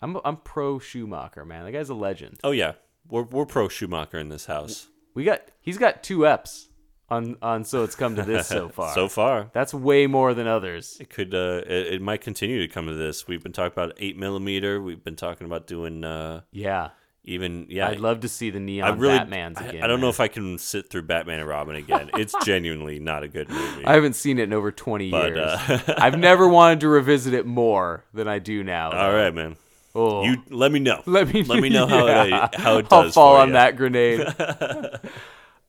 I'm 0.00 0.18
I'm 0.24 0.36
pro 0.38 0.78
Schumacher, 0.78 1.44
man. 1.44 1.64
The 1.64 1.72
guy's 1.72 1.90
a 1.90 1.94
legend. 1.94 2.38
oh 2.42 2.50
yeah, 2.52 2.72
we're 3.08 3.22
we're 3.24 3.44
pro 3.46 3.68
Schumacher 3.68 4.18
in 4.18 4.28
this 4.30 4.46
house. 4.46 4.88
We 5.14 5.24
got 5.24 5.42
he's 5.60 5.78
got 5.78 6.02
two 6.02 6.20
Eps 6.20 6.68
on 7.10 7.36
on 7.42 7.64
so 7.64 7.82
it's 7.84 7.94
come 7.94 8.16
to 8.16 8.22
this 8.22 8.46
so 8.46 8.68
far. 8.78 8.94
So 8.94 9.08
far, 9.08 9.50
That's 9.52 9.74
way 9.74 10.06
more 10.06 10.32
than 10.34 10.46
others. 10.46 10.96
it 11.00 11.10
could 11.10 11.34
uh, 11.34 11.62
it, 11.66 11.94
it 11.94 12.02
might 12.02 12.20
continue 12.20 12.60
to 12.66 12.72
come 12.72 12.86
to 12.86 12.94
this. 12.94 13.26
We've 13.26 13.42
been 13.42 13.52
talking 13.52 13.72
about 13.72 13.94
eight 13.98 14.16
millimeter. 14.16 14.80
We've 14.80 15.02
been 15.02 15.16
talking 15.16 15.46
about 15.46 15.66
doing 15.66 16.04
uh, 16.04 16.42
Yeah. 16.52 16.90
Even 17.22 17.66
yeah, 17.68 17.88
I'd 17.88 18.00
love 18.00 18.20
to 18.20 18.28
see 18.28 18.48
the 18.48 18.58
I 18.58 18.62
neon 18.62 18.98
really, 18.98 19.18
Batman's 19.18 19.58
I, 19.58 19.66
again. 19.66 19.82
I 19.84 19.86
don't 19.86 20.00
know 20.00 20.08
if 20.08 20.20
I 20.20 20.28
can 20.28 20.56
sit 20.56 20.88
through 20.88 21.02
Batman 21.02 21.38
and 21.40 21.46
Robin 21.48 21.76
again. 21.76 22.10
It's 22.14 22.34
genuinely 22.46 22.98
not 22.98 23.22
a 23.22 23.28
good 23.28 23.50
movie. 23.50 23.84
I 23.84 23.92
haven't 23.92 24.14
seen 24.14 24.38
it 24.38 24.44
in 24.44 24.54
over 24.54 24.72
20 24.72 25.10
But, 25.10 25.34
years. 25.34 25.38
uh, 25.38 25.94
I've 25.98 26.18
never 26.18 26.48
wanted 26.48 26.80
to 26.80 26.88
revisit 26.88 27.34
it 27.34 27.44
more 27.44 28.04
than 28.14 28.26
I 28.26 28.38
do 28.38 28.64
now. 28.64 28.90
All 28.92 29.12
right, 29.12 29.34
man. 29.34 29.56
Oh. 29.94 30.24
You 30.24 30.42
let 30.48 30.72
me 30.72 30.78
know. 30.78 31.02
Let 31.04 31.32
me 31.32 31.42
let 31.44 31.60
me 31.60 31.68
know 31.68 31.86
how 31.86 32.06
yeah. 32.06 32.46
it 32.46 32.54
how 32.54 32.78
it 32.78 32.86
I'll 32.90 33.10
fall 33.10 33.36
on 33.36 33.48
ya. 33.48 33.52
that 33.54 33.76
grenade. 33.76 34.26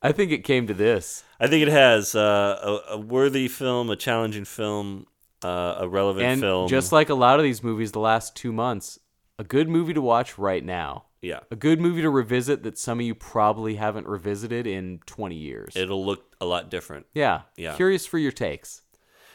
I 0.02 0.12
think 0.12 0.32
it 0.32 0.44
came 0.44 0.66
to 0.66 0.74
this. 0.74 1.24
I 1.38 1.46
think 1.46 1.62
it 1.62 1.68
has 1.72 2.14
uh, 2.14 2.80
a, 2.90 2.94
a 2.94 2.98
worthy 2.98 3.48
film, 3.48 3.88
a 3.90 3.96
challenging 3.96 4.44
film, 4.44 5.06
uh, 5.44 5.76
a 5.78 5.88
relevant 5.88 6.24
And 6.26 6.40
film. 6.40 6.68
just 6.68 6.92
like 6.92 7.08
a 7.08 7.14
lot 7.14 7.38
of 7.38 7.44
these 7.44 7.62
movies 7.62 7.92
the 7.92 8.00
last 8.00 8.34
two 8.34 8.52
months, 8.52 8.98
a 9.38 9.44
good 9.44 9.68
movie 9.68 9.94
to 9.94 10.00
watch 10.00 10.38
right 10.38 10.64
now. 10.64 11.04
yeah, 11.20 11.40
A 11.50 11.56
good 11.56 11.80
movie 11.80 12.02
to 12.02 12.10
revisit 12.10 12.62
that 12.64 12.78
some 12.78 12.98
of 13.00 13.06
you 13.06 13.14
probably 13.14 13.76
haven't 13.76 14.06
revisited 14.08 14.66
in 14.66 15.00
20 15.06 15.36
years. 15.36 15.76
it'll 15.76 16.04
look 16.04 16.34
a 16.40 16.46
lot 16.46 16.68
different. 16.70 17.06
yeah. 17.14 17.42
Yeah. 17.56 17.74
Curious 17.76 18.04
for 18.06 18.18
your 18.18 18.32
takes. 18.32 18.82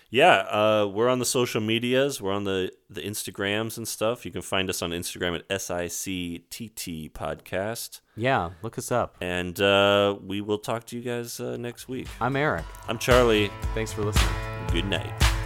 Yeah, 0.10 0.38
uh, 0.38 0.88
we're 0.92 1.10
on 1.10 1.20
the 1.20 1.26
social 1.26 1.62
medias. 1.62 2.22
We're 2.22 2.34
on 2.34 2.46
the, 2.46 2.72
the 2.90 3.02
Instagrams 3.02 3.78
and 3.78 3.88
stuff. 3.88 4.26
You 4.26 4.32
can 4.32 4.42
find 4.42 4.70
us 4.70 4.82
on 4.82 4.92
Instagram 4.92 5.36
at 5.36 5.48
SICTT 5.50 7.12
Podcast. 7.12 8.02
Yeah, 8.16 8.52
look 8.62 8.78
us 8.78 8.92
up. 8.92 9.18
And 9.22 9.60
uh, 9.60 10.18
we 10.22 10.42
will 10.42 10.60
talk 10.60 10.86
to 10.86 10.98
you 10.98 11.02
guys 11.02 11.40
uh, 11.40 11.58
next 11.58 11.88
week. 11.88 12.08
I'm 12.22 12.36
Eric. 12.36 12.66
I'm 12.88 12.98
Charlie. 12.98 13.52
Thanks 13.74 13.92
for 13.92 14.04
listening. 14.04 14.34
Good 14.72 14.86
night. 14.86 15.37